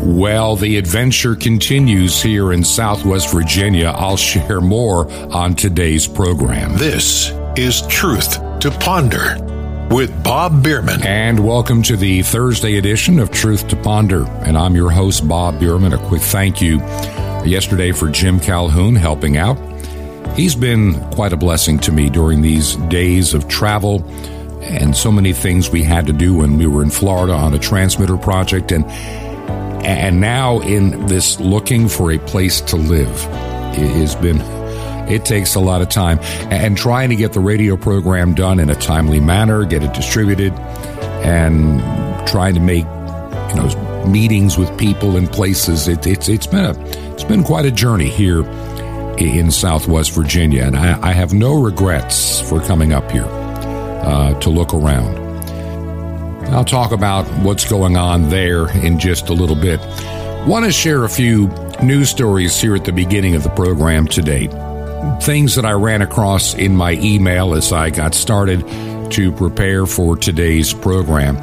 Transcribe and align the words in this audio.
Well, 0.00 0.54
the 0.54 0.76
adventure 0.76 1.34
continues 1.34 2.22
here 2.22 2.52
in 2.52 2.62
Southwest 2.62 3.32
Virginia. 3.32 3.88
I'll 3.88 4.16
share 4.16 4.60
more 4.60 5.10
on 5.34 5.56
today's 5.56 6.06
program. 6.06 6.76
This 6.76 7.32
is 7.56 7.84
Truth 7.88 8.60
to 8.60 8.70
Ponder 8.70 9.36
with 9.90 10.22
Bob 10.22 10.62
Bierman. 10.62 11.02
And 11.02 11.44
welcome 11.44 11.82
to 11.82 11.96
the 11.96 12.22
Thursday 12.22 12.78
edition 12.78 13.18
of 13.18 13.32
Truth 13.32 13.66
to 13.68 13.76
Ponder. 13.76 14.24
And 14.44 14.56
I'm 14.56 14.76
your 14.76 14.90
host, 14.90 15.26
Bob 15.26 15.58
Bierman. 15.58 15.92
A 15.92 15.98
quick 16.06 16.22
thank 16.22 16.62
you 16.62 16.78
yesterday 17.44 17.90
for 17.90 18.08
Jim 18.08 18.38
Calhoun 18.38 18.94
helping 18.94 19.36
out. 19.36 19.58
He's 20.36 20.54
been 20.54 20.94
quite 21.10 21.32
a 21.32 21.36
blessing 21.36 21.76
to 21.80 21.90
me 21.90 22.08
during 22.08 22.40
these 22.40 22.76
days 22.86 23.34
of 23.34 23.48
travel 23.48 24.04
and 24.62 24.96
so 24.96 25.10
many 25.10 25.32
things 25.32 25.70
we 25.70 25.82
had 25.82 26.06
to 26.06 26.12
do 26.12 26.36
when 26.36 26.56
we 26.56 26.66
were 26.66 26.84
in 26.84 26.90
Florida 26.90 27.32
on 27.32 27.52
a 27.52 27.58
transmitter 27.58 28.16
project 28.16 28.70
and 28.70 28.84
and 29.84 30.20
now 30.20 30.60
in 30.60 31.06
this 31.06 31.38
looking 31.40 31.88
for 31.88 32.12
a 32.12 32.18
place 32.18 32.60
to 32.62 32.76
live. 32.76 33.10
It 33.78 33.90
has 33.90 34.14
been 34.16 34.40
it 35.08 35.24
takes 35.24 35.54
a 35.54 35.60
lot 35.60 35.80
of 35.80 35.88
time. 35.88 36.18
And 36.50 36.76
trying 36.76 37.08
to 37.10 37.16
get 37.16 37.32
the 37.32 37.40
radio 37.40 37.76
program 37.76 38.34
done 38.34 38.60
in 38.60 38.70
a 38.70 38.74
timely 38.74 39.20
manner 39.20 39.64
get 39.64 39.82
it 39.82 39.92
distributed 39.94 40.52
and 41.22 41.80
trying 42.28 42.54
to 42.54 42.60
make 42.60 42.84
you 42.84 43.56
know 43.56 44.04
meetings 44.06 44.56
with 44.58 44.76
people 44.78 45.16
in 45.16 45.26
places. 45.26 45.88
It, 45.88 46.06
it's 46.06 46.28
it's 46.28 46.46
been 46.46 46.64
a 46.64 46.78
it's 47.12 47.24
been 47.24 47.44
quite 47.44 47.64
a 47.64 47.70
journey 47.70 48.08
here 48.08 48.44
in 49.18 49.50
southwest 49.50 50.12
virginia 50.12 50.62
and 50.62 50.76
i, 50.76 51.08
I 51.08 51.12
have 51.12 51.34
no 51.34 51.60
regrets 51.60 52.40
for 52.40 52.60
coming 52.60 52.92
up 52.92 53.10
here 53.10 53.26
uh, 53.26 54.38
to 54.38 54.48
look 54.48 54.72
around 54.72 55.27
I'll 56.50 56.64
talk 56.64 56.92
about 56.92 57.26
what's 57.42 57.68
going 57.68 57.98
on 57.98 58.30
there 58.30 58.70
in 58.78 58.98
just 58.98 59.28
a 59.28 59.34
little 59.34 59.54
bit. 59.54 59.80
Want 60.46 60.64
to 60.64 60.72
share 60.72 61.04
a 61.04 61.08
few 61.08 61.48
news 61.82 62.08
stories 62.08 62.58
here 62.58 62.74
at 62.74 62.86
the 62.86 62.92
beginning 62.92 63.34
of 63.34 63.42
the 63.42 63.50
program 63.50 64.06
today. 64.06 64.46
Things 65.20 65.54
that 65.56 65.66
I 65.66 65.72
ran 65.72 66.00
across 66.00 66.54
in 66.54 66.74
my 66.74 66.92
email 66.92 67.54
as 67.54 67.70
I 67.70 67.90
got 67.90 68.14
started 68.14 68.66
to 69.12 69.30
prepare 69.30 69.84
for 69.84 70.16
today's 70.16 70.72
program. 70.72 71.36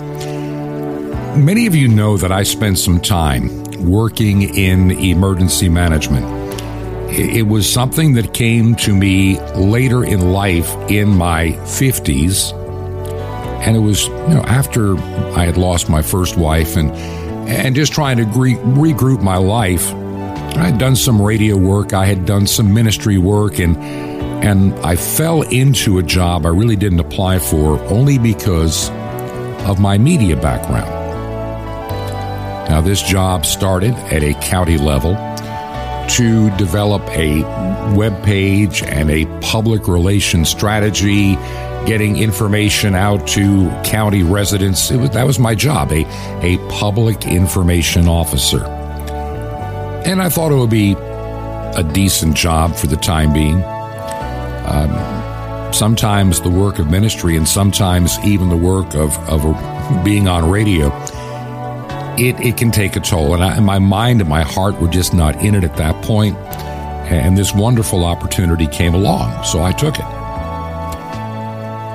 Many 1.45 1.67
of 1.67 1.75
you 1.75 1.87
know 1.87 2.17
that 2.17 2.31
I 2.31 2.41
spent 2.41 2.79
some 2.79 2.99
time 2.99 3.63
working 3.85 4.41
in 4.55 4.89
emergency 4.89 5.69
management. 5.69 6.25
It 7.13 7.43
was 7.43 7.71
something 7.71 8.13
that 8.15 8.33
came 8.33 8.73
to 8.77 8.95
me 8.95 9.39
later 9.51 10.03
in 10.03 10.31
life 10.31 10.75
in 10.89 11.09
my 11.09 11.51
50s 11.63 12.64
and 13.61 13.75
it 13.75 13.79
was 13.79 14.07
you 14.07 14.35
know 14.35 14.43
after 14.47 14.97
I 14.97 15.45
had 15.45 15.57
lost 15.57 15.89
my 15.89 16.01
first 16.01 16.37
wife 16.37 16.75
and 16.75 16.91
and 17.47 17.75
just 17.75 17.93
trying 17.93 18.17
to 18.17 18.25
re- 18.25 18.55
regroup 18.55 19.21
my 19.21 19.37
life. 19.37 19.93
I 20.57 20.69
had 20.69 20.77
done 20.77 20.95
some 20.95 21.21
radio 21.21 21.57
work, 21.57 21.93
I 21.93 22.05
had 22.05 22.25
done 22.25 22.47
some 22.47 22.73
ministry 22.73 23.17
work, 23.17 23.59
and 23.59 23.77
and 24.43 24.73
I 24.79 24.95
fell 24.95 25.41
into 25.41 25.97
a 25.97 26.03
job 26.03 26.45
I 26.45 26.49
really 26.49 26.75
didn't 26.75 26.99
apply 26.99 27.39
for 27.39 27.79
only 27.85 28.17
because 28.17 28.89
of 29.65 29.79
my 29.79 29.97
media 29.97 30.35
background. 30.35 31.05
Now, 32.69 32.81
this 32.81 33.01
job 33.01 33.45
started 33.45 33.93
at 33.93 34.23
a 34.23 34.33
county 34.41 34.77
level 34.77 35.13
to 36.09 36.55
develop 36.57 37.01
a 37.09 37.41
web 37.95 38.23
page 38.23 38.83
and 38.83 39.09
a 39.09 39.25
public 39.41 39.87
relations 39.87 40.49
strategy 40.49 41.35
getting 41.85 42.17
information 42.17 42.95
out 42.95 43.27
to 43.27 43.69
county 43.83 44.23
residents. 44.23 44.91
Was, 44.91 45.11
that 45.11 45.25
was 45.25 45.39
my 45.39 45.55
job, 45.55 45.91
a, 45.91 46.05
a 46.41 46.57
public 46.69 47.25
information 47.25 48.07
officer. 48.07 48.65
And 50.05 50.21
I 50.21 50.29
thought 50.29 50.51
it 50.51 50.55
would 50.55 50.69
be 50.69 50.93
a 50.93 51.83
decent 51.93 52.35
job 52.35 52.75
for 52.75 52.87
the 52.87 52.97
time 52.97 53.33
being. 53.33 53.61
Um, 54.65 55.73
sometimes 55.73 56.41
the 56.41 56.49
work 56.49 56.79
of 56.79 56.89
ministry 56.89 57.35
and 57.35 57.47
sometimes 57.47 58.17
even 58.19 58.49
the 58.49 58.57
work 58.57 58.95
of, 58.95 59.17
of 59.29 59.43
being 60.03 60.27
on 60.27 60.49
radio, 60.49 60.87
it, 62.17 62.39
it 62.39 62.57
can 62.57 62.71
take 62.71 62.95
a 62.95 62.99
toll. 62.99 63.33
And, 63.33 63.43
I, 63.43 63.57
and 63.57 63.65
my 63.65 63.79
mind 63.79 64.21
and 64.21 64.29
my 64.29 64.43
heart 64.43 64.79
were 64.79 64.87
just 64.87 65.13
not 65.13 65.35
in 65.43 65.53
it 65.53 65.63
at 65.63 65.75
that 65.77 66.03
point. 66.03 66.35
And 67.05 67.37
this 67.37 67.53
wonderful 67.53 68.03
opportunity 68.03 68.65
came 68.65 68.95
along, 68.95 69.43
so 69.43 69.61
I 69.61 69.71
took 69.71 69.99
it. 69.99 70.24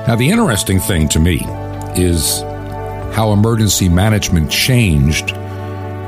Now, 0.07 0.17
the 0.17 0.31
interesting 0.31 0.81
thing 0.81 1.09
to 1.11 1.21
me 1.21 1.45
is 1.95 2.41
how 3.15 3.33
emergency 3.33 3.89
management 3.89 4.51
changed 4.51 5.33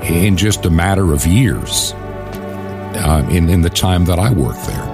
in 0.04 0.36
just 0.36 0.64
a 0.64 0.70
matter 0.70 1.12
of 1.12 1.26
years 1.26 1.92
uh, 1.94 3.28
in, 3.30 3.50
in 3.50 3.60
the 3.60 3.70
time 3.70 4.06
that 4.06 4.18
I 4.18 4.32
worked 4.32 4.64
there. 4.66 4.86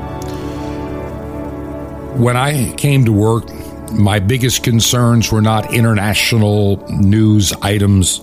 When 2.16 2.36
I 2.36 2.74
came 2.74 3.04
to 3.04 3.12
work, 3.12 3.48
my 3.92 4.18
biggest 4.18 4.64
concerns 4.64 5.30
were 5.30 5.42
not 5.42 5.72
international 5.72 6.84
news 6.88 7.52
items. 7.62 8.20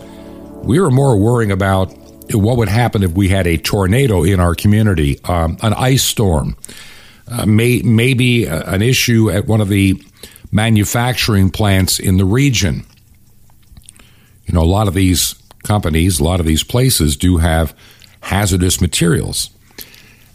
We 0.63 0.79
were 0.79 0.91
more 0.91 1.17
worrying 1.17 1.51
about 1.51 1.93
what 2.33 2.57
would 2.57 2.69
happen 2.69 3.01
if 3.01 3.13
we 3.13 3.29
had 3.29 3.47
a 3.47 3.57
tornado 3.57 4.23
in 4.23 4.39
our 4.39 4.53
community, 4.53 5.19
um, 5.23 5.57
an 5.61 5.73
ice 5.73 6.03
storm, 6.03 6.57
uh, 7.29 7.45
may, 7.45 7.81
maybe 7.81 8.45
an 8.45 8.81
issue 8.81 9.31
at 9.31 9.47
one 9.47 9.61
of 9.61 9.69
the 9.69 10.01
manufacturing 10.55 11.49
plants 11.49 11.99
in 11.99 12.15
the 12.15 12.23
region. 12.23 12.85
You 14.45 14.53
know, 14.53 14.61
a 14.61 14.63
lot 14.63 14.87
of 14.87 14.93
these 14.93 15.35
companies, 15.63 16.19
a 16.19 16.23
lot 16.23 16.39
of 16.39 16.45
these 16.45 16.63
places 16.63 17.17
do 17.17 17.37
have 17.37 17.75
hazardous 18.21 18.79
materials. 18.79 19.49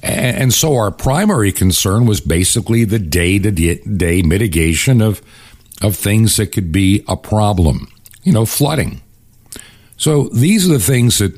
And 0.03 0.53
so 0.53 0.76
our 0.76 0.91
primary 0.91 1.53
concern 1.53 2.04
was 2.04 2.20
basically 2.20 2.84
the 2.84 2.98
day 2.98 3.38
to 3.38 3.50
day 3.50 4.22
mitigation 4.22 5.00
of, 5.00 5.22
of 5.82 5.97
things 5.97 6.36
that 6.36 6.53
could 6.53 6.70
be 6.70 7.03
a 7.09 7.16
problem, 7.16 7.91
you 8.22 8.32
know, 8.32 8.44
flooding. 8.44 9.00
So 9.97 10.25
these 10.28 10.69
are 10.69 10.72
the 10.72 10.80
things 10.80 11.19
that, 11.19 11.34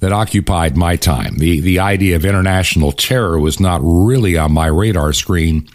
that 0.00 0.12
occupied 0.12 0.76
my 0.76 0.96
time. 0.96 1.36
The, 1.36 1.60
the 1.60 1.78
idea 1.80 2.16
of 2.16 2.24
international 2.24 2.92
terror 2.92 3.38
was 3.38 3.60
not 3.60 3.80
really 3.82 4.38
on 4.38 4.52
my 4.52 4.66
radar 4.66 5.12
screen 5.12 5.68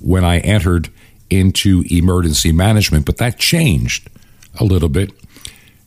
when 0.00 0.24
I 0.24 0.38
entered 0.38 0.90
into 1.30 1.84
emergency 1.90 2.52
management, 2.52 3.06
but 3.06 3.16
that 3.18 3.38
changed 3.38 4.08
a 4.58 4.64
little 4.64 4.88
bit 4.88 5.10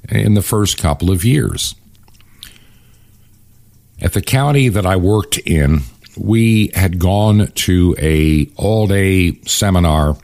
in 0.10 0.34
the 0.34 0.42
first 0.42 0.78
couple 0.78 1.12
of 1.12 1.24
years. 1.24 1.76
At 4.02 4.14
the 4.14 4.22
county 4.22 4.70
that 4.70 4.86
I 4.86 4.96
worked 4.96 5.38
in, 5.40 5.82
we 6.18 6.72
had 6.74 7.00
gone 7.00 7.48
to 7.48 7.96
a 8.00 8.50
all-day 8.56 9.42
seminar. 9.42 10.18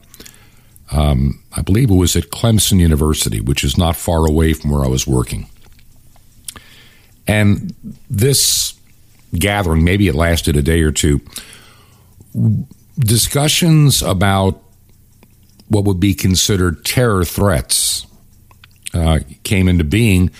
Um, 0.90 1.42
I 1.52 1.62
believe 1.62 1.90
it 1.90 1.94
was 1.94 2.16
at 2.16 2.30
Clemson 2.30 2.80
University, 2.80 3.40
which 3.40 3.64
is 3.64 3.76
not 3.76 3.96
far 3.96 4.26
away 4.26 4.52
from 4.52 4.70
where 4.70 4.84
I 4.84 4.88
was 4.88 5.06
working. 5.06 5.48
And 7.26 7.74
this 8.08 8.74
gathering, 9.34 9.84
maybe 9.84 10.08
it 10.08 10.14
lasted 10.14 10.56
a 10.56 10.62
day 10.62 10.80
or 10.82 10.92
two, 10.92 11.20
discussions 12.98 14.02
about 14.02 14.62
what 15.68 15.84
would 15.84 16.00
be 16.00 16.14
considered 16.14 16.84
terror 16.84 17.24
threats 17.24 18.06
uh, 18.94 19.20
came 19.42 19.68
into 19.68 19.84
being 19.84 20.30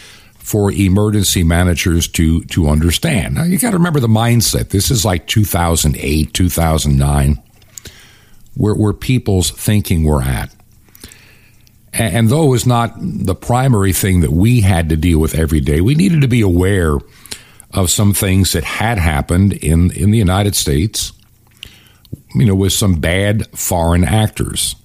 for 0.47 0.71
emergency 0.71 1.43
managers 1.43 2.07
to 2.07 2.43
to 2.45 2.69
understand. 2.69 3.35
Now 3.35 3.43
you 3.43 3.59
got 3.59 3.73
to 3.73 3.79
remember 3.79 3.99
the 4.01 4.07
mindset. 4.07 4.69
This 4.69 4.91
is 4.93 5.05
like 5.05 5.27
2008, 5.27 6.33
2009, 6.33 7.43
where 8.55 8.75
where 8.75 8.93
people's 8.93 9.51
thinking 9.51 10.05
were 10.05 10.23
at. 10.23 10.55
And, 11.93 12.17
and 12.17 12.29
though 12.29 12.45
it 12.45 12.51
was 12.51 12.67
not 12.67 12.95
the 12.97 13.35
primary 13.35 13.93
thing 13.93 14.21
that 14.21 14.31
we 14.31 14.61
had 14.61 14.89
to 14.91 14.97
deal 14.97 15.19
with 15.19 15.35
every 15.35 15.61
day, 15.61 15.81
we 15.81 15.97
needed 15.97 16.21
to 16.21 16.29
be 16.29 16.43
aware 16.43 16.99
of 17.73 17.91
some 17.91 18.15
things 18.15 18.53
that 18.53 18.63
had 18.63 18.99
happened 18.99 19.53
in 19.53 19.91
in 19.91 20.13
the 20.13 20.19
United 20.19 20.55
States. 20.55 21.13
You 22.37 22.45
know, 22.47 22.55
with 22.55 22.73
some 22.73 23.01
bad 23.01 23.47
foreign 23.59 24.05
actors. 24.05 24.77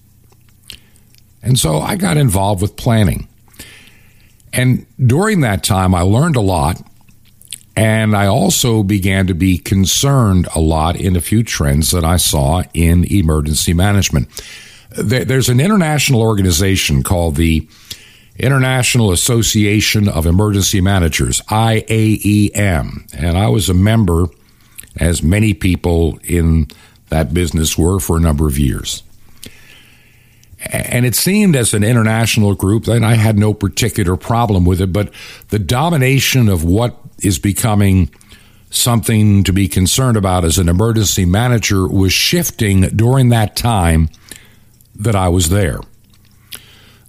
And 1.43 1.57
so 1.57 1.79
I 1.79 1.95
got 1.95 2.17
involved 2.17 2.61
with 2.61 2.75
planning. 2.75 3.27
And 4.53 4.85
during 5.03 5.41
that 5.41 5.63
time, 5.63 5.95
I 5.95 6.01
learned 6.01 6.35
a 6.35 6.41
lot. 6.41 6.81
And 7.75 8.15
I 8.15 8.27
also 8.27 8.83
began 8.83 9.27
to 9.27 9.33
be 9.33 9.57
concerned 9.57 10.47
a 10.53 10.59
lot 10.59 10.97
in 10.97 11.15
a 11.15 11.21
few 11.21 11.41
trends 11.41 11.91
that 11.91 12.03
I 12.03 12.17
saw 12.17 12.63
in 12.73 13.05
emergency 13.05 13.73
management. 13.73 14.27
There's 14.89 15.47
an 15.47 15.61
international 15.61 16.21
organization 16.21 17.01
called 17.01 17.37
the 17.37 17.67
International 18.37 19.11
Association 19.11 20.09
of 20.09 20.25
Emergency 20.25 20.81
Managers, 20.81 21.41
IAEM. 21.41 23.13
And 23.13 23.37
I 23.37 23.47
was 23.47 23.69
a 23.69 23.73
member, 23.73 24.27
as 24.97 25.23
many 25.23 25.53
people 25.53 26.19
in 26.23 26.67
that 27.09 27.33
business 27.33 27.77
were, 27.77 27.99
for 27.99 28.17
a 28.17 28.21
number 28.21 28.47
of 28.47 28.59
years. 28.59 29.03
And 30.65 31.05
it 31.05 31.15
seemed 31.15 31.55
as 31.55 31.73
an 31.73 31.83
international 31.83 32.53
group 32.55 32.85
that 32.85 33.03
I 33.03 33.15
had 33.15 33.37
no 33.37 33.53
particular 33.53 34.15
problem 34.15 34.63
with 34.65 34.79
it, 34.79 34.93
but 34.93 35.11
the 35.49 35.59
domination 35.59 36.49
of 36.49 36.63
what 36.63 36.97
is 37.23 37.39
becoming 37.39 38.11
something 38.69 39.43
to 39.43 39.53
be 39.53 39.67
concerned 39.67 40.17
about 40.17 40.45
as 40.45 40.57
an 40.57 40.69
emergency 40.69 41.25
manager 41.25 41.87
was 41.87 42.13
shifting 42.13 42.81
during 42.95 43.29
that 43.29 43.55
time 43.55 44.09
that 44.95 45.15
I 45.15 45.29
was 45.29 45.49
there. 45.49 45.79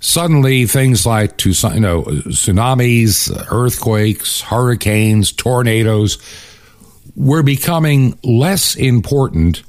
Suddenly, 0.00 0.66
things 0.66 1.06
like 1.06 1.44
you 1.44 1.52
know, 1.52 2.02
tsunamis, 2.02 3.30
earthquakes, 3.52 4.40
hurricanes, 4.40 5.30
tornadoes 5.30 6.18
were 7.14 7.42
becoming 7.42 8.18
less 8.24 8.74
important 8.74 9.62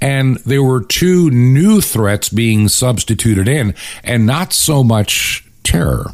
and 0.00 0.36
there 0.38 0.62
were 0.62 0.82
two 0.82 1.30
new 1.30 1.80
threats 1.80 2.28
being 2.28 2.68
substituted 2.68 3.48
in, 3.48 3.74
and 4.04 4.26
not 4.26 4.52
so 4.52 4.84
much 4.84 5.44
terror. 5.64 6.12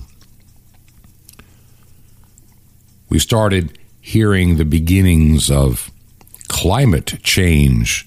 We 3.09 3.19
started 3.19 3.79
hearing 4.01 4.57
the 4.57 4.65
beginnings 4.65 5.51
of 5.51 5.91
climate 6.49 7.19
change 7.23 8.07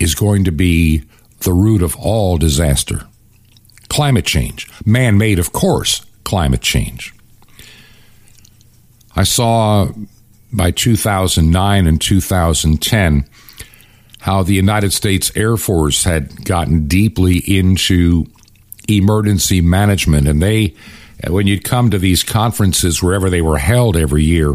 is 0.00 0.14
going 0.14 0.44
to 0.44 0.52
be 0.52 1.04
the 1.40 1.52
root 1.52 1.82
of 1.82 1.96
all 1.96 2.38
disaster. 2.38 3.02
Climate 3.88 4.26
change, 4.26 4.68
man 4.84 5.18
made, 5.18 5.38
of 5.38 5.52
course, 5.52 6.04
climate 6.24 6.60
change. 6.60 7.14
I 9.16 9.24
saw 9.24 9.88
by 10.52 10.70
2009 10.70 11.86
and 11.86 12.00
2010 12.00 13.24
how 14.28 14.42
the 14.42 14.52
United 14.52 14.92
States 14.92 15.32
Air 15.34 15.56
Force 15.56 16.04
had 16.04 16.44
gotten 16.44 16.86
deeply 16.86 17.38
into 17.38 18.26
emergency 18.86 19.62
management. 19.62 20.28
And 20.28 20.42
they, 20.42 20.74
uh, 21.26 21.32
when 21.32 21.46
you'd 21.46 21.64
come 21.64 21.88
to 21.88 21.98
these 21.98 22.22
conferences, 22.22 23.02
wherever 23.02 23.30
they 23.30 23.40
were 23.40 23.56
held 23.56 23.96
every 23.96 24.24
year, 24.24 24.54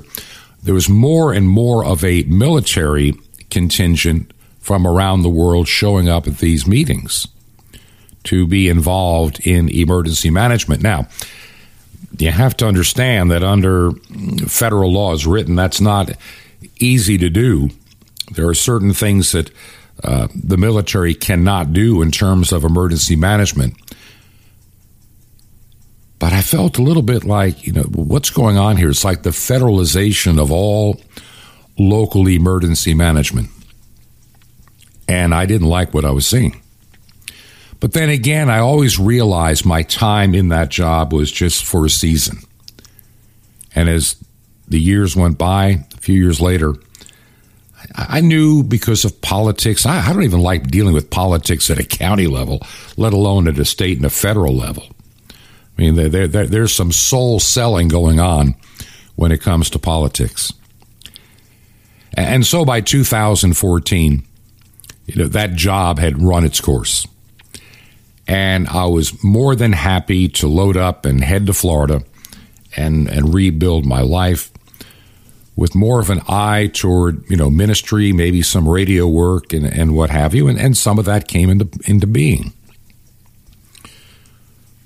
there 0.62 0.76
was 0.76 0.90
more 0.90 1.34
and 1.34 1.50
more 1.50 1.84
of 1.84 2.04
a 2.04 2.22
military 2.26 3.16
contingent 3.50 4.32
from 4.60 4.86
around 4.86 5.24
the 5.24 5.30
world 5.30 5.68
showing 5.68 6.08
up 6.08 6.28
at 6.28 6.38
these 6.38 6.68
meetings 6.68 7.28
to 8.26 8.46
be 8.46 8.70
involved 8.70 9.40
in 9.40 9.70
emergency 9.70 10.30
management. 10.30 10.84
Now, 10.84 11.08
you 12.20 12.30
have 12.30 12.56
to 12.58 12.68
understand 12.68 13.32
that 13.32 13.44
under 13.44 13.92
federal 14.48 14.94
laws 14.94 15.26
written, 15.26 15.56
that's 15.56 15.82
not 15.82 16.12
easy 16.80 17.18
to 17.18 17.32
do 17.32 17.72
there 18.36 18.48
are 18.48 18.54
certain 18.54 18.94
things 18.94 19.32
that 19.32 19.52
uh, 20.04 20.28
the 20.34 20.58
military 20.58 21.14
cannot 21.14 21.74
do 21.74 22.02
in 22.02 22.12
terms 22.12 22.52
of 22.52 22.64
emergency 22.64 23.16
management. 23.16 23.76
But 26.20 26.34
I 26.34 26.42
felt 26.42 26.78
a 26.78 26.82
little 26.82 27.04
bit 27.04 27.26
like, 27.26 27.68
you 27.68 27.74
know, 27.74 27.84
what's 27.84 28.30
going 28.30 28.58
on 28.58 28.78
here? 28.78 28.90
It's 28.90 29.04
like 29.04 29.24
the 29.24 29.32
federalization 29.32 30.42
of 30.42 30.52
all 30.52 31.02
local 31.78 32.28
emergency 32.28 32.94
management. 32.94 33.50
And 35.08 35.36
I 35.36 35.46
didn't 35.46 35.68
like 35.68 35.94
what 35.94 36.06
I 36.06 36.12
was 36.12 36.26
seeing. 36.26 36.62
But 37.80 37.92
then 37.92 38.10
again, 38.10 38.50
I 38.50 38.60
always 38.60 38.98
realized 38.98 39.66
my 39.66 39.84
time 39.84 40.34
in 40.34 40.48
that 40.50 40.70
job 40.70 41.12
was 41.12 41.30
just 41.30 41.66
for 41.66 41.86
a 41.86 41.90
season. 41.90 42.38
And 43.76 43.90
as 43.90 44.16
the 44.68 44.80
years 44.80 45.18
went 45.18 45.38
by, 45.38 45.86
a 45.94 45.98
few 45.98 46.16
years 46.16 46.40
later, 46.40 46.76
I 47.96 48.22
knew 48.22 48.64
because 48.64 49.06
of 49.06 49.22
politics. 49.22 49.86
I, 49.86 50.08
I, 50.08 50.14
don't 50.14 50.24
even 50.24 50.42
like 50.42 50.68
dealing 50.68 50.94
with 50.94 51.10
politics 51.10 51.70
at 51.70 51.80
a 51.80 51.84
county 51.84 52.28
level, 52.28 52.62
let 52.98 53.14
alone 53.14 53.48
at 53.48 53.60
a 53.60 53.66
state 53.66 53.98
and 53.98 54.06
a 54.06 54.10
federal 54.10 54.56
level. 54.56 54.88
I 55.78 55.82
mean, 55.82 55.96
there, 55.96 56.28
there, 56.28 56.48
there's 56.48 56.74
some 56.74 56.92
soul 56.92 57.40
selling 57.40 57.88
going 57.88 58.20
on 58.20 58.56
when 59.16 59.32
it 59.32 59.42
comes 59.42 59.70
to 59.72 59.80
politics. 59.80 60.52
And 62.16 62.46
so 62.46 62.64
by 62.64 62.82
2014, 62.82 64.24
you 65.06 65.16
know, 65.16 65.28
that 65.28 65.54
job 65.54 66.00
had 66.00 66.22
run 66.22 66.46
its 66.46 66.62
course. 66.62 67.08
And 68.28 68.68
I 68.70 68.86
was 68.86 69.24
more 69.24 69.56
than 69.56 69.74
happy 69.74 70.30
to 70.30 70.48
load 70.48 70.78
up 70.78 71.06
and 71.06 71.24
head 71.24 71.48
to 71.48 71.54
Florida 71.54 72.04
and, 72.78 73.10
and 73.10 73.34
rebuild 73.34 73.86
my 73.86 74.02
life 74.02 74.53
with 75.56 75.76
more 75.76 76.00
of 76.00 76.10
an 76.10 76.22
eye 76.28 76.70
toward 76.74 77.30
you 77.30 77.38
know 77.38 77.50
ministry, 77.50 78.12
maybe 78.12 78.42
some 78.42 78.68
radio 78.68 79.08
work 79.08 79.54
and, 79.54 79.66
and 79.66 79.96
what 79.96 80.10
have 80.10 80.34
you, 80.34 80.48
and, 80.48 80.60
and 80.60 80.78
some 80.78 81.00
of 81.00 81.06
that 81.06 81.28
came 81.28 81.50
into 81.50 81.70
into 81.86 82.08
being. 82.08 82.54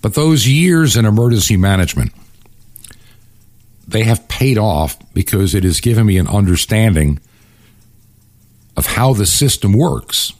But 0.01 0.13
those 0.13 0.47
years 0.47 0.95
in 0.95 1.05
emergency 1.05 1.57
management, 1.57 2.11
they 3.87 4.03
have 4.03 4.27
paid 4.27 4.57
off 4.57 4.97
because 5.13 5.55
it 5.55 5.63
has 5.63 5.81
given 5.81 6.05
me 6.05 6.17
an 6.17 6.27
understanding 6.27 7.19
of 8.75 8.85
how 8.85 9.13
the 9.13 9.25
system 9.25 9.73
works. 9.73 10.33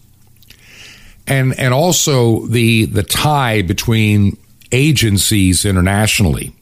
And 1.26 1.58
and 1.60 1.74
also 1.74 2.46
the 2.48 2.86
the 2.86 3.04
tie 3.04 3.62
between 3.62 4.38
agencies 4.72 5.66
internationally 5.66 6.54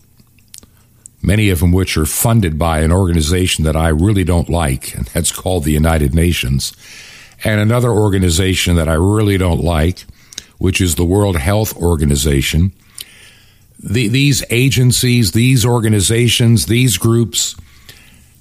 many 1.26 1.50
of 1.50 1.60
them 1.60 1.72
which 1.72 1.98
are 1.98 2.06
funded 2.06 2.58
by 2.60 2.80
an 2.80 2.92
organization 2.92 3.64
that 3.66 3.76
I 3.76 3.90
really 3.90 4.24
don't 4.24 4.50
like, 4.50 4.94
and 4.96 5.06
that's 5.08 5.32
called 5.32 5.64
the 5.64 5.72
United 5.72 6.14
Nations, 6.14 6.74
and 7.44 7.60
another 7.60 7.90
organization 7.90 8.76
that 8.76 8.88
I 8.88 8.94
really 8.94 9.38
don't 9.38 9.64
like, 9.64 10.06
which 10.58 10.80
is 10.80 10.96
the 10.96 11.06
World 11.06 11.38
Health 11.38 11.76
Organization. 11.76 12.72
The, 13.80 14.08
these 14.08 14.44
agencies, 14.50 15.32
these 15.32 15.66
organizations, 15.66 16.68
these 16.68 16.98
groups 16.98 17.56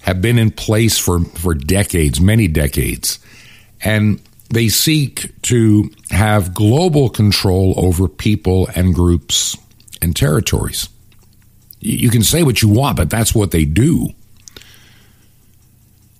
have 0.02 0.20
been 0.20 0.38
in 0.38 0.50
place 0.50 0.98
for, 0.98 1.20
for 1.20 1.54
decades, 1.54 2.20
many 2.20 2.46
decades, 2.46 3.18
and 3.82 4.20
they 4.50 4.68
seek 4.68 5.30
to 5.42 5.90
have 6.10 6.54
global 6.54 7.08
control 7.08 7.74
over 7.76 8.08
people 8.08 8.68
and 8.76 8.94
groups 8.94 9.56
and 10.00 10.14
territories. 10.14 10.88
You 11.84 12.08
can 12.08 12.22
say 12.22 12.42
what 12.42 12.62
you 12.62 12.68
want, 12.68 12.96
but 12.96 13.10
that's 13.10 13.34
what 13.34 13.50
they 13.50 13.66
do. 13.66 14.08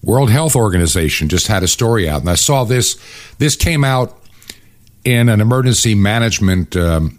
World 0.02 0.30
Health 0.30 0.54
Organization 0.54 1.30
just 1.30 1.47
had 1.47 1.62
a 1.62 1.68
story 1.68 2.06
out, 2.06 2.21
and 2.21 2.28
I 2.28 2.35
saw 2.35 2.64
this. 2.64 2.99
This 3.38 3.56
came 3.56 3.83
out 3.83 4.14
in 5.04 5.30
an 5.30 5.40
emergency 5.40 5.94
management 5.94 6.76
um, 6.76 7.18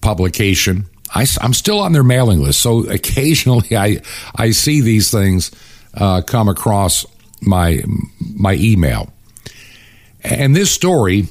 publication. 0.00 0.86
I, 1.14 1.26
am 1.40 1.54
still 1.54 1.78
on 1.78 1.92
their 1.92 2.02
mailing 2.02 2.40
list, 2.40 2.60
so 2.60 2.80
occasionally 2.90 3.76
I 3.76 4.02
I 4.34 4.50
see 4.50 4.80
these 4.80 5.08
things 5.08 5.52
uh, 5.94 6.22
come 6.22 6.48
across 6.48 7.06
my 7.40 7.84
my 8.34 8.54
email. 8.54 9.12
And 10.24 10.56
this 10.56 10.72
story 10.72 11.28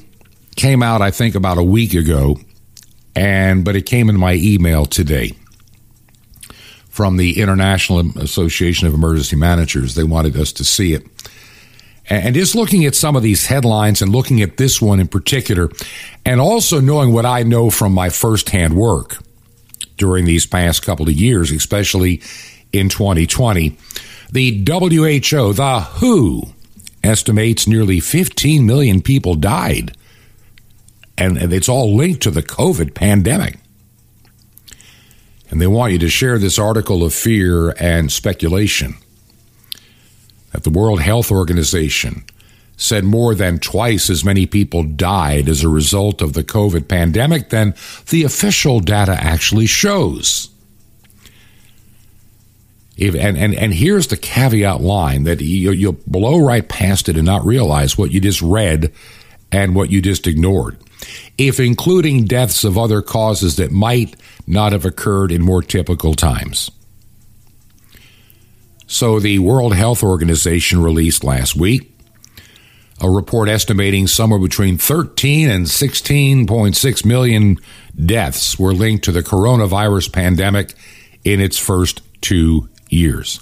came 0.56 0.82
out, 0.82 1.02
I 1.02 1.10
think, 1.10 1.34
about 1.34 1.58
a 1.58 1.62
week 1.62 1.92
ago, 1.92 2.38
and 3.14 3.62
but 3.62 3.76
it 3.76 3.84
came 3.84 4.08
in 4.08 4.18
my 4.18 4.36
email 4.36 4.86
today 4.86 5.34
from 6.96 7.18
the 7.18 7.38
International 7.38 8.00
Association 8.18 8.88
of 8.88 8.94
Emergency 8.94 9.36
Managers. 9.36 9.94
They 9.94 10.02
wanted 10.02 10.34
us 10.34 10.50
to 10.54 10.64
see 10.64 10.94
it. 10.94 11.06
And 12.08 12.34
just 12.34 12.54
looking 12.54 12.86
at 12.86 12.94
some 12.94 13.16
of 13.16 13.22
these 13.22 13.44
headlines 13.44 14.00
and 14.00 14.10
looking 14.10 14.40
at 14.40 14.56
this 14.56 14.80
one 14.80 14.98
in 14.98 15.06
particular, 15.06 15.68
and 16.24 16.40
also 16.40 16.80
knowing 16.80 17.12
what 17.12 17.26
I 17.26 17.42
know 17.42 17.68
from 17.68 17.92
my 17.92 18.08
firsthand 18.08 18.76
work 18.76 19.18
during 19.98 20.24
these 20.24 20.46
past 20.46 20.82
couple 20.86 21.06
of 21.06 21.12
years, 21.12 21.50
especially 21.50 22.22
in 22.72 22.88
2020, 22.88 23.76
the 24.32 24.64
WHO, 24.66 25.52
the 25.52 25.80
WHO, 25.80 26.44
estimates 27.04 27.66
nearly 27.66 28.00
15 28.00 28.64
million 28.64 29.02
people 29.02 29.34
died. 29.34 29.94
And 31.18 31.52
it's 31.52 31.68
all 31.68 31.94
linked 31.94 32.22
to 32.22 32.30
the 32.30 32.42
COVID 32.42 32.94
pandemic. 32.94 33.58
And 35.50 35.60
they 35.60 35.66
want 35.66 35.92
you 35.92 35.98
to 36.00 36.08
share 36.08 36.38
this 36.38 36.58
article 36.58 37.04
of 37.04 37.14
fear 37.14 37.70
and 37.78 38.10
speculation 38.10 38.96
that 40.52 40.64
the 40.64 40.70
World 40.70 41.00
Health 41.00 41.30
Organization 41.30 42.24
said 42.76 43.04
more 43.04 43.34
than 43.34 43.58
twice 43.58 44.10
as 44.10 44.24
many 44.24 44.46
people 44.46 44.82
died 44.82 45.48
as 45.48 45.62
a 45.62 45.68
result 45.68 46.20
of 46.20 46.34
the 46.34 46.44
COVID 46.44 46.88
pandemic 46.88 47.48
than 47.48 47.74
the 48.10 48.24
official 48.24 48.80
data 48.80 49.12
actually 49.12 49.66
shows. 49.66 50.50
If, 52.96 53.14
and, 53.14 53.36
and, 53.36 53.54
and 53.54 53.74
here's 53.74 54.08
the 54.08 54.16
caveat 54.16 54.80
line 54.80 55.24
that 55.24 55.40
you, 55.40 55.70
you'll 55.72 55.98
blow 56.06 56.38
right 56.38 56.66
past 56.66 57.08
it 57.08 57.16
and 57.16 57.26
not 57.26 57.44
realize 57.44 57.98
what 57.98 58.10
you 58.10 58.20
just 58.20 58.40
read 58.40 58.92
and 59.52 59.74
what 59.74 59.90
you 59.90 60.00
just 60.00 60.26
ignored. 60.26 60.78
If 61.38 61.60
including 61.60 62.24
deaths 62.24 62.64
of 62.64 62.78
other 62.78 63.02
causes 63.02 63.56
that 63.56 63.70
might 63.70 64.16
not 64.46 64.72
have 64.72 64.84
occurred 64.84 65.32
in 65.32 65.42
more 65.42 65.62
typical 65.62 66.14
times. 66.14 66.70
So 68.86 69.18
the 69.18 69.40
World 69.40 69.74
Health 69.74 70.02
Organization 70.02 70.80
released 70.82 71.24
last 71.24 71.56
week 71.56 71.96
a 73.00 73.10
report 73.10 73.48
estimating 73.48 74.06
somewhere 74.06 74.40
between 74.40 74.78
13 74.78 75.50
and 75.50 75.66
16.6 75.66 77.04
million 77.04 77.58
deaths 78.04 78.58
were 78.58 78.72
linked 78.72 79.04
to 79.04 79.12
the 79.12 79.22
coronavirus 79.22 80.12
pandemic 80.12 80.72
in 81.24 81.40
its 81.40 81.58
first 81.58 82.00
two 82.22 82.68
years. 82.88 83.40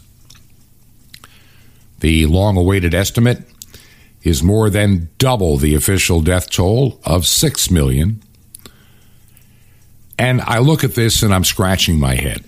The 2.00 2.26
long 2.26 2.56
awaited 2.56 2.94
estimate 2.94 3.42
is 4.24 4.42
more 4.42 4.70
than 4.70 5.10
double 5.18 5.58
the 5.58 5.74
official 5.74 6.20
death 6.22 6.50
toll 6.50 6.98
of 7.04 7.26
6 7.26 7.70
million. 7.70 8.22
And 10.18 10.40
I 10.40 10.58
look 10.58 10.82
at 10.82 10.94
this 10.94 11.22
and 11.22 11.34
I'm 11.34 11.44
scratching 11.44 12.00
my 12.00 12.14
head. 12.14 12.44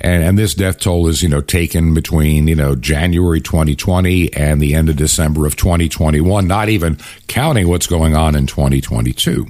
And, 0.00 0.22
and, 0.24 0.38
this 0.38 0.54
death 0.54 0.80
toll 0.80 1.06
is, 1.06 1.22
you 1.22 1.28
know, 1.28 1.40
taken 1.40 1.94
between, 1.94 2.48
you 2.48 2.56
know, 2.56 2.74
January 2.74 3.40
2020 3.40 4.32
and 4.34 4.60
the 4.60 4.74
end 4.74 4.88
of 4.88 4.96
December 4.96 5.46
of 5.46 5.56
2021, 5.56 6.46
not 6.46 6.68
even 6.68 6.98
counting 7.28 7.68
what's 7.68 7.86
going 7.86 8.14
on 8.14 8.34
in 8.34 8.46
2022. 8.46 9.46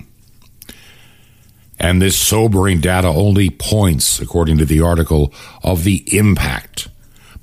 And 1.79 2.01
this 2.01 2.17
sobering 2.17 2.81
data 2.81 3.09
only 3.09 3.51
points, 3.51 4.21
according 4.21 4.59
to 4.59 4.65
the 4.65 4.81
article, 4.81 5.33
of 5.63 5.83
the 5.83 6.05
impact, 6.17 6.89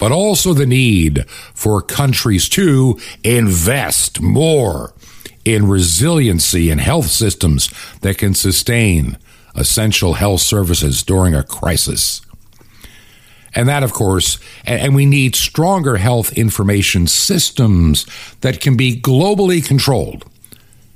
but 0.02 0.12
also 0.12 0.52
the 0.52 0.66
need 0.66 1.30
for 1.30 1.80
countries 1.80 2.50
to 2.50 3.00
invest 3.24 4.20
more 4.20 4.96
in 5.46 5.68
resiliency 5.68 6.72
and 6.72 6.82
health 6.82 7.06
systems 7.06 7.70
that 8.02 8.18
can 8.18 8.34
sustain 8.34 9.16
essential 9.54 10.14
health 10.14 10.42
services 10.42 11.04
during 11.04 11.36
a 11.36 11.44
crisis. 11.44 12.20
And 13.54 13.70
that, 13.70 13.84
of 13.84 13.94
course, 13.94 14.40
and 14.66 14.96
we 14.96 15.06
need 15.06 15.36
stronger 15.36 15.98
health 15.98 16.34
information 16.34 17.06
systems 17.06 18.08
that 18.42 18.60
can 18.60 18.76
be 18.76 19.00
globally 19.00 19.64
controlled. 19.64 20.26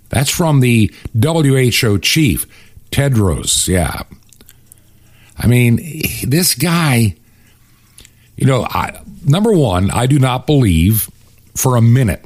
That's 0.09 0.31
from 0.31 0.61
the 0.61 0.91
WHO 1.13 1.99
chief, 1.99 2.47
Tedros, 2.89 3.67
yeah. 3.67 4.01
I 5.37 5.45
mean, 5.45 5.75
this 6.23 6.55
guy, 6.55 7.17
you 8.37 8.45
know, 8.45 8.63
I, 8.63 8.99
number 9.23 9.53
one, 9.53 9.91
I 9.91 10.07
do 10.07 10.19
not 10.19 10.45
believe 10.45 11.09
for 11.55 11.75
a 11.75 11.81
minute 11.81 12.25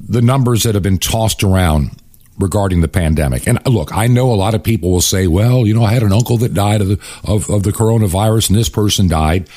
the 0.00 0.22
numbers 0.22 0.64
that 0.64 0.74
have 0.74 0.82
been 0.82 0.98
tossed 0.98 1.44
around 1.44 1.90
regarding 2.38 2.80
the 2.80 2.88
pandemic. 2.88 3.46
And 3.46 3.64
look, 3.66 3.94
I 3.94 4.06
know 4.06 4.32
a 4.32 4.34
lot 4.34 4.54
of 4.54 4.62
people 4.62 4.90
will 4.90 5.00
say, 5.00 5.26
well, 5.26 5.66
you 5.66 5.74
know, 5.74 5.84
I 5.84 5.92
had 5.92 6.02
an 6.02 6.12
uncle 6.12 6.38
that 6.38 6.54
died 6.54 6.80
of 6.80 6.88
the, 6.88 7.00
of, 7.22 7.48
of 7.50 7.62
the 7.62 7.70
coronavirus 7.70 8.50
and 8.50 8.58
this 8.58 8.68
person 8.68 9.08
died. 9.08 9.48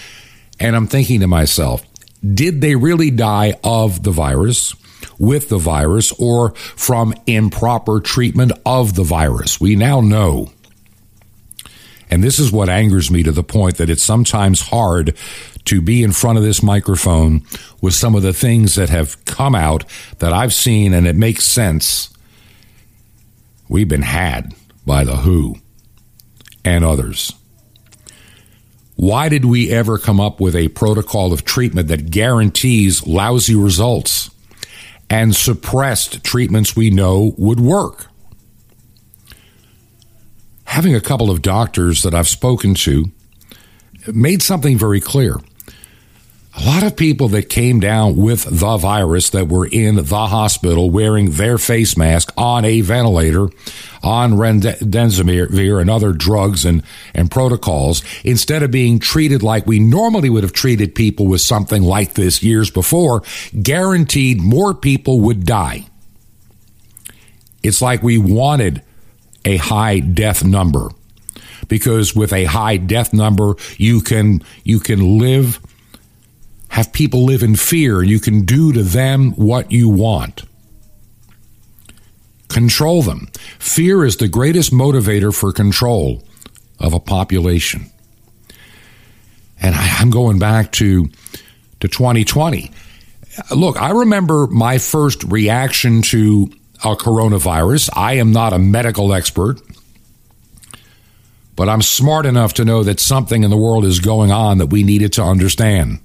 And 0.60 0.76
I'm 0.76 0.88
thinking 0.88 1.22
to 1.22 1.28
myself, 1.28 1.84
did 2.22 2.62
they 2.62 2.76
really 2.76 3.10
die 3.10 3.56
of 3.64 4.04
the 4.04 4.12
virus? 4.12 4.76
with 5.20 5.50
the 5.50 5.58
virus 5.58 6.12
or 6.14 6.54
from 6.56 7.14
improper 7.28 8.00
treatment 8.00 8.52
of 8.66 8.96
the 8.96 9.04
virus. 9.04 9.60
We 9.60 9.76
now 9.76 10.02
know. 10.02 10.52
And 12.14 12.24
this 12.24 12.38
is 12.38 12.52
what 12.52 12.70
angers 12.70 13.10
me 13.10 13.24
to 13.24 13.32
the 13.32 13.44
point 13.44 13.78
that 13.78 13.90
it's 13.90 14.04
sometimes 14.04 14.62
hard 14.62 15.18
to 15.66 15.82
be 15.82 16.04
in 16.04 16.12
front 16.12 16.38
of 16.38 16.44
this 16.44 16.62
microphone 16.62 17.42
with 17.82 17.96
some 17.96 18.14
of 18.14 18.22
the 18.22 18.34
things 18.34 18.76
that 18.76 18.90
have 18.90 19.26
come 19.26 19.56
out 19.56 19.84
that 20.20 20.32
I've 20.32 20.54
seen 20.54 20.94
and 20.94 21.08
it 21.08 21.16
makes 21.16 21.44
sense. 21.44 22.14
We've 23.68 23.88
been 23.88 24.04
had 24.04 24.54
by 24.86 25.04
the 25.04 25.16
WHO 25.16 25.56
and 26.64 26.86
others. 26.86 27.34
Why 28.96 29.28
did 29.28 29.46
we 29.46 29.72
ever 29.72 29.98
come 29.98 30.20
up 30.20 30.40
with 30.40 30.56
a 30.56 30.68
protocol 30.68 31.34
of 31.34 31.44
treatment 31.44 31.88
that 31.88 32.12
guarantees 32.12 33.08
lousy 33.08 33.56
results? 33.56 34.30
and 35.10 35.36
suppressed 35.36 36.24
treatments 36.24 36.76
we 36.76 36.90
know 36.90 37.36
would 37.38 37.60
work. 37.60 38.08
Having 40.74 40.96
a 40.96 41.02
couple 41.02 41.30
of 41.30 41.44
doctors 41.44 42.02
that 42.02 42.16
I've 42.16 42.28
spoken 42.28 42.74
to 42.74 43.12
made 44.12 44.42
something 44.42 44.76
very 44.76 45.00
clear. 45.00 45.36
A 46.58 46.66
lot 46.66 46.82
of 46.82 46.96
people 46.96 47.28
that 47.28 47.48
came 47.48 47.80
down 47.80 48.16
with 48.16 48.46
the 48.46 48.78
virus 48.78 49.30
that 49.30 49.48
were 49.48 49.68
in 49.68 49.98
the 49.98 50.26
hospital 50.26 50.90
wearing 50.90 51.30
their 51.30 51.60
face 51.60 51.96
mask 51.96 52.34
on 52.36 52.66
a 52.66 52.82
ventilator, 52.82 53.50
on 54.02 54.34
remdesivir 54.34 55.80
and 55.80 55.92
other 55.92 56.12
drugs 56.12 56.66
and, 56.66 56.82
and 57.14 57.30
protocols, 57.30 58.02
instead 58.24 58.64
of 58.64 58.72
being 58.72 58.98
treated 58.98 59.44
like 59.44 59.68
we 59.68 59.78
normally 59.78 60.32
would 60.32 60.42
have 60.42 60.54
treated 60.54 60.96
people 60.96 61.28
with 61.28 61.42
something 61.42 61.84
like 61.84 62.16
this 62.16 62.42
years 62.42 62.72
before, 62.72 63.22
guaranteed 63.62 64.42
more 64.42 64.74
people 64.74 65.20
would 65.20 65.46
die. 65.46 65.86
It's 67.62 67.80
like 67.80 68.02
we 68.02 68.18
wanted 68.18 68.82
a 69.46 69.58
high 69.58 70.00
death 70.00 70.44
number 70.44 70.90
because 71.68 72.16
with 72.16 72.34
a 72.34 72.46
high 72.46 72.78
death 72.78 73.14
number, 73.14 73.56
you 73.78 74.02
can, 74.02 74.44
you 74.64 74.80
can 74.80 75.18
live 75.18 75.60
have 76.74 76.92
people 76.92 77.24
live 77.24 77.44
in 77.44 77.56
fear. 77.56 78.02
You 78.02 78.20
can 78.20 78.46
do 78.46 78.74
to 78.74 78.82
them 78.82 79.34
what 79.34 79.72
you 79.72 79.90
want. 79.90 80.42
Control 82.48 83.04
them. 83.04 83.28
Fear 83.60 84.06
is 84.06 84.18
the 84.18 84.28
greatest 84.28 84.74
motivator 84.74 85.32
for 85.32 85.54
control 85.54 86.24
of 86.80 86.94
a 86.94 87.00
population. 87.00 87.92
And 89.62 89.76
I, 89.76 90.02
am 90.02 90.10
going 90.10 90.40
back 90.40 90.72
to, 90.74 91.10
to 91.82 91.88
2020. 91.88 92.72
Look, 93.56 93.80
I 93.80 93.92
remember 93.92 94.48
my 94.48 94.80
first 94.80 95.24
reaction 95.26 96.02
to 96.02 96.52
a 96.84 96.96
coronavirus. 96.96 97.90
I 97.94 98.14
am 98.14 98.32
not 98.32 98.54
a 98.54 98.60
medical 98.60 99.14
expert, 99.14 99.62
but 101.56 101.70
I'm 101.70 101.82
smart 101.82 102.26
enough 102.26 102.54
to 102.56 102.66
know 102.66 102.84
that 102.84 103.00
something 103.00 103.44
in 103.44 103.50
the 103.50 103.58
world 103.58 103.86
is 103.86 104.00
going 104.00 104.32
on 104.32 104.58
that 104.58 104.68
we 104.68 104.84
needed 104.84 105.14
to 105.14 105.24
understand. 105.24 106.00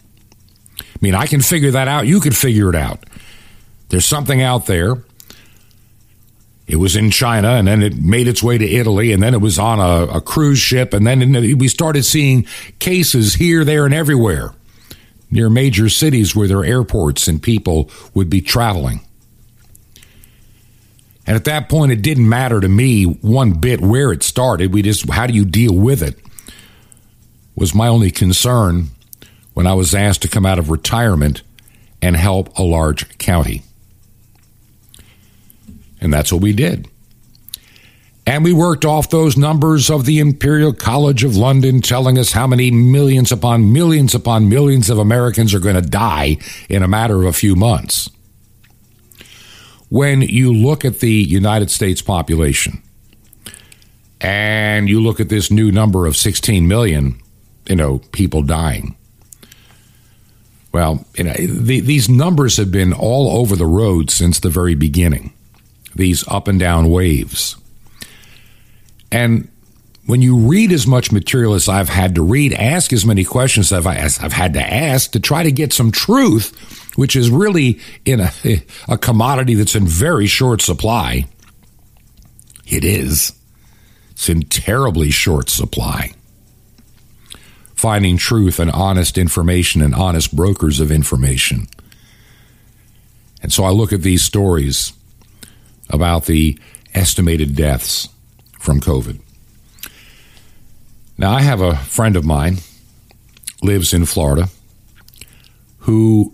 I 0.81 0.85
mean, 1.01 1.15
I 1.15 1.27
can 1.27 1.41
figure 1.41 1.71
that 1.73 1.89
out. 1.89 2.07
You 2.07 2.21
could 2.21 2.37
figure 2.37 2.69
it 2.69 2.77
out. 2.77 3.05
There's 3.89 4.07
something 4.07 4.43
out 4.43 4.67
there. 4.67 5.03
It 6.67 6.77
was 6.77 6.97
in 6.97 7.11
China, 7.11 7.53
and 7.53 7.67
then 7.67 7.83
it 7.83 7.97
made 7.97 8.29
its 8.29 8.43
way 8.43 8.59
to 8.59 8.65
Italy, 8.65 9.13
and 9.13 9.23
then 9.23 9.33
it 9.33 9.41
was 9.41 9.59
on 9.59 9.81
a, 9.81 10.17
a 10.17 10.21
cruise 10.21 10.59
ship, 10.59 10.93
and 10.93 11.07
then 11.07 11.33
we 11.57 11.67
started 11.67 12.05
seeing 12.05 12.47
cases 12.79 13.35
here, 13.35 13.65
there, 13.65 13.87
and 13.87 13.95
everywhere 13.95 14.53
near 15.31 15.51
major 15.51 15.89
cities 15.89 16.35
where 16.35 16.49
there 16.49 16.59
are 16.59 16.65
airports 16.65 17.29
and 17.29 17.43
people 17.43 17.91
would 18.15 18.31
be 18.31 18.41
traveling. 18.41 19.01
And 21.29 21.37
at 21.37 21.45
that 21.45 21.69
point, 21.69 21.93
it 21.93 22.01
didn't 22.01 22.27
matter 22.27 22.59
to 22.59 22.71
me 22.71 23.05
one 23.05 23.53
bit 23.53 23.83
where 23.83 24.13
it 24.13 24.23
started. 24.23 24.73
We 24.73 24.81
just, 24.81 25.11
how 25.11 25.27
do 25.27 25.35
you 25.35 25.45
deal 25.45 25.75
with 25.75 26.03
it? 26.03 26.19
Was 27.55 27.75
my 27.75 27.87
only 27.87 28.11
concern 28.11 28.87
when 29.53 29.67
I 29.67 29.75
was 29.75 29.95
asked 29.95 30.23
to 30.23 30.29
come 30.29 30.47
out 30.47 30.59
of 30.59 30.71
retirement 30.71 31.43
and 32.01 32.17
help 32.17 32.57
a 32.57 32.63
large 32.63 33.19
county. 33.19 33.63
And 36.01 36.15
that's 36.15 36.33
what 36.33 36.41
we 36.41 36.55
did. 36.55 36.89
And 38.25 38.43
we 38.43 38.55
worked 38.55 38.87
off 38.87 39.11
those 39.11 39.37
numbers 39.37 39.91
of 39.91 40.07
the 40.07 40.21
Imperial 40.21 40.73
College 40.73 41.25
of 41.25 41.37
London 41.37 41.83
telling 41.83 42.17
us 42.17 42.33
how 42.33 42.47
many 42.47 42.71
millions 42.71 43.33
upon 43.33 43.71
millions 43.71 44.15
upon 44.15 44.49
millions 44.49 44.89
of 44.89 44.97
Americans 44.97 45.53
are 45.53 45.61
going 45.61 45.75
to 45.75 45.83
die 45.83 46.39
in 46.71 46.83
a 46.83 46.89
matter 46.89 47.17
of 47.17 47.27
a 47.27 47.33
few 47.35 47.55
months. 47.55 48.09
When 49.89 50.23
you 50.23 50.53
look 50.53 50.85
at 50.85 51.01
the 51.01 51.11
United 51.11 51.71
States 51.71 52.03
population 52.03 52.83
and 54.21 54.89
you 54.89 55.01
look 55.01 55.21
at 55.21 55.29
this 55.29 55.51
new 55.51 55.73
number 55.73 56.07
of 56.07 56.17
16 56.17 56.69
million, 56.69 57.21
you 57.67 57.77
know, 57.77 58.01
people 58.13 58.43
dying, 58.43 58.97
well, 60.73 61.07
you 61.17 61.25
know, 61.25 61.35
the, 61.35 61.81
these 61.81 62.09
numbers 62.09 62.57
have 62.59 62.71
been 62.71 62.93
all 62.93 63.39
over 63.39 63.57
the 63.57 63.67
road 63.67 64.11
since 64.11 64.41
the 64.41 64.51
very 64.51 64.75
beginning, 64.75 65.33
these 65.95 66.27
up 66.29 66.49
and 66.49 66.61
down 66.61 66.91
waves. 66.91 67.57
And 69.11 69.51
when 70.09 70.23
you 70.23 70.39
read 70.39 70.73
as 70.73 70.87
much 70.87 71.13
material 71.13 71.53
as 71.53 71.69
I've 71.69 71.91
had 71.91 72.15
to 72.15 72.23
read, 72.23 72.55
ask 72.55 72.95
as 72.95 73.05
many 73.05 73.25
questions 73.25 73.71
as 73.71 73.87
I've 74.19 74.33
had 74.33 74.55
to 74.55 74.61
ask 74.63 75.11
to 75.11 75.21
try 75.21 75.43
to 75.43 75.53
get 75.53 75.75
some 75.75 75.93
truth, 75.93 76.97
which 76.97 77.15
is 77.15 77.29
really 77.31 77.79
in 78.07 78.21
a, 78.21 78.33
a 78.89 78.97
commodity 78.97 79.53
that's 79.53 79.75
in 79.75 79.87
very 79.87 80.27
short 80.27 80.63
supply. 80.63 81.27
It 82.67 82.87
is. 82.87 83.35
It's 84.13 84.31
in 84.31 84.45
terribly 84.45 85.11
short 85.11 85.51
supply. 85.51 86.13
finding 87.75 88.17
truth 88.17 88.59
and 88.59 88.71
honest 88.71 89.19
information 89.19 89.83
and 89.83 89.95
honest 89.95 90.35
brokers 90.35 90.81
of 90.81 90.91
information. 90.91 91.67
And 93.43 93.53
so 93.53 93.63
I 93.63 93.71
look 93.73 93.93
at 93.93 94.01
these 94.01 94.25
stories 94.25 94.95
about 95.91 96.25
the 96.25 96.59
estimated 96.95 97.55
deaths 97.55 98.09
from 98.59 98.81
COVID. 98.81 99.21
Now, 101.19 101.33
I 101.33 101.41
have 101.41 101.61
a 101.61 101.75
friend 101.77 102.15
of 102.15 102.25
mine 102.25 102.59
lives 103.61 103.93
in 103.93 104.05
Florida 104.07 104.49
who 105.79 106.33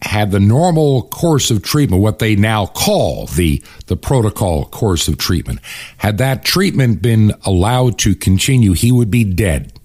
had 0.00 0.30
the 0.30 0.40
normal 0.40 1.02
course 1.02 1.50
of 1.50 1.62
treatment, 1.62 2.02
what 2.02 2.18
they 2.18 2.36
now 2.36 2.64
call 2.64 3.26
the, 3.26 3.62
the 3.86 3.96
protocol 3.96 4.64
course 4.64 5.08
of 5.08 5.18
treatment. 5.18 5.60
Had 5.98 6.16
that 6.18 6.42
treatment 6.42 7.02
been 7.02 7.34
allowed 7.44 7.98
to 7.98 8.14
continue, 8.14 8.72
he 8.72 8.90
would 8.90 9.10
be 9.10 9.24
dead. 9.24 9.78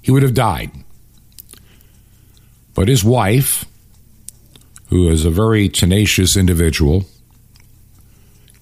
He 0.00 0.12
would 0.12 0.22
have 0.22 0.34
died. 0.34 0.70
But 2.74 2.86
his 2.86 3.02
wife, 3.02 3.64
who 4.90 5.08
is 5.08 5.24
a 5.24 5.30
very 5.30 5.68
tenacious 5.68 6.36
individual, 6.36 7.04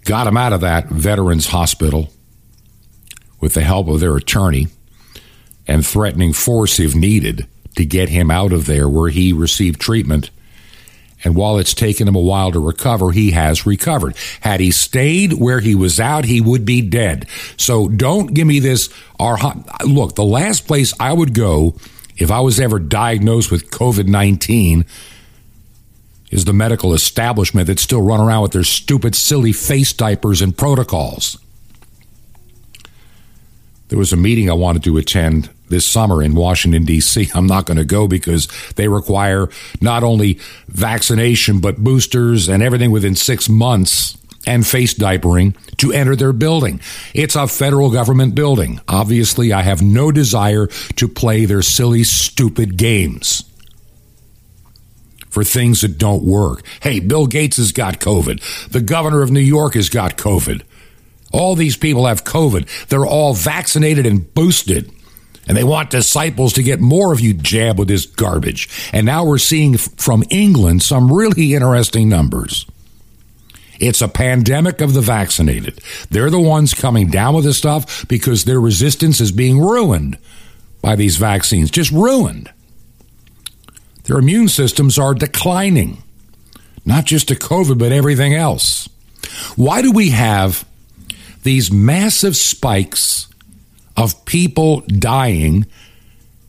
got 0.05 0.27
him 0.27 0.37
out 0.39 0.55
of 0.55 0.63
that 0.63 0.89
veterans 0.89 1.49
hospital 1.49 2.11
with 3.41 3.55
the 3.55 3.63
help 3.63 3.89
of 3.89 4.01
their 4.01 4.17
attorney 4.17 4.69
and 5.67 5.87
threatening 5.87 6.33
force 6.33 6.79
if 6.79 6.95
needed 6.95 7.47
to 7.77 7.85
get 7.85 8.09
him 8.09 8.31
out 8.31 8.53
of 8.53 8.67
there 8.67 8.89
where 8.89 9.11
he 9.11 9.33
received 9.33 9.81
treatment. 9.81 10.31
And 11.23 11.37
while 11.37 11.59
it's 11.59 11.75
taken 11.75 12.09
him 12.09 12.15
a 12.15 12.21
while 12.21 12.51
to 12.53 12.59
recover, 12.59 13.13
he 13.13 13.33
has 13.33 13.67
recovered. 13.67 14.17
Had 14.41 14.61
he 14.61 14.71
stayed 14.71 15.35
where 15.35 15.61
he 15.61 15.75
was 15.75 16.01
out, 16.01 16.25
he 16.25 16.41
would 16.41 16.65
be 16.65 16.81
dead. 16.81 17.27
So 17.57 17.89
don't 17.89 18.33
give 18.33 18.47
me 18.47 18.59
this. 18.59 18.89
Our, 19.19 19.37
look, 19.85 20.15
the 20.15 20.25
last 20.25 20.67
place 20.67 20.95
I 20.99 21.13
would 21.13 21.35
go 21.35 21.77
if 22.17 22.31
I 22.31 22.41
was 22.41 22.59
ever 22.59 22.79
diagnosed 22.79 23.51
with 23.51 23.71
COVID 23.71 24.07
19 24.07 24.87
is 26.31 26.45
the 26.45 26.53
medical 26.53 26.95
establishment 26.95 27.67
that 27.67 27.79
still 27.79 28.03
run 28.03 28.21
around 28.21 28.43
with 28.43 28.53
their 28.53 28.65
stupid, 28.65 29.15
silly 29.15 29.53
face 29.53 29.93
diapers 29.93 30.41
and 30.41 30.57
protocols. 30.57 31.39
There 33.91 33.99
was 33.99 34.13
a 34.13 34.17
meeting 34.17 34.49
I 34.49 34.55
wanted 34.55 34.85
to 34.85 34.97
attend 34.97 35.51
this 35.69 35.85
summer 35.85 36.23
in 36.23 36.35
Washington, 36.35 36.85
D.C. 36.85 37.29
I'm 37.35 37.47
not 37.47 37.67
going 37.67 37.77
to 37.77 37.85
go 37.85 38.07
because 38.07 38.49
they 38.77 38.89
require 38.89 39.49
not 39.81 40.05
only 40.05 40.39
vaccination, 40.69 41.61
but 41.61 41.79
boosters 41.79 42.49
and 42.49 42.63
everything 42.63 42.93
within 42.93 43.17
six 43.17 43.49
months 43.49 44.17
and 44.47 44.67
face 44.67 44.95
diapering 44.95 45.57
to 45.77 45.93
enter 45.93 46.15
their 46.15 46.33
building. 46.33 46.81
It's 47.15 47.35
a 47.35 47.49
federal 47.49 47.91
government 47.91 48.35
building. 48.37 48.81
Obviously, 48.89 49.53
I 49.53 49.63
have 49.63 49.83
no 49.83 50.13
desire 50.13 50.69
to 50.97 51.09
play 51.09 51.45
their 51.45 51.63
silly, 51.63 52.05
stupid 52.05 52.77
games 52.77 53.45
for 55.31 55.45
things 55.45 55.81
that 55.81 55.99
don't 55.99 56.25
work. 56.25 56.63
Hey, 56.81 57.01
Bill 57.01 57.27
Gates 57.27 57.57
has 57.57 57.73
got 57.73 58.01
COVID. 58.01 58.69
The 58.69 58.81
governor 58.81 59.23
of 59.23 59.31
New 59.31 59.41
York 59.41 59.75
has 59.75 59.89
got 59.89 60.17
COVID. 60.17 60.63
All 61.33 61.55
these 61.55 61.77
people 61.77 62.07
have 62.07 62.25
COVID. 62.25 62.89
They're 62.89 63.07
all 63.07 63.35
vaccinated 63.35 64.07
and 64.07 64.33
boosted. 64.35 64.91
And 65.47 65.57
they 65.57 65.65
want 65.65 65.91
disciples 65.91 66.53
to 66.53 66.63
get 66.63 66.81
more 66.81 67.13
of 67.13 67.21
you 67.21 67.35
jab 67.35 67.79
with 67.79 67.89
this 67.89 68.07
garbage. 68.07 68.69
And 68.93 69.05
now 69.05 69.25
we're 69.25 69.39
seeing 69.39 69.77
from 69.77 70.23
England 70.31 70.83
some 70.83 71.13
really 71.13 71.55
interesting 71.55 72.09
numbers. 72.09 72.67
It's 73.81 74.03
a 74.03 74.09
pandemic 74.09 74.81
of 74.81 74.93
the 74.93 75.01
vaccinated. 75.01 75.81
They're 76.11 76.31
the 76.31 76.39
ones 76.39 76.75
coming 76.75 77.09
down 77.09 77.35
with 77.35 77.45
this 77.45 77.59
stuff 77.59 78.07
because 78.07 78.45
their 78.45 78.61
resistance 78.61 79.21
is 79.21 79.33
being 79.33 79.59
ruined 79.59 80.19
by 80.83 80.97
these 80.97 81.17
vaccines, 81.17 81.71
just 81.71 81.91
ruined. 81.91 82.53
Their 84.05 84.19
immune 84.19 84.49
systems 84.49 84.99
are 84.99 85.15
declining, 85.15 86.03
not 86.85 87.07
just 87.07 87.29
to 87.29 87.35
COVID, 87.35 87.79
but 87.79 87.93
everything 87.93 88.35
else. 88.35 88.89
Why 89.57 89.83
do 89.83 89.93
we 89.93 90.11
have 90.11 90.65
these 91.43 91.73
massive 91.73 92.37
spikes 92.37 93.29
of 93.97 94.25
people 94.25 94.81
dying, 94.81 95.67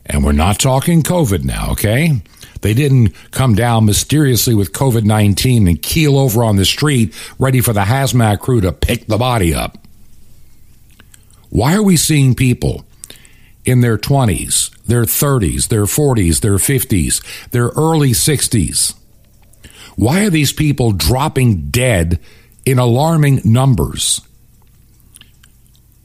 and 0.05 0.23
we're 0.23 0.31
not 0.31 0.59
talking 0.59 1.03
COVID 1.03 1.43
now, 1.43 1.71
okay? 1.71 2.21
They 2.61 2.73
didn't 2.73 3.15
come 3.31 3.55
down 3.55 3.85
mysteriously 3.85 4.53
with 4.53 4.71
COVID 4.71 5.03
19 5.03 5.67
and 5.67 5.81
keel 5.81 6.17
over 6.17 6.43
on 6.43 6.55
the 6.55 6.65
street 6.65 7.15
ready 7.39 7.61
for 7.61 7.73
the 7.73 7.81
hazmat 7.81 8.39
crew 8.39 8.61
to 8.61 8.71
pick 8.71 9.07
the 9.07 9.17
body 9.17 9.53
up. 9.53 9.77
Why 11.49 11.75
are 11.75 11.83
we 11.83 11.97
seeing 11.97 12.35
people 12.35 12.85
in 13.65 13.81
their 13.81 13.97
20s, 13.97 14.69
their 14.85 15.03
30s, 15.03 15.67
their 15.67 15.83
40s, 15.83 16.39
their 16.39 16.55
50s, 16.55 17.49
their 17.49 17.67
early 17.69 18.11
60s? 18.11 18.95
Why 19.95 20.25
are 20.25 20.29
these 20.29 20.53
people 20.53 20.93
dropping 20.93 21.69
dead 21.69 22.19
in 22.65 22.79
alarming 22.79 23.41
numbers? 23.43 24.21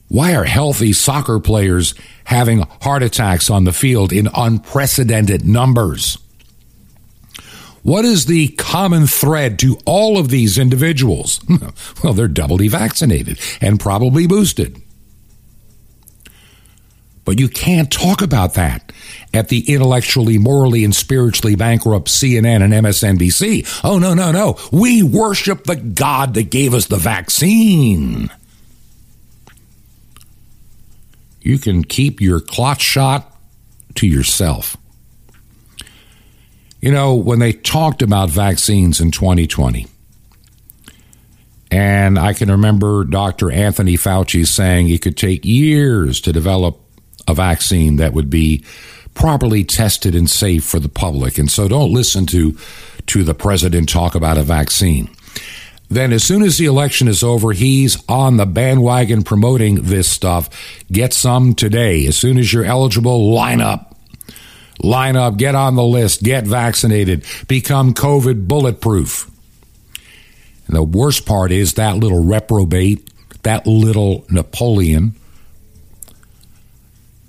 Why 0.08 0.34
are 0.34 0.44
healthy 0.44 0.92
soccer 0.92 1.40
players 1.40 1.94
having 2.24 2.60
heart 2.82 3.02
attacks 3.02 3.50
on 3.50 3.64
the 3.64 3.72
field 3.72 4.12
in 4.12 4.28
unprecedented 4.34 5.44
numbers? 5.44 6.18
What 7.82 8.04
is 8.04 8.26
the 8.26 8.48
common 8.48 9.06
thread 9.06 9.60
to 9.60 9.78
all 9.84 10.18
of 10.18 10.28
these 10.28 10.58
individuals? 10.58 11.40
well, 12.02 12.12
they're 12.12 12.26
doubly 12.26 12.68
vaccinated 12.68 13.38
and 13.60 13.78
probably 13.78 14.26
boosted. 14.26 14.82
But 17.24 17.40
you 17.40 17.48
can't 17.48 17.90
talk 17.90 18.22
about 18.22 18.54
that 18.54 18.92
at 19.34 19.48
the 19.48 19.72
intellectually, 19.72 20.38
morally, 20.38 20.84
and 20.84 20.94
spiritually 20.94 21.56
bankrupt 21.56 22.08
CNN 22.08 22.62
and 22.62 22.72
MSNBC. 22.72 23.82
Oh, 23.84 23.98
no, 23.98 24.14
no, 24.14 24.30
no. 24.30 24.56
We 24.72 25.02
worship 25.02 25.64
the 25.64 25.76
God 25.76 26.34
that 26.34 26.50
gave 26.50 26.72
us 26.72 26.86
the 26.86 26.96
vaccine. 26.96 28.30
You 31.46 31.58
can 31.58 31.84
keep 31.84 32.20
your 32.20 32.40
clot 32.40 32.80
shot 32.80 33.32
to 33.94 34.06
yourself. 34.06 34.76
You 36.80 36.90
know, 36.90 37.14
when 37.14 37.38
they 37.38 37.52
talked 37.52 38.02
about 38.02 38.30
vaccines 38.30 39.00
in 39.00 39.12
2020, 39.12 39.86
and 41.70 42.18
I 42.18 42.32
can 42.32 42.50
remember 42.50 43.04
Dr. 43.04 43.52
Anthony 43.52 43.94
Fauci 43.94 44.44
saying 44.44 44.88
it 44.88 45.02
could 45.02 45.16
take 45.16 45.44
years 45.44 46.20
to 46.22 46.32
develop 46.32 46.80
a 47.28 47.34
vaccine 47.34 47.96
that 47.96 48.12
would 48.12 48.28
be 48.28 48.64
properly 49.14 49.62
tested 49.62 50.16
and 50.16 50.28
safe 50.28 50.64
for 50.64 50.80
the 50.80 50.88
public. 50.88 51.38
And 51.38 51.50
so 51.50 51.68
don't 51.68 51.92
listen 51.92 52.26
to 52.26 52.58
to 53.06 53.22
the 53.22 53.34
president 53.34 53.88
talk 53.88 54.16
about 54.16 54.36
a 54.36 54.42
vaccine. 54.42 55.08
Then, 55.88 56.12
as 56.12 56.24
soon 56.24 56.42
as 56.42 56.58
the 56.58 56.66
election 56.66 57.06
is 57.06 57.22
over, 57.22 57.52
he's 57.52 58.02
on 58.08 58.36
the 58.36 58.46
bandwagon 58.46 59.22
promoting 59.22 59.82
this 59.82 60.08
stuff. 60.08 60.48
Get 60.90 61.12
some 61.12 61.54
today. 61.54 62.06
As 62.06 62.16
soon 62.16 62.38
as 62.38 62.52
you're 62.52 62.64
eligible, 62.64 63.32
line 63.32 63.60
up. 63.60 63.96
Line 64.82 65.16
up, 65.16 65.38
get 65.38 65.54
on 65.54 65.74
the 65.74 65.84
list, 65.84 66.22
get 66.22 66.44
vaccinated, 66.44 67.24
become 67.48 67.94
COVID 67.94 68.46
bulletproof. 68.46 69.30
And 70.66 70.76
the 70.76 70.82
worst 70.82 71.24
part 71.24 71.50
is 71.50 71.74
that 71.74 71.96
little 71.96 72.22
reprobate, 72.22 73.08
that 73.42 73.66
little 73.66 74.26
Napoleon, 74.28 75.14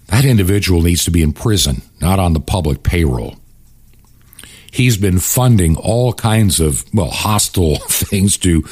that 0.07 0.25
individual 0.25 0.81
needs 0.81 1.05
to 1.05 1.11
be 1.11 1.21
in 1.21 1.31
prison, 1.31 1.83
not 2.01 2.19
on 2.19 2.33
the 2.33 2.39
public 2.39 2.83
payroll 2.83 3.37
he's 4.71 4.97
been 4.97 5.19
funding 5.19 5.75
all 5.77 6.13
kinds 6.13 6.59
of 6.59 6.83
well 6.93 7.09
hostile 7.09 7.75
things 7.87 8.37
to 8.37 8.63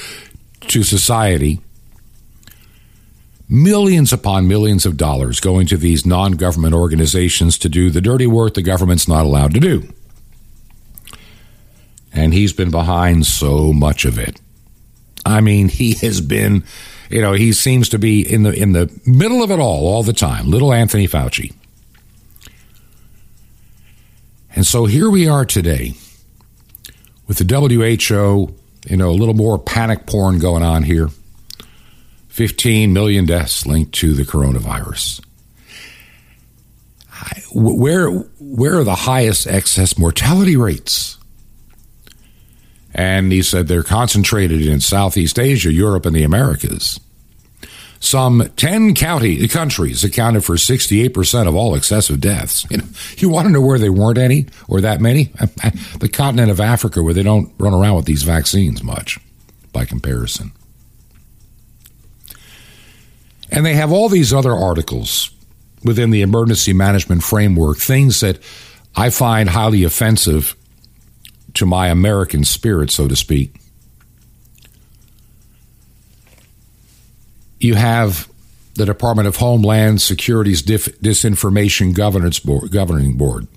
to 0.62 0.84
society. 0.84 1.60
Millions 3.48 4.12
upon 4.12 4.48
millions 4.48 4.88
of 4.88 4.98
dollars 4.98 5.40
going 5.40 5.68
to 5.68 5.78
these 5.78 6.04
non-government 6.04 6.74
organizations 6.74 7.60
to 7.60 7.70
do 7.70 7.92
the 7.92 8.02
dirty 8.02 8.26
work 8.26 8.56
the 8.56 8.64
government's 8.64 9.08
not 9.08 9.24
allowed 9.24 9.54
to 9.54 9.60
do. 9.60 9.88
And 12.12 12.34
he's 12.34 12.54
been 12.54 12.72
behind 12.72 13.28
so 13.28 13.72
much 13.72 14.06
of 14.06 14.18
it. 14.18 14.42
I 15.26 15.42
mean 15.42 15.70
he 15.70 15.94
has 15.96 16.22
been 16.22 16.64
you 17.10 17.22
know 17.22 17.34
he 17.34 17.54
seems 17.54 17.90
to 17.90 18.00
be 18.00 18.22
in 18.22 18.44
the 18.44 18.52
in 18.52 18.72
the 18.72 18.92
middle 19.06 19.44
of 19.44 19.52
it 19.52 19.60
all 19.60 19.88
all 19.88 20.04
the 20.04 20.14
time. 20.14 20.50
Little 20.50 20.74
anthony 20.74 21.08
fauci 21.08 21.54
and 24.56 24.66
so 24.66 24.86
here 24.86 25.10
we 25.10 25.28
are 25.28 25.46
today 25.46 25.94
with 27.28 27.38
the 27.38 27.46
WHO, 27.46 28.56
you 28.90 28.98
know, 28.98 29.10
a 29.10 29.12
little 29.12 29.34
more 29.34 29.60
panic 29.60 30.06
porn 30.06 30.40
going 30.40 30.64
on 30.64 30.84
here. 30.84 31.10
15 32.30 32.92
million 32.92 33.26
deaths 33.26 33.66
linked 33.66 33.94
to 33.94 34.14
the 34.14 34.24
coronavirus. 34.24 35.22
Where, 37.54 38.10
where 38.10 38.80
are 38.80 38.84
the 38.84 38.96
highest 38.96 39.48
excess 39.48 39.98
mortality 39.98 40.58
rates? 40.58 41.18
And 42.94 43.32
he 43.32 43.42
said 43.42 43.68
they're 43.68 43.84
concentrated 43.84 44.66
in 44.66 44.80
Southeast 44.80 45.40
Asia, 45.40 45.72
Europe, 45.72 46.06
and 46.06 46.16
the 46.16 46.24
Americas. 46.24 47.00
Some 48.00 48.50
10 48.56 48.94
county 48.94 49.48
countries 49.48 50.04
accounted 50.04 50.44
for 50.44 50.56
68% 50.56 51.48
of 51.48 51.56
all 51.56 51.76
excessive 51.76 52.20
deaths. 52.20 52.66
You, 52.70 52.78
know, 52.78 52.86
you 53.18 53.30
want 53.30 53.48
to 53.48 53.54
know 53.54 53.62
where 53.62 53.80
there 53.80 53.92
weren't 53.92 54.18
any 54.18 54.48
or 54.68 54.82
that 54.82 55.02
many? 55.02 55.32
The 56.00 56.10
continent 56.10 56.52
of 56.52 56.60
Africa, 56.60 57.02
where 57.02 57.14
they 57.14 57.24
don't 57.24 57.52
run 57.58 57.74
around 57.74 57.96
with 57.96 58.06
these 58.06 58.24
vaccines 58.24 58.84
much 58.84 59.18
by 59.72 59.86
comparison. 59.86 60.52
And 63.50 63.66
they 63.66 63.74
have 63.74 63.92
all 63.92 64.10
these 64.10 64.34
other 64.34 64.54
articles 64.54 65.32
within 65.84 66.10
the 66.10 66.22
emergency 66.22 66.74
management 66.74 67.24
framework, 67.24 67.78
things 67.78 68.20
that 68.20 68.40
I 68.96 69.10
find 69.10 69.50
highly 69.50 69.84
offensive 69.84 70.56
to 71.54 71.66
my 71.66 71.88
American 71.88 72.44
spirit, 72.44 72.92
so 72.92 73.08
to 73.08 73.16
speak. 73.16 73.56
You 77.60 77.76
have 77.76 78.30
the 78.76 78.86
Department 78.86 79.28
of 79.28 79.38
Homeland 79.38 80.02
Security's 80.02 80.62
Dif- 80.62 81.00
Disinformation 81.02 81.94
Governance 81.94 82.40
Board, 82.40 82.72
Governing 82.72 83.18
Board. 83.18 83.48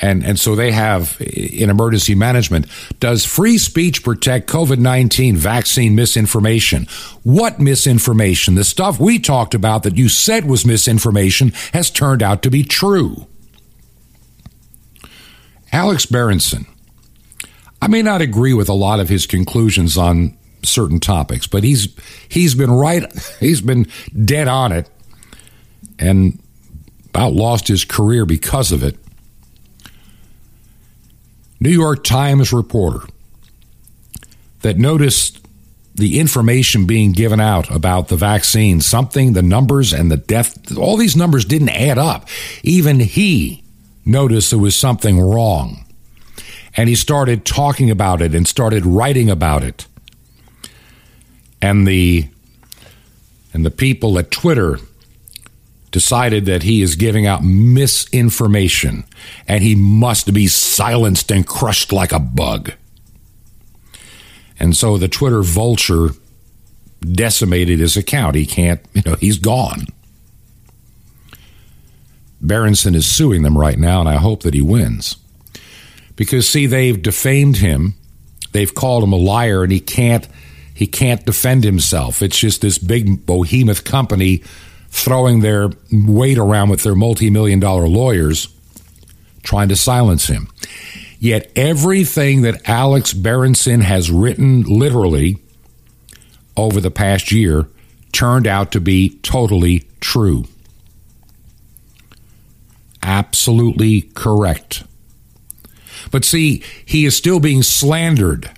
And, 0.00 0.24
and 0.24 0.38
so 0.38 0.56
they 0.56 0.72
have 0.72 1.16
in 1.20 1.70
emergency 1.70 2.16
management. 2.16 2.66
Does 2.98 3.24
free 3.24 3.58
speech 3.58 4.02
protect 4.02 4.50
COVID 4.50 4.78
19 4.78 5.36
vaccine 5.36 5.94
misinformation? 5.94 6.88
What 7.22 7.60
misinformation? 7.60 8.56
The 8.56 8.64
stuff 8.64 8.98
we 8.98 9.20
talked 9.20 9.54
about 9.54 9.84
that 9.84 9.96
you 9.96 10.08
said 10.08 10.46
was 10.46 10.66
misinformation 10.66 11.52
has 11.72 11.90
turned 11.90 12.22
out 12.22 12.42
to 12.42 12.50
be 12.50 12.64
true. 12.64 13.28
Alex 15.72 16.06
Berenson. 16.06 16.66
I 17.80 17.86
may 17.86 18.02
not 18.02 18.20
agree 18.20 18.54
with 18.54 18.68
a 18.68 18.74
lot 18.74 19.00
of 19.00 19.08
his 19.08 19.26
conclusions 19.26 19.96
on 19.96 20.36
certain 20.64 21.00
topics, 21.00 21.46
but 21.46 21.64
he's 21.64 21.88
he's 22.28 22.54
been 22.54 22.70
right. 22.70 23.04
He's 23.40 23.60
been 23.60 23.86
dead 24.24 24.48
on 24.48 24.72
it, 24.72 24.88
and 25.98 26.38
about 27.08 27.32
lost 27.32 27.68
his 27.68 27.84
career 27.84 28.26
because 28.26 28.72
of 28.72 28.82
it. 28.82 28.96
New 31.60 31.70
York 31.70 32.04
Times 32.04 32.52
reporter 32.52 33.06
that 34.60 34.76
noticed 34.76 35.46
the 35.94 36.18
information 36.18 36.86
being 36.86 37.12
given 37.12 37.40
out 37.40 37.70
about 37.70 38.08
the 38.08 38.16
vaccine, 38.16 38.80
something, 38.80 39.32
the 39.32 39.42
numbers 39.42 39.92
and 39.92 40.10
the 40.10 40.16
death, 40.16 40.76
all 40.76 40.96
these 40.96 41.16
numbers 41.16 41.44
didn't 41.44 41.68
add 41.68 41.98
up. 41.98 42.28
Even 42.64 42.98
he 42.98 43.62
noticed 44.04 44.50
there 44.50 44.58
was 44.58 44.74
something 44.74 45.20
wrong. 45.20 45.84
And 46.76 46.88
he 46.88 46.96
started 46.96 47.44
talking 47.44 47.90
about 47.90 48.20
it 48.20 48.34
and 48.34 48.48
started 48.48 48.84
writing 48.84 49.30
about 49.30 49.62
it. 49.62 49.86
And 51.64 51.86
the 51.86 52.28
and 53.54 53.64
the 53.64 53.70
people 53.70 54.18
at 54.18 54.30
Twitter 54.30 54.78
decided 55.92 56.44
that 56.44 56.62
he 56.62 56.82
is 56.82 56.94
giving 56.94 57.26
out 57.26 57.42
misinformation 57.42 59.04
and 59.48 59.64
he 59.64 59.74
must 59.74 60.34
be 60.34 60.46
silenced 60.46 61.30
and 61.32 61.46
crushed 61.46 61.90
like 61.90 62.12
a 62.12 62.18
bug. 62.18 62.72
And 64.60 64.76
so 64.76 64.98
the 64.98 65.08
Twitter 65.08 65.42
vulture 65.42 66.08
decimated 67.00 67.78
his 67.78 67.96
account. 67.96 68.36
He 68.36 68.44
can't, 68.44 68.82
you 68.92 69.00
know, 69.06 69.14
he's 69.14 69.38
gone. 69.38 69.86
Berenson 72.42 72.94
is 72.94 73.10
suing 73.10 73.42
them 73.42 73.56
right 73.56 73.78
now, 73.78 74.00
and 74.00 74.08
I 74.08 74.16
hope 74.16 74.42
that 74.42 74.52
he 74.52 74.60
wins. 74.60 75.16
Because 76.14 76.46
see, 76.46 76.66
they've 76.66 77.00
defamed 77.00 77.56
him. 77.56 77.94
They've 78.52 78.74
called 78.74 79.02
him 79.02 79.14
a 79.14 79.16
liar, 79.16 79.62
and 79.62 79.72
he 79.72 79.80
can't 79.80 80.28
he 80.74 80.86
can't 80.88 81.24
defend 81.24 81.64
himself. 81.64 82.20
It's 82.20 82.38
just 82.38 82.60
this 82.60 82.78
big 82.78 83.24
behemoth 83.24 83.84
company 83.84 84.42
throwing 84.88 85.40
their 85.40 85.70
weight 85.92 86.36
around 86.36 86.68
with 86.68 86.82
their 86.82 86.96
multi 86.96 87.30
million 87.30 87.60
dollar 87.60 87.88
lawyers 87.88 88.48
trying 89.42 89.68
to 89.68 89.76
silence 89.76 90.26
him. 90.26 90.48
Yet 91.20 91.50
everything 91.56 92.42
that 92.42 92.68
Alex 92.68 93.12
Berenson 93.12 93.80
has 93.80 94.10
written 94.10 94.62
literally 94.62 95.38
over 96.56 96.80
the 96.80 96.90
past 96.90 97.30
year 97.32 97.66
turned 98.12 98.46
out 98.46 98.72
to 98.72 98.80
be 98.80 99.18
totally 99.22 99.88
true. 100.00 100.44
Absolutely 103.02 104.02
correct. 104.14 104.84
But 106.10 106.24
see, 106.24 106.62
he 106.84 107.04
is 107.04 107.16
still 107.16 107.40
being 107.40 107.62
slandered 107.62 108.50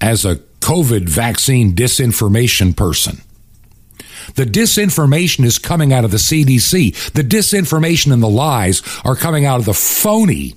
as 0.00 0.24
a 0.24 0.40
COVID 0.68 1.08
vaccine 1.08 1.72
disinformation 1.72 2.76
person. 2.76 3.22
The 4.34 4.44
disinformation 4.44 5.46
is 5.46 5.58
coming 5.58 5.94
out 5.94 6.04
of 6.04 6.10
the 6.10 6.18
CDC. 6.18 7.12
The 7.12 7.22
disinformation 7.22 8.12
and 8.12 8.22
the 8.22 8.28
lies 8.28 8.82
are 9.02 9.16
coming 9.16 9.46
out 9.46 9.60
of 9.60 9.64
the 9.64 9.72
phony, 9.72 10.56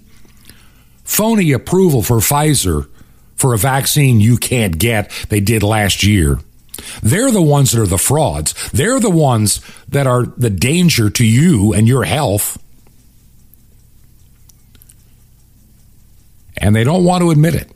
phony 1.06 1.54
approval 1.54 2.04
for 2.04 2.18
Pfizer 2.18 2.90
for 3.38 3.54
a 3.54 3.58
vaccine 3.58 4.20
you 4.20 4.36
can't 4.36 4.78
get 4.78 5.10
they 5.30 5.40
did 5.40 5.64
last 5.64 6.04
year. 6.04 6.40
They're 7.02 7.32
the 7.32 7.42
ones 7.42 7.72
that 7.72 7.82
are 7.82 7.88
the 7.88 7.98
frauds. 7.98 8.54
They're 8.72 9.00
the 9.00 9.10
ones 9.10 9.62
that 9.88 10.08
are 10.08 10.26
the 10.26 10.50
danger 10.50 11.10
to 11.10 11.26
you 11.26 11.72
and 11.72 11.88
your 11.88 12.04
health. 12.04 12.62
And 16.58 16.76
they 16.76 16.84
don't 16.84 17.06
want 17.06 17.22
to 17.22 17.32
admit 17.32 17.56
it. 17.56 17.72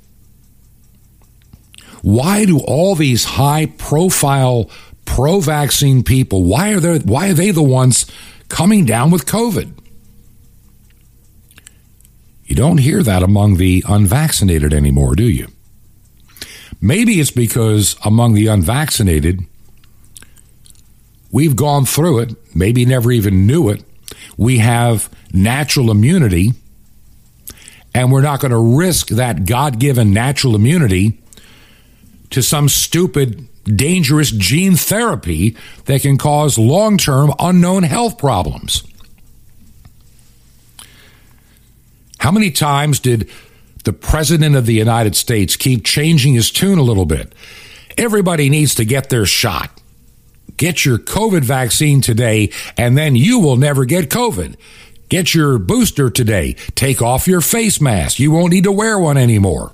Why 2.06 2.46
do 2.46 2.60
all 2.60 2.94
these 2.94 3.26
high 3.26 3.65
profile 3.65 4.70
pro 5.06 5.39
vaccine 5.39 6.04
people, 6.04 6.44
why 6.44 6.72
are 6.74 6.80
they 6.80 7.00
why 7.00 7.30
are 7.30 7.34
they 7.34 7.50
the 7.50 7.63
ones 7.63 8.06
coming 8.48 8.86
down 8.86 9.10
with 9.10 9.26
COVID? 9.26 9.72
You 12.46 12.56
don't 12.56 12.78
hear 12.78 13.02
that 13.02 13.24
among 13.24 13.58
the 13.58 13.84
unvaccinated 13.88 14.72
anymore, 14.72 15.15
do 15.15 15.24
you? 15.24 15.48
Maybe 16.80 17.20
it's 17.20 17.32
because 17.32 17.96
among 18.06 18.36
the 18.36 18.46
unvaccinated, 18.46 19.39
we've 21.32 21.56
gone 21.56 21.86
through 21.86 22.20
it, 22.20 22.36
maybe 22.56 22.86
never 22.86 23.12
even 23.12 23.48
knew 23.48 23.68
it. 23.70 23.84
We 24.38 24.60
have 24.60 25.10
natural 25.34 25.89
immunity, 25.89 26.54
and 27.96 28.12
we're 28.12 28.22
not 28.22 28.41
going 28.41 28.52
to 28.52 28.78
risk 28.78 29.08
that 29.08 29.48
God 29.48 29.80
given 29.80 30.13
natural 30.13 30.56
immunity 30.56 31.20
to 32.32 32.42
some 32.42 32.70
stupid 32.70 33.48
dangerous 33.64 34.32
gene 34.32 34.76
therapy 34.76 35.56
that 35.86 36.02
can 36.02 36.18
cause 36.18 36.58
long 36.58 36.98
term 36.98 37.34
unknown 37.40 37.84
health 37.84 38.18
problems. 38.18 38.84
How 42.20 42.32
many 42.32 42.52
times 42.52 43.00
did 43.00 43.30
the 43.84 43.94
President 43.94 44.56
of 44.56 44.66
the 44.66 44.74
United 44.74 45.16
States 45.16 45.56
keep 45.56 45.86
changing 45.86 46.34
his 46.34 46.52
tune 46.52 46.80
a 46.80 46.84
little 46.84 47.06
bit? 47.06 47.34
Everybody 47.98 48.50
needs 48.50 48.76
to 48.76 48.86
get 48.86 49.10
their 49.10 49.26
shot. 49.26 49.70
Get 50.58 50.86
your 50.86 50.98
COVID 50.98 51.44
vaccine 51.44 52.02
today, 52.02 52.52
and 52.78 52.98
then 52.98 53.16
you 53.16 53.40
will 53.40 53.58
never 53.58 53.86
get 53.86 54.10
COVID. 54.10 54.56
Get 55.10 55.36
your 55.36 55.60
booster 55.60 56.10
today. 56.10 56.54
Take 56.76 57.02
off 57.02 57.28
your 57.28 57.42
face 57.42 57.80
mask. 57.80 58.20
You 58.20 58.32
won't 58.32 58.54
need 58.54 58.64
to 58.64 58.72
wear 58.72 58.98
one 58.98 59.18
anymore. 59.18 59.72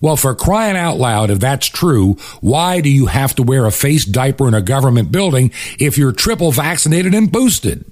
Well, 0.00 0.16
for 0.16 0.34
crying 0.34 0.76
out 0.76 0.96
loud, 0.96 1.30
if 1.30 1.40
that's 1.40 1.66
true, 1.66 2.14
why 2.40 2.80
do 2.80 2.88
you 2.88 3.06
have 3.06 3.34
to 3.36 3.42
wear 3.42 3.66
a 3.66 3.72
face 3.72 4.04
diaper 4.04 4.48
in 4.48 4.54
a 4.54 4.62
government 4.62 5.12
building 5.12 5.52
if 5.78 5.96
you're 5.96 6.12
triple 6.12 6.52
vaccinated 6.52 7.14
and 7.14 7.30
boosted? 7.30 7.84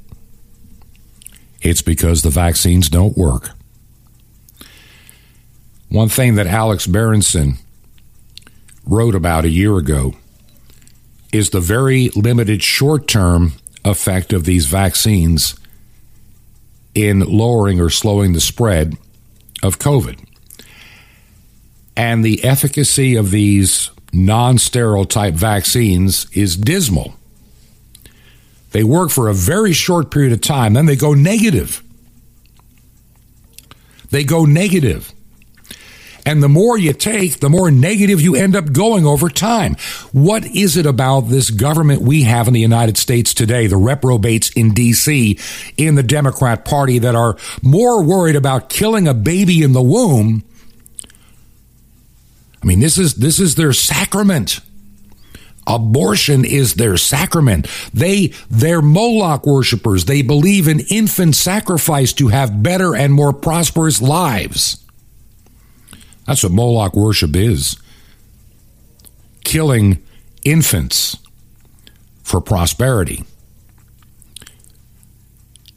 It's 1.62 1.82
because 1.82 2.22
the 2.22 2.30
vaccines 2.30 2.88
don't 2.88 3.16
work. 3.16 3.50
One 5.88 6.08
thing 6.08 6.36
that 6.36 6.46
Alex 6.46 6.86
Berenson 6.86 7.58
wrote 8.84 9.14
about 9.14 9.44
a 9.44 9.50
year 9.50 9.76
ago 9.76 10.14
is 11.32 11.50
the 11.50 11.60
very 11.60 12.08
limited 12.10 12.62
short 12.62 13.06
term 13.06 13.52
effect 13.84 14.32
of 14.32 14.44
these 14.44 14.66
vaccines 14.66 15.54
in 16.94 17.20
lowering 17.20 17.80
or 17.80 17.90
slowing 17.90 18.32
the 18.32 18.40
spread 18.40 18.96
of 19.62 19.78
COVID 19.78 20.18
and 21.96 22.24
the 22.24 22.42
efficacy 22.44 23.16
of 23.16 23.30
these 23.30 23.90
non 24.12 24.58
sterile 24.58 25.04
type 25.04 25.34
vaccines 25.34 26.26
is 26.32 26.56
dismal. 26.56 27.14
They 28.72 28.84
work 28.84 29.10
for 29.10 29.28
a 29.28 29.34
very 29.34 29.72
short 29.72 30.10
period 30.10 30.32
of 30.32 30.40
time, 30.40 30.74
then 30.74 30.86
they 30.86 30.96
go 30.96 31.14
negative. 31.14 31.82
They 34.10 34.24
go 34.24 34.44
negative. 34.44 35.12
And 36.26 36.42
the 36.42 36.48
more 36.48 36.76
you 36.76 36.92
take, 36.92 37.40
the 37.40 37.48
more 37.48 37.70
negative 37.70 38.20
you 38.20 38.36
end 38.36 38.54
up 38.54 38.72
going 38.72 39.06
over 39.06 39.28
time. 39.28 39.76
What 40.12 40.44
is 40.44 40.76
it 40.76 40.84
about 40.84 41.22
this 41.22 41.50
government 41.50 42.02
we 42.02 42.22
have 42.24 42.46
in 42.46 42.52
the 42.52 42.60
United 42.60 42.98
States 42.98 43.32
today, 43.32 43.66
the 43.66 43.76
reprobates 43.76 44.50
in 44.50 44.74
D.C., 44.74 45.38
in 45.76 45.94
the 45.94 46.02
Democrat 46.02 46.64
Party, 46.64 46.98
that 46.98 47.14
are 47.14 47.36
more 47.62 48.02
worried 48.02 48.36
about 48.36 48.68
killing 48.68 49.08
a 49.08 49.14
baby 49.14 49.62
in 49.62 49.72
the 49.72 49.82
womb 49.82 50.44
I 52.62 52.66
mean, 52.66 52.80
this 52.80 52.98
is 52.98 53.14
this 53.14 53.38
is 53.38 53.54
their 53.54 53.72
sacrament. 53.72 54.60
Abortion 55.66 56.44
is 56.44 56.74
their 56.74 56.96
sacrament. 56.96 57.68
They, 57.94 58.32
they're 58.50 58.82
Moloch 58.82 59.46
worshippers. 59.46 60.06
They 60.06 60.22
believe 60.22 60.66
in 60.66 60.80
infant 60.80 61.36
sacrifice 61.36 62.12
to 62.14 62.28
have 62.28 62.62
better 62.62 62.96
and 62.96 63.12
more 63.12 63.32
prosperous 63.32 64.02
lives. 64.02 64.84
That's 66.26 66.42
what 66.42 66.52
Moloch 66.52 66.94
worship 66.94 67.36
is 67.36 67.76
killing 69.44 70.00
infants 70.44 71.16
for 72.22 72.40
prosperity. 72.40 73.24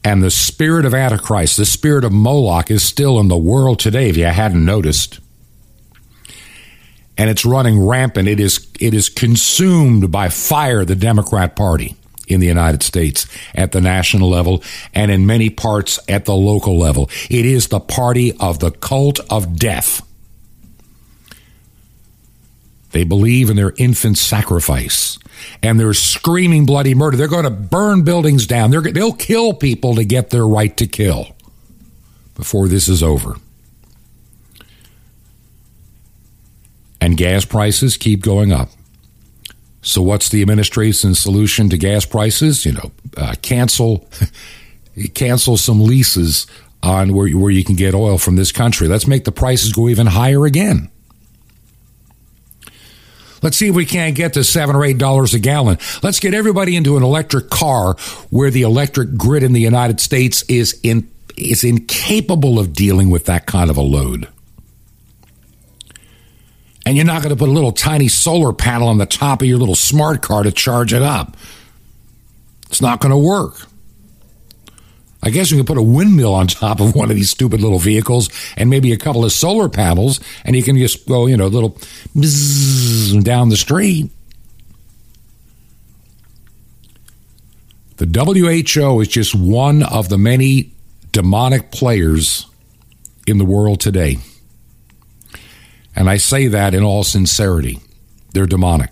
And 0.03 0.21
the 0.21 0.31
spirit 0.31 0.85
of 0.85 0.93
Antichrist, 0.93 1.57
the 1.57 1.65
spirit 1.65 2.03
of 2.03 2.11
Moloch, 2.11 2.69
is 2.69 2.83
still 2.83 3.19
in 3.19 3.29
the 3.29 3.37
world 3.37 3.79
today, 3.79 4.09
if 4.09 4.17
you 4.17 4.25
hadn't 4.25 4.63
noticed. 4.63 5.19
And 7.17 7.29
it's 7.29 7.45
running 7.45 7.85
rampant. 7.85 8.27
It 8.27 8.39
is, 8.39 8.67
it 8.79 8.93
is 8.93 9.09
consumed 9.09 10.11
by 10.11 10.29
fire, 10.29 10.83
the 10.83 10.95
Democrat 10.95 11.55
Party 11.55 11.95
in 12.27 12.39
the 12.39 12.47
United 12.47 12.83
States 12.83 13.27
at 13.53 13.71
the 13.71 13.81
national 13.81 14.29
level 14.29 14.63
and 14.93 15.11
in 15.11 15.25
many 15.25 15.49
parts 15.49 15.99
at 16.07 16.25
the 16.25 16.33
local 16.33 16.77
level. 16.77 17.09
It 17.29 17.45
is 17.45 17.67
the 17.67 17.79
party 17.79 18.35
of 18.39 18.59
the 18.59 18.71
cult 18.71 19.19
of 19.29 19.57
death. 19.57 20.01
They 22.91 23.03
believe 23.03 23.49
in 23.49 23.55
their 23.55 23.73
infant 23.77 24.17
sacrifice 24.17 25.17
and 25.61 25.79
they're 25.79 25.93
screaming 25.93 26.65
bloody 26.65 26.93
murder. 26.93 27.17
They're 27.17 27.27
going 27.27 27.43
to 27.43 27.49
burn 27.49 28.03
buildings 28.03 28.47
down. 28.47 28.71
They're, 28.71 28.81
they'll 28.81 29.13
kill 29.13 29.53
people 29.53 29.95
to 29.95 30.05
get 30.05 30.29
their 30.29 30.47
right 30.47 30.75
to 30.77 30.87
kill 30.87 31.35
before 32.35 32.67
this 32.67 32.87
is 32.87 33.03
over. 33.03 33.35
And 37.03 37.17
gas 37.17 37.43
prices 37.43 37.97
keep 37.97 38.21
going 38.21 38.53
up. 38.53 38.69
So, 39.81 40.01
what's 40.01 40.29
the 40.29 40.41
administration's 40.41 41.19
solution 41.19 41.67
to 41.67 41.77
gas 41.77 42.05
prices? 42.05 42.65
You 42.65 42.71
know, 42.71 42.91
uh, 43.17 43.35
cancel 43.41 44.07
cancel 45.13 45.57
some 45.57 45.81
leases 45.81 46.47
on 46.81 47.13
where 47.13 47.29
where 47.31 47.51
you 47.51 47.65
can 47.65 47.75
get 47.75 47.93
oil 47.93 48.17
from 48.17 48.37
this 48.37 48.53
country. 48.53 48.87
Let's 48.87 49.05
make 49.05 49.25
the 49.25 49.33
prices 49.33 49.73
go 49.73 49.89
even 49.89 50.07
higher 50.07 50.45
again. 50.45 50.89
Let's 53.41 53.57
see 53.57 53.67
if 53.67 53.75
we 53.75 53.85
can't 53.85 54.15
get 54.15 54.31
to 54.35 54.43
seven 54.45 54.73
or 54.73 54.85
eight 54.85 54.97
dollars 54.97 55.33
a 55.33 55.39
gallon. 55.39 55.79
Let's 56.03 56.21
get 56.21 56.33
everybody 56.33 56.77
into 56.77 56.95
an 56.95 57.03
electric 57.03 57.49
car 57.49 57.97
where 58.29 58.49
the 58.49 58.61
electric 58.61 59.17
grid 59.17 59.43
in 59.43 59.51
the 59.51 59.59
United 59.59 59.99
States 59.99 60.43
is 60.43 60.79
in 60.83 61.11
is 61.35 61.65
incapable 61.65 62.59
of 62.59 62.71
dealing 62.71 63.09
with 63.09 63.25
that 63.25 63.45
kind 63.45 63.69
of 63.69 63.75
a 63.75 63.81
load. 63.81 64.29
And 66.85 66.97
you're 66.97 67.05
not 67.05 67.21
going 67.21 67.33
to 67.33 67.39
put 67.39 67.49
a 67.49 67.53
little 67.53 67.71
tiny 67.71 68.07
solar 68.09 68.51
panel 68.51 68.87
on 68.87 68.97
the 68.97 69.05
top 69.05 69.41
of 69.41 69.47
your 69.47 69.57
little 69.57 69.75
smart 69.75 70.21
car 70.21 70.43
to 70.43 70.51
charge 70.51 70.93
it 70.93 71.01
up. 71.01 71.37
It's 72.67 72.81
not 72.81 72.99
going 72.99 73.11
to 73.11 73.17
work. 73.17 73.67
I 75.25 75.29
guess 75.29 75.49
you 75.49 75.57
can 75.57 75.65
put 75.65 75.77
a 75.77 75.81
windmill 75.81 76.33
on 76.33 76.47
top 76.47 76.81
of 76.81 76.95
one 76.95 77.09
of 77.09 77.15
these 77.15 77.29
stupid 77.29 77.61
little 77.61 77.79
vehicles 77.79 78.29
and 78.57 78.69
maybe 78.69 78.91
a 78.91 78.97
couple 78.97 79.23
of 79.23 79.31
solar 79.31 79.69
panels, 79.69 80.19
and 80.43 80.53
you 80.53 80.63
can 80.63 80.77
just 80.77 81.07
go, 81.07 81.27
you 81.27 81.37
know, 81.37 81.45
a 81.45 81.47
little 81.47 81.77
down 83.21 83.47
the 83.47 83.55
street. 83.55 84.11
The 87.95 88.05
WHO 88.05 88.99
is 88.99 89.07
just 89.07 89.33
one 89.33 89.83
of 89.83 90.09
the 90.09 90.17
many 90.17 90.73
demonic 91.13 91.71
players 91.71 92.47
in 93.25 93.37
the 93.37 93.45
world 93.45 93.79
today. 93.79 94.17
And 95.95 96.09
I 96.09 96.17
say 96.17 96.47
that 96.47 96.73
in 96.73 96.83
all 96.83 97.03
sincerity. 97.03 97.79
They're 98.33 98.45
demonic. 98.47 98.91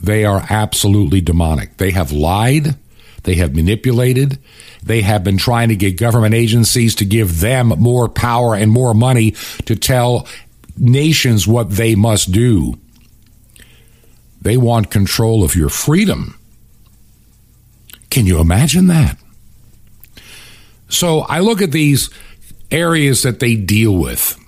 They 0.00 0.24
are 0.24 0.44
absolutely 0.50 1.20
demonic. 1.20 1.76
They 1.76 1.92
have 1.92 2.12
lied. 2.12 2.76
They 3.22 3.36
have 3.36 3.54
manipulated. 3.54 4.38
They 4.82 5.00
have 5.00 5.24
been 5.24 5.38
trying 5.38 5.70
to 5.70 5.76
get 5.76 5.96
government 5.96 6.34
agencies 6.34 6.94
to 6.96 7.04
give 7.04 7.40
them 7.40 7.68
more 7.68 8.08
power 8.08 8.54
and 8.54 8.70
more 8.70 8.94
money 8.94 9.30
to 9.64 9.76
tell 9.76 10.28
nations 10.76 11.46
what 11.46 11.70
they 11.70 11.94
must 11.94 12.32
do. 12.32 12.78
They 14.42 14.58
want 14.58 14.90
control 14.90 15.42
of 15.42 15.54
your 15.54 15.70
freedom. 15.70 16.38
Can 18.10 18.26
you 18.26 18.40
imagine 18.40 18.88
that? 18.88 19.16
So 20.88 21.20
I 21.20 21.40
look 21.40 21.62
at 21.62 21.72
these 21.72 22.10
areas 22.70 23.22
that 23.22 23.40
they 23.40 23.56
deal 23.56 23.96
with. 23.96 24.38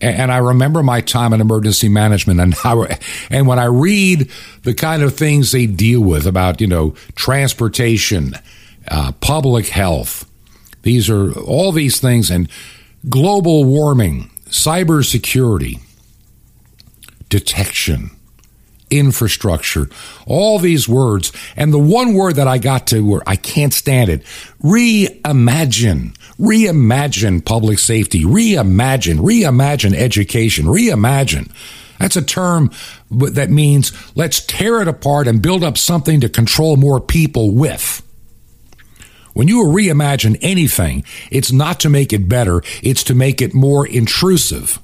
And 0.00 0.30
I 0.30 0.36
remember 0.38 0.82
my 0.82 1.00
time 1.00 1.32
in 1.32 1.40
emergency 1.40 1.88
management, 1.88 2.38
and 2.38 2.54
I, 2.64 2.98
and 3.30 3.46
when 3.46 3.58
I 3.58 3.64
read 3.64 4.30
the 4.62 4.74
kind 4.74 5.02
of 5.02 5.16
things 5.16 5.52
they 5.52 5.66
deal 5.66 6.00
with 6.00 6.26
about 6.26 6.60
you 6.60 6.66
know 6.66 6.94
transportation, 7.14 8.34
uh, 8.88 9.12
public 9.20 9.68
health, 9.68 10.30
these 10.82 11.08
are 11.08 11.32
all 11.40 11.72
these 11.72 11.98
things, 11.98 12.30
and 12.30 12.48
global 13.08 13.64
warming, 13.64 14.30
cybersecurity, 14.46 15.80
detection, 17.28 18.10
infrastructure, 18.90 19.88
all 20.26 20.58
these 20.58 20.88
words. 20.88 21.32
And 21.56 21.72
the 21.72 21.78
one 21.78 22.14
word 22.14 22.36
that 22.36 22.48
I 22.48 22.58
got 22.58 22.86
to 22.88 23.00
where 23.00 23.22
I 23.26 23.36
can't 23.36 23.72
stand 23.72 24.10
it 24.10 24.22
reimagine. 24.62 26.16
Reimagine 26.38 27.44
public 27.44 27.78
safety. 27.78 28.24
Reimagine. 28.24 29.18
Reimagine 29.18 29.94
education. 29.94 30.66
Reimagine. 30.66 31.50
That's 31.98 32.16
a 32.16 32.22
term 32.22 32.70
that 33.10 33.50
means 33.50 33.92
let's 34.14 34.44
tear 34.44 34.82
it 34.82 34.88
apart 34.88 35.28
and 35.28 35.40
build 35.40 35.64
up 35.64 35.78
something 35.78 36.20
to 36.20 36.28
control 36.28 36.76
more 36.76 37.00
people 37.00 37.52
with. 37.52 38.02
When 39.32 39.48
you 39.48 39.64
reimagine 39.64 40.38
anything, 40.40 41.04
it's 41.30 41.52
not 41.52 41.80
to 41.80 41.90
make 41.90 42.12
it 42.12 42.28
better, 42.28 42.62
it's 42.82 43.04
to 43.04 43.14
make 43.14 43.42
it 43.42 43.52
more 43.54 43.86
intrusive. 43.86 44.78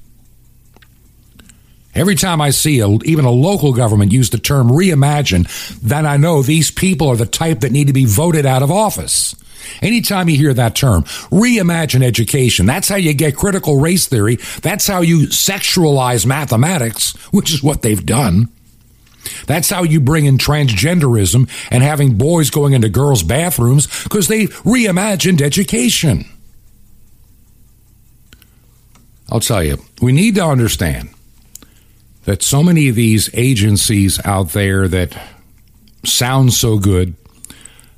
Every 1.95 2.15
time 2.15 2.41
I 2.41 2.51
see 2.51 2.81
a, 2.81 2.89
even 3.05 3.25
a 3.25 3.31
local 3.31 3.75
government 3.75 4.13
use 4.13 4.31
the 4.31 4.39
term 4.39 4.69
reimagine, 4.69 5.47
then 5.81 6.07
I 6.07 6.17
know 6.17 6.43
these 6.43 6.71
people 6.71 7.09
are 7.09 7.17
the 7.17 7.27
type 7.27 7.61
that 7.61 7.73
need 7.73 7.89
to 7.89 7.93
be 7.93 8.07
voted 8.07 8.47
out 8.47 8.63
of 8.63 8.71
office. 8.71 9.35
Anytime 9.81 10.29
you 10.29 10.37
hear 10.37 10.55
that 10.55 10.75
term, 10.75 11.05
reimagine 11.31 12.03
education, 12.03 12.67
that's 12.67 12.89
how 12.89 12.97
you 12.97 13.13
get 13.13 13.37
critical 13.37 13.79
race 13.79 14.07
theory. 14.07 14.37
That's 14.63 14.87
how 14.87 15.03
you 15.03 15.27
sexualize 15.27 16.27
mathematics, 16.27 17.13
which 17.33 17.53
is 17.53 17.63
what 17.63 17.83
they've 17.83 18.05
done. 18.05 18.49
That's 19.47 19.71
how 19.71 19.85
you 19.85 20.01
bring 20.01 20.25
in 20.25 20.39
transgenderism 20.39 21.49
and 21.71 21.83
having 21.83 22.19
boys 22.19 22.51
going 22.51 22.73
into 22.73 22.89
girls' 22.89 23.23
bathrooms 23.23 23.87
because 24.03 24.29
they 24.29 24.47
reimagined 24.47 25.41
education. 25.41 26.25
I'll 29.31 29.41
tell 29.41 29.63
you, 29.63 29.79
we 30.01 30.13
need 30.13 30.35
to 30.35 30.45
understand 30.45 31.11
that 32.25 32.43
so 32.43 32.63
many 32.63 32.89
of 32.89 32.95
these 32.95 33.31
agencies 33.35 34.25
out 34.25 34.51
there 34.51 34.89
that 34.89 35.17
sound 36.05 36.53
so 36.53 36.79
good, 36.79 37.15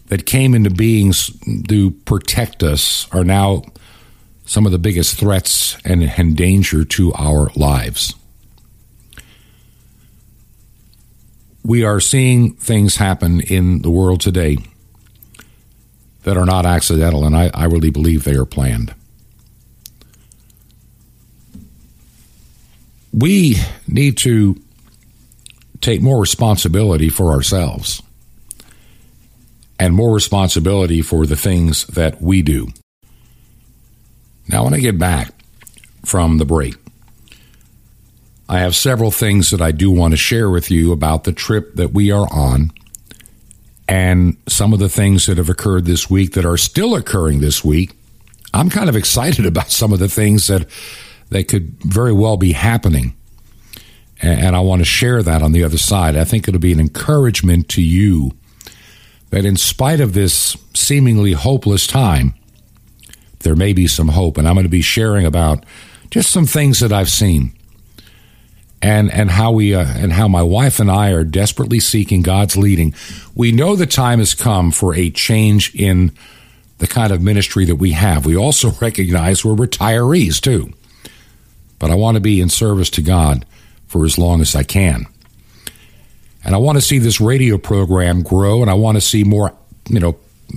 that 0.07 0.27
came 0.27 0.55
into 0.55 0.71
being 0.71 1.13
to 1.69 1.91
protect 2.05 2.63
us, 2.63 3.09
are 3.13 3.25
now 3.25 3.63
some 4.45 4.67
of 4.67 4.73
the 4.73 4.79
biggest 4.79 5.19
threats 5.19 5.77
and, 5.85 6.03
and 6.03 6.37
danger 6.37 6.85
to 6.85 7.13
our 7.15 7.51
lives. 7.57 8.15
We 11.65 11.83
are 11.83 12.01
seeing 12.01 12.55
things 12.55 12.97
happen 12.97 13.41
in 13.41 13.81
the 13.81 13.91
world 13.91 14.21
today 14.21 14.59
that 16.25 16.37
are 16.37 16.45
not 16.45 16.67
accidental, 16.67 17.25
and 17.25 17.35
I, 17.35 17.51
I 17.55 17.65
really 17.65 17.91
believe 17.91 18.25
they 18.25 18.37
are 18.37 18.45
planned. 18.45 18.95
We 23.14 23.57
need 23.87 24.16
to 24.18 24.61
take 25.81 26.03
more 26.03 26.20
responsibility 26.20 27.09
for 27.09 27.31
ourselves 27.31 28.03
and 29.79 29.94
more 29.94 30.12
responsibility 30.12 31.00
for 31.00 31.27
the 31.27 31.37
things 31.37 31.87
that 31.88 32.20
we 32.20 32.42
do. 32.42 32.68
Now, 34.48 34.64
when 34.64 34.74
I 34.74 34.81
get 34.81 34.98
back 34.98 35.31
from 36.05 36.38
the 36.38 36.44
break, 36.44 36.74
I 38.48 38.59
have 38.59 38.74
several 38.74 39.11
things 39.11 39.50
that 39.50 39.62
I 39.62 39.72
do 39.72 39.90
want 39.90 40.12
to 40.12 40.16
share 40.16 40.50
with 40.50 40.70
you 40.70 40.92
about 40.92 41.24
the 41.24 41.33
trip 41.33 41.74
that 41.77 41.92
we 41.92 42.11
are 42.11 42.27
on 42.33 42.72
and 43.88 44.37
some 44.48 44.72
of 44.72 44.81
the 44.81 44.88
things 44.88 45.27
that 45.27 45.38
have 45.38 45.48
occurred 45.48 45.85
this 45.85 46.11
week 46.11 46.33
that 46.33 46.44
are 46.44 46.57
still 46.57 46.94
occurring 46.94 47.40
this 47.40 47.64
week. 47.64 47.92
I'm 48.53 48.70
kind 48.70 48.88
of 48.88 48.96
excited 48.96 49.46
about 49.46 49.70
some 49.70 49.92
of 49.92 49.98
the 49.98 50.09
things 50.09 50.48
that 50.48 50.66
that 51.35 51.49
could 51.49 51.75
very 51.83 52.12
well 52.12 52.37
be 52.37 52.53
happening. 52.53 53.12
And 54.23 54.55
I 54.55 54.61
want 54.61 54.81
to 54.81 54.85
share 54.85 55.20
that 55.20 55.42
on 55.42 55.51
the 55.51 55.64
other 55.64 55.77
side. 55.77 56.16
I 56.16 56.23
think 56.23 56.47
it'll 56.47 56.61
be 56.61 56.73
an 56.73 56.79
encouragement 56.79 57.68
to 57.70 57.83
you 57.83 58.31
that 59.31 59.44
in 59.44 59.57
spite 59.57 59.99
of 59.99 60.12
this 60.12 60.57
seemingly 60.75 61.33
hopeless 61.33 61.88
time, 61.88 62.35
there 63.40 63.57
may 63.57 63.73
be 63.73 63.88
some 63.88 64.11
hope. 64.11 64.38
And 64.38 64.47
I'm 64.47 64.55
going 64.55 64.62
to 64.62 64.70
be 64.70 64.81
sharing 64.81 65.27
about 65.27 65.66
just 66.09 66.31
some 66.31 66.47
things 66.47 66.79
that 66.79 66.92
I've 66.92 67.11
seen 67.11 67.53
and 68.81 69.11
and 69.11 69.33
how 69.33 69.51
we 69.51 69.75
uh, 69.75 69.85
and 69.85 70.12
how 70.12 70.29
my 70.29 70.42
wife 70.42 70.79
and 70.79 70.88
I 70.88 71.11
are 71.11 71.25
desperately 71.25 71.81
seeking 71.81 72.23
God's 72.23 72.57
leading. 72.57 72.94
We 73.35 73.51
know 73.51 73.75
the 73.75 73.87
time 73.87 74.20
has 74.20 74.35
come 74.35 74.70
for 74.70 74.94
a 74.94 75.11
change 75.11 75.75
in 75.75 76.12
the 76.79 76.87
kind 76.87 77.12
of 77.12 77.20
ministry 77.20 77.64
that 77.64 77.77
we 77.77 77.90
have. 77.90 78.25
We 78.25 78.37
also 78.37 78.70
recognize 78.81 79.44
we're 79.44 79.55
retirees 79.55 80.40
too. 80.40 80.73
But 81.85 81.90
I 81.90 81.97
want 81.97 82.14
to 82.14 82.20
be 82.23 82.40
in 82.40 82.49
service 82.49 82.88
to 82.88 83.03
God 83.03 83.44
for 83.88 84.07
as 84.07 84.16
long 84.16 84.40
as 84.40 84.55
I 84.57 84.62
can. 84.62 85.05
And 86.42 86.55
I 86.55 86.57
want 86.57 86.79
to 86.79 86.81
see 86.81 86.99
this 86.99 87.20
radio 87.20 87.59
program 87.59 88.23
grow 88.23 88.62
and 88.62 88.70
I 88.70 88.73
want 88.73 88.97
to 88.97 89.03
see 89.03 89.23
more, 89.23 89.53
you 89.90 90.01
know, 90.01 90.16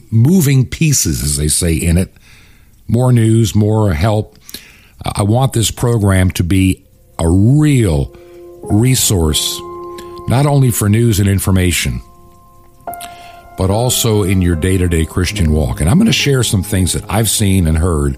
moving 0.10 0.66
pieces 0.66 1.22
as 1.22 1.36
they 1.36 1.50
say 1.50 1.74
in 1.74 1.98
it. 1.98 2.14
More 2.88 3.12
news, 3.12 3.54
more 3.54 3.92
help. 3.92 4.40
I 5.04 5.24
want 5.24 5.52
this 5.52 5.70
program 5.70 6.32
to 6.32 6.46
be 6.46 6.86
a 7.20 7.28
real 7.28 8.16
resource, 8.64 9.60
not 10.30 10.46
only 10.46 10.72
for 10.72 10.88
news 10.88 11.20
and 11.20 11.28
information, 11.28 12.02
but 13.58 13.70
also 13.70 14.24
in 14.24 14.42
your 14.42 14.56
day 14.56 14.78
to 14.78 14.88
day 14.88 15.06
Christian 15.06 15.52
walk. 15.52 15.82
And 15.82 15.90
I'm 15.90 15.98
going 15.98 16.06
to 16.06 16.14
share 16.14 16.44
some 16.44 16.64
things 16.64 16.94
that 16.94 17.04
I've 17.10 17.30
seen 17.30 17.68
and 17.68 17.78
heard 17.78 18.18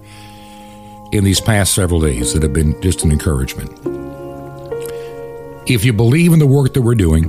in 1.11 1.23
these 1.23 1.41
past 1.41 1.73
several 1.73 1.99
days 1.99 2.33
that 2.33 2.43
have 2.43 2.53
been 2.53 2.79
just 2.81 3.03
an 3.03 3.11
encouragement. 3.11 3.71
If 5.67 5.85
you 5.85 5.93
believe 5.93 6.33
in 6.33 6.39
the 6.39 6.47
work 6.47 6.73
that 6.73 6.81
we're 6.81 6.95
doing 6.95 7.25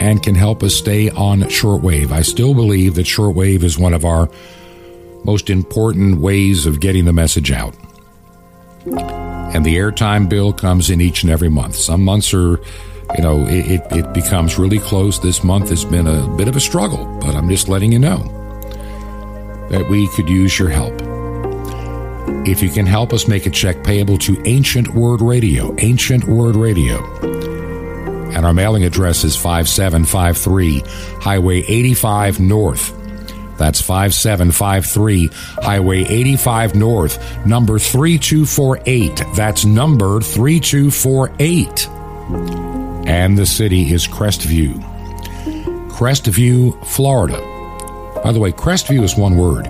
and 0.00 0.22
can 0.22 0.34
help 0.34 0.62
us 0.62 0.74
stay 0.74 1.10
on 1.10 1.40
shortwave, 1.42 2.10
I 2.10 2.22
still 2.22 2.54
believe 2.54 2.94
that 2.94 3.06
shortwave 3.06 3.62
is 3.62 3.78
one 3.78 3.92
of 3.94 4.04
our 4.04 4.30
most 5.24 5.50
important 5.50 6.20
ways 6.20 6.66
of 6.66 6.80
getting 6.80 7.04
the 7.04 7.12
message 7.12 7.50
out. 7.50 7.74
And 8.86 9.64
the 9.64 9.76
airtime 9.76 10.28
bill 10.28 10.52
comes 10.52 10.90
in 10.90 11.00
each 11.00 11.22
and 11.22 11.30
every 11.32 11.48
month. 11.48 11.76
Some 11.76 12.04
months 12.04 12.34
are 12.34 12.60
you 13.16 13.22
know, 13.22 13.46
it, 13.46 13.82
it, 13.92 14.14
becomes 14.14 14.58
really 14.58 14.78
close. 14.78 15.20
This 15.20 15.44
month 15.44 15.68
has 15.68 15.84
been 15.84 16.06
a 16.06 16.26
bit 16.36 16.48
of 16.48 16.56
a 16.56 16.60
struggle, 16.60 17.04
but 17.20 17.34
I'm 17.34 17.48
just 17.48 17.68
letting 17.68 17.92
you 17.92 17.98
know 17.98 18.18
that 19.70 19.86
we 19.88 20.08
could 20.08 20.28
use 20.28 20.58
your 20.58 20.70
help. 20.70 21.13
If 22.46 22.62
you 22.62 22.70
can 22.70 22.86
help 22.86 23.12
us 23.12 23.26
make 23.28 23.46
a 23.46 23.50
check 23.50 23.82
payable 23.84 24.18
to 24.18 24.40
Ancient 24.46 24.88
Word 24.94 25.20
Radio, 25.20 25.74
Ancient 25.78 26.24
Word 26.24 26.56
Radio. 26.56 27.02
And 28.32 28.44
our 28.44 28.52
mailing 28.52 28.84
address 28.84 29.24
is 29.24 29.36
5753 29.36 30.82
Highway 31.20 31.58
85 31.62 32.40
North. 32.40 32.92
That's 33.56 33.80
5753 33.80 35.30
Highway 35.62 36.04
85 36.04 36.74
North, 36.74 37.46
number 37.46 37.78
3248. 37.78 39.22
That's 39.34 39.64
number 39.64 40.20
3248 40.20 41.88
and 43.06 43.36
the 43.36 43.46
city 43.46 43.92
is 43.92 44.08
Crestview. 44.08 44.82
Crestview, 45.90 46.84
Florida. 46.86 47.38
By 48.22 48.32
the 48.32 48.40
way, 48.40 48.52
Crestview 48.52 49.02
is 49.02 49.16
one 49.16 49.36
word. 49.36 49.66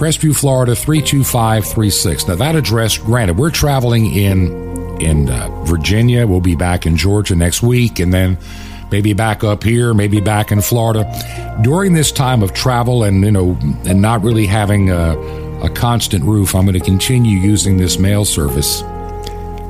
Crestview, 0.00 0.34
Florida 0.34 0.74
32536. 0.74 2.26
Now 2.26 2.34
that 2.36 2.56
address, 2.56 2.96
granted, 2.96 3.36
we're 3.36 3.50
traveling 3.50 4.06
in 4.06 4.98
in 4.98 5.28
uh, 5.28 5.50
Virginia. 5.64 6.26
We'll 6.26 6.40
be 6.40 6.56
back 6.56 6.86
in 6.86 6.96
Georgia 6.96 7.36
next 7.36 7.62
week, 7.62 7.98
and 7.98 8.10
then 8.10 8.38
maybe 8.90 9.12
back 9.12 9.44
up 9.44 9.62
here, 9.62 9.92
maybe 9.92 10.22
back 10.22 10.52
in 10.52 10.62
Florida. 10.62 11.04
During 11.60 11.92
this 11.92 12.12
time 12.12 12.42
of 12.42 12.54
travel 12.54 13.04
and 13.04 13.22
you 13.22 13.30
know 13.30 13.58
and 13.84 14.00
not 14.00 14.22
really 14.22 14.46
having 14.46 14.88
a, 14.88 15.18
a 15.62 15.68
constant 15.68 16.24
roof, 16.24 16.54
I'm 16.54 16.64
going 16.64 16.78
to 16.78 16.80
continue 16.80 17.38
using 17.38 17.76
this 17.76 17.98
mail 17.98 18.24
service 18.24 18.82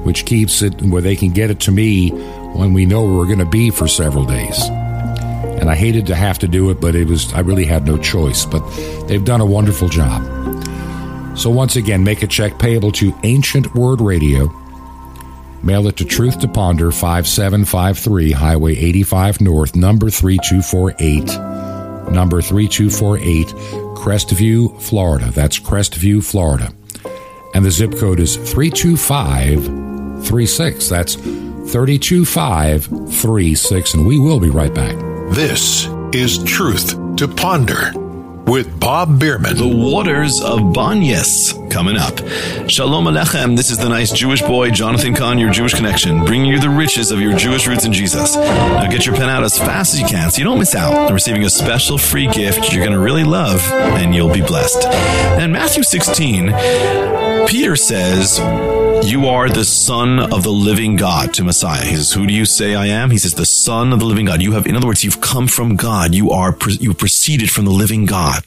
which 0.05 0.25
keeps 0.25 0.63
it 0.63 0.81
where 0.81 1.03
they 1.03 1.17
can 1.17 1.31
get 1.31 1.51
it 1.51 1.61
to 1.61 1.73
me 1.73 2.11
when 2.55 2.73
we 2.73 2.87
know 2.87 3.03
where 3.03 3.15
we're 3.15 3.27
going 3.27 3.39
to 3.39 3.45
be 3.45 3.71
for 3.71 3.87
several 3.87 4.25
days. 4.25 4.71
And 5.61 5.71
I 5.71 5.75
hated 5.75 6.07
to 6.07 6.15
have 6.15 6.39
to 6.41 6.49
do 6.49 6.71
it, 6.71 6.81
but 6.81 6.95
it 6.95 7.07
was 7.07 7.33
I 7.35 7.41
really 7.41 7.67
had 7.67 7.87
no 7.87 7.99
choice. 7.99 8.47
But 8.47 8.67
they've 9.07 9.25
done 9.25 9.41
a 9.41 9.47
wonderful 9.47 9.89
job. 9.89 10.23
So 11.37 11.51
once 11.51 11.77
again, 11.77 12.03
make 12.03 12.23
a 12.23 12.27
check 12.27 12.59
payable 12.59 12.93
to 12.93 13.15
Ancient 13.23 13.75
Word 13.75 14.01
Radio. 14.01 14.49
Mail 15.63 15.87
it 15.89 15.99
to 15.99 16.07
Truth 16.07 16.39
to 16.41 16.49
Ponder, 16.49 16.91
5753 16.91 18.33
Highway 18.33 18.77
85 18.77 19.43
North, 19.43 19.77
number 19.77 20.09
3248. 20.11 21.39
Number 22.11 22.43
3248, 22.43 23.47
Crestview, 23.95 24.81
Florida. 24.81 25.31
That's 25.31 25.61
Crestview, 25.61 26.25
Florida. 26.25 26.73
And 27.55 27.65
the 27.65 27.71
zip 27.71 27.97
code 27.97 28.19
is 28.21 28.37
325 28.37 30.27
36. 30.27 30.89
That's 30.89 31.15
32536. 31.15 33.95
And 33.95 34.07
we 34.07 34.19
will 34.19 34.41
be 34.41 34.51
right 34.51 34.75
back. 34.75 35.10
This 35.31 35.87
is 36.13 36.43
Truth 36.43 37.17
to 37.17 37.29
Ponder 37.29 37.93
with 38.51 38.81
Bob 38.81 39.21
Bierman. 39.21 39.57
The 39.57 39.69
waters 39.69 40.41
of 40.41 40.59
Banyas 40.75 41.70
coming 41.71 41.97
up. 41.97 42.19
Shalom 42.69 43.05
Alechem. 43.07 43.57
This 43.57 43.71
is 43.71 43.79
the 43.79 43.89
nice 43.89 44.13
Jewish 44.13 44.43
boy, 44.43 44.71
Jonathan 44.71 45.15
Kahn, 45.15 45.39
your 45.39 45.51
Jewish 45.51 45.73
connection, 45.73 46.25
bringing 46.25 46.47
you 46.47 46.61
the 46.61 46.69
riches 46.69 47.11
of 47.11 47.21
your 47.21 47.37
Jewish 47.37 47.67
roots 47.67 47.85
in 47.85 47.93
Jesus. 47.93 48.37
Now 48.37 48.89
get 48.89 49.07
your 49.07 49.15
pen 49.15 49.31
out 49.31 49.45
as 49.45 49.57
fast 49.57 49.95
as 49.95 50.01
you 50.01 50.07
can 50.07 50.31
so 50.31 50.39
you 50.39 50.45
don't 50.45 50.59
miss 50.59 50.75
out 50.75 50.93
on 50.93 51.15
receiving 51.15 51.45
a 51.45 51.51
special 51.51 51.97
free 51.97 52.27
gift 52.27 52.73
you're 52.73 52.85
going 52.85 52.97
to 52.97 53.03
really 53.03 53.25
love 53.25 53.61
and 53.73 54.15
you'll 54.15 54.33
be 54.33 54.43
blessed. 54.43 54.85
And 54.85 55.53
Matthew 55.53 55.83
16, 55.83 56.53
Peter 57.47 57.77
says, 57.77 58.39
you 59.09 59.29
are 59.29 59.49
the 59.49 59.65
son 59.65 60.19
of 60.19 60.43
the 60.43 60.53
living 60.53 60.97
God 60.97 61.33
to 61.35 61.45
Messiah. 61.45 61.85
He 61.85 61.97
says, 61.97 62.13
who 62.13 62.27
do 62.27 62.35
you 62.35 62.45
say 62.45 62.75
I 62.75 62.87
am? 62.87 63.11
He 63.11 63.19
says, 63.19 63.35
the 63.35 63.47
son 63.47 63.93
of 63.93 64.01
the 64.01 64.05
living 64.05 64.27
God. 64.27 64.43
You 64.43 64.53
have, 64.53 64.67
in 64.67 64.77
other 64.77 64.87
words, 64.87 65.03
you've 65.03 65.21
come 65.21 65.47
from 65.47 65.77
God. 65.77 66.15
You 66.15 66.31
are, 66.31 66.57
you 66.69 66.93
proceeded 66.93 67.51
from 67.51 67.65
the 67.65 67.71
living 67.71 68.05
God. 68.05 68.45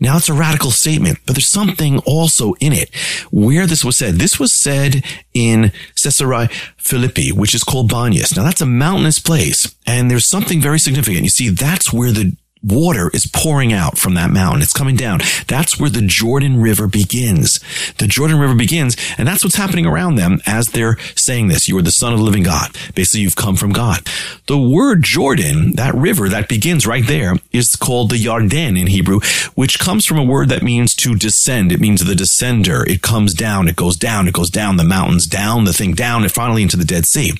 Now 0.00 0.16
it's 0.16 0.28
a 0.28 0.34
radical 0.34 0.70
statement, 0.70 1.18
but 1.26 1.34
there's 1.34 1.48
something 1.48 1.98
also 2.00 2.54
in 2.60 2.72
it 2.72 2.94
where 3.30 3.66
this 3.66 3.84
was 3.84 3.96
said. 3.96 4.14
This 4.14 4.38
was 4.38 4.52
said 4.54 5.04
in 5.34 5.72
Caesarea 5.96 6.48
Philippi, 6.76 7.32
which 7.32 7.54
is 7.54 7.64
called 7.64 7.90
Banias. 7.90 8.36
Now 8.36 8.44
that's 8.44 8.60
a 8.60 8.66
mountainous 8.66 9.18
place 9.18 9.74
and 9.86 10.10
there's 10.10 10.26
something 10.26 10.60
very 10.60 10.78
significant. 10.78 11.24
You 11.24 11.30
see, 11.30 11.48
that's 11.48 11.92
where 11.92 12.12
the 12.12 12.36
water 12.70 13.10
is 13.12 13.26
pouring 13.26 13.72
out 13.72 13.98
from 13.98 14.14
that 14.14 14.30
mountain. 14.30 14.62
It's 14.62 14.72
coming 14.72 14.96
down. 14.96 15.20
That's 15.46 15.78
where 15.78 15.90
the 15.90 16.02
Jordan 16.02 16.60
River 16.60 16.86
begins. 16.86 17.60
The 17.98 18.06
Jordan 18.06 18.38
River 18.38 18.54
begins, 18.54 18.96
and 19.16 19.26
that's 19.26 19.44
what's 19.44 19.56
happening 19.56 19.86
around 19.86 20.16
them 20.16 20.40
as 20.46 20.68
they're 20.68 20.98
saying 21.14 21.48
this. 21.48 21.68
You 21.68 21.78
are 21.78 21.82
the 21.82 21.90
son 21.90 22.12
of 22.12 22.18
the 22.18 22.24
living 22.24 22.42
God. 22.42 22.76
Basically, 22.94 23.20
you've 23.20 23.36
come 23.36 23.56
from 23.56 23.72
God. 23.72 24.06
The 24.46 24.58
word 24.58 25.02
Jordan, 25.02 25.74
that 25.76 25.94
river 25.94 26.28
that 26.28 26.48
begins 26.48 26.86
right 26.86 27.06
there, 27.06 27.36
is 27.52 27.76
called 27.76 28.10
the 28.10 28.16
Yarden 28.16 28.78
in 28.78 28.86
Hebrew, 28.86 29.20
which 29.54 29.78
comes 29.78 30.06
from 30.06 30.18
a 30.18 30.24
word 30.24 30.48
that 30.48 30.62
means 30.62 30.94
to 30.96 31.14
descend. 31.14 31.72
It 31.72 31.80
means 31.80 32.04
the 32.04 32.14
descender. 32.14 32.86
It 32.86 33.02
comes 33.02 33.34
down, 33.34 33.68
it 33.68 33.76
goes 33.76 33.96
down, 33.96 34.28
it 34.28 34.34
goes 34.34 34.50
down 34.50 34.76
the 34.76 34.84
mountains, 34.84 35.26
down 35.26 35.64
the 35.64 35.72
thing, 35.72 35.94
down, 35.94 36.22
and 36.22 36.32
finally 36.32 36.62
into 36.62 36.76
the 36.76 36.84
Dead 36.84 37.06
Sea. 37.06 37.32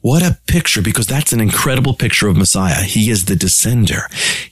What 0.00 0.22
a 0.22 0.38
picture, 0.46 0.82
because 0.82 1.06
that's 1.06 1.32
an 1.32 1.40
incredible 1.40 1.94
picture 1.94 2.28
of 2.28 2.36
Messiah. 2.36 2.82
He 2.82 3.10
is 3.10 3.24
the 3.24 3.34
descender. 3.34 4.02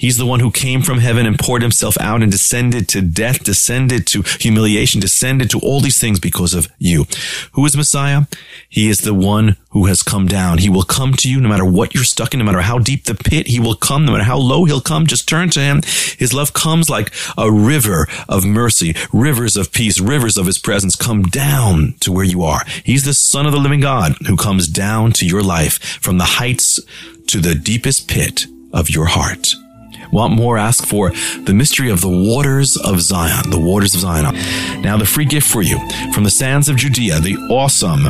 He's 0.05 0.19
the 0.19 0.27
one 0.27 0.41
who 0.41 0.51
came 0.51 0.83
from 0.83 0.99
heaven 0.99 1.25
and 1.25 1.39
poured 1.39 1.63
himself 1.63 1.97
out 1.99 2.23
and 2.23 2.31
descended 2.31 2.91
to 2.91 3.01
death, 3.01 3.43
descended 3.43 4.07
to 4.09 4.21
humiliation, 4.39 5.01
descended 5.01 5.49
to 5.49 5.59
all 5.61 5.81
these 5.81 5.99
things 5.99 6.21
because 6.21 6.53
of 6.53 6.69
you. 6.79 7.07
Who 7.53 7.65
is 7.65 7.75
Messiah? 7.75 8.25
He 8.69 8.91
is 8.91 8.99
the 8.99 9.15
one 9.15 9.57
who 9.71 9.87
has 9.87 10.03
come 10.03 10.27
down. 10.27 10.59
He 10.59 10.69
will 10.69 10.83
come 10.83 11.15
to 11.15 11.31
you 11.31 11.41
no 11.41 11.49
matter 11.49 11.65
what 11.65 11.95
you're 11.95 12.05
stuck 12.05 12.35
in, 12.35 12.41
no 12.41 12.45
matter 12.45 12.61
how 12.61 12.79
deep 12.79 13.05
the 13.05 13.15
pit, 13.15 13.47
he 13.47 13.59
will 13.59 13.77
come, 13.77 14.05
no 14.05 14.13
matter 14.13 14.25
how 14.25 14.37
low 14.37 14.67
he'll 14.67 14.83
come, 14.83 15.07
just 15.07 15.27
turn 15.27 15.49
to 15.49 15.61
him. 15.61 15.81
His 16.19 16.35
love 16.35 16.53
comes 16.53 16.91
like 16.91 17.11
a 17.39 17.51
river 17.51 18.07
of 18.29 18.45
mercy, 18.45 18.95
rivers 19.11 19.57
of 19.57 19.73
peace, 19.73 19.99
rivers 19.99 20.37
of 20.37 20.45
his 20.45 20.59
presence 20.59 20.97
come 20.97 21.23
down 21.23 21.95
to 22.01 22.13
where 22.13 22.27
you 22.27 22.43
are. 22.43 22.61
He's 22.85 23.07
the 23.07 23.15
son 23.15 23.47
of 23.47 23.53
the 23.53 23.59
living 23.59 23.81
God 23.81 24.17
who 24.27 24.37
comes 24.37 24.69
down 24.69 25.13
to 25.13 25.25
your 25.25 25.43
life 25.43 25.79
from 26.03 26.19
the 26.19 26.25
heights 26.25 26.79
to 27.29 27.41
the 27.41 27.55
deepest 27.55 28.07
pit 28.07 28.45
of 28.71 28.91
your 28.91 29.07
heart. 29.07 29.55
Want 30.15 30.33
more? 30.33 30.57
Ask 30.57 30.87
for 30.87 31.11
the 31.41 31.53
mystery 31.53 31.91
of 31.91 32.01
the 32.01 32.09
waters 32.09 32.77
of 32.77 33.01
Zion, 33.01 33.51
the 33.51 33.59
waters 33.59 33.97
of 33.97 34.03
Zion. 34.03 34.33
Now, 34.81 34.97
the 34.97 35.05
free 35.05 35.25
gift 35.25 35.51
for 35.51 35.61
you 35.61 35.77
from 36.13 36.23
the 36.23 36.31
sands 36.31 36.69
of 36.69 36.77
Judea, 36.77 37.19
the 37.19 37.35
awesome 37.51 38.07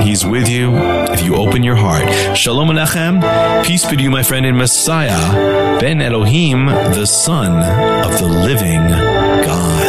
He's 0.03 0.25
with 0.25 0.49
you 0.49 0.75
if 1.13 1.23
you 1.23 1.35
open 1.35 1.63
your 1.63 1.77
heart. 1.77 2.35
Shalom 2.35 2.69
Alechem. 2.69 3.21
Peace 3.63 3.85
be 3.85 3.95
to 3.95 4.03
you, 4.03 4.11
my 4.11 4.23
friend 4.23 4.47
in 4.47 4.57
Messiah, 4.57 5.79
Ben 5.79 6.01
Elohim, 6.01 6.65
the 6.65 7.05
Son 7.05 7.53
of 8.07 8.19
the 8.19 8.27
living 8.27 8.89
God. 9.45 9.86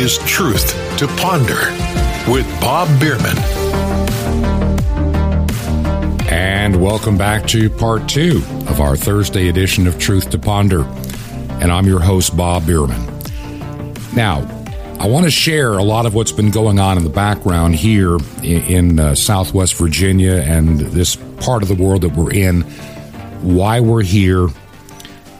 Is 0.00 0.16
Truth 0.24 0.70
to 0.96 1.06
Ponder 1.18 1.70
with 2.26 2.46
Bob 2.58 2.88
Bierman. 2.98 3.36
And 6.26 6.80
welcome 6.80 7.18
back 7.18 7.46
to 7.48 7.68
part 7.68 8.08
two 8.08 8.42
of 8.66 8.80
our 8.80 8.96
Thursday 8.96 9.48
edition 9.48 9.86
of 9.86 9.98
Truth 9.98 10.30
to 10.30 10.38
Ponder. 10.38 10.84
And 11.60 11.70
I'm 11.70 11.84
your 11.84 12.00
host, 12.00 12.34
Bob 12.34 12.64
Bierman. 12.64 12.98
Now, 14.16 14.38
I 14.98 15.06
want 15.06 15.24
to 15.24 15.30
share 15.30 15.74
a 15.74 15.84
lot 15.84 16.06
of 16.06 16.14
what's 16.14 16.32
been 16.32 16.50
going 16.50 16.80
on 16.80 16.96
in 16.96 17.04
the 17.04 17.10
background 17.10 17.74
here 17.74 18.16
in, 18.42 18.98
uh, 18.98 19.14
Southwest 19.14 19.74
Virginia 19.74 20.36
and 20.36 20.80
this 20.80 21.16
part 21.40 21.62
of 21.62 21.68
the 21.68 21.74
world 21.74 22.00
that 22.00 22.16
we're 22.16 22.32
in, 22.32 22.62
why 23.42 23.80
we're 23.80 24.02
here. 24.02 24.48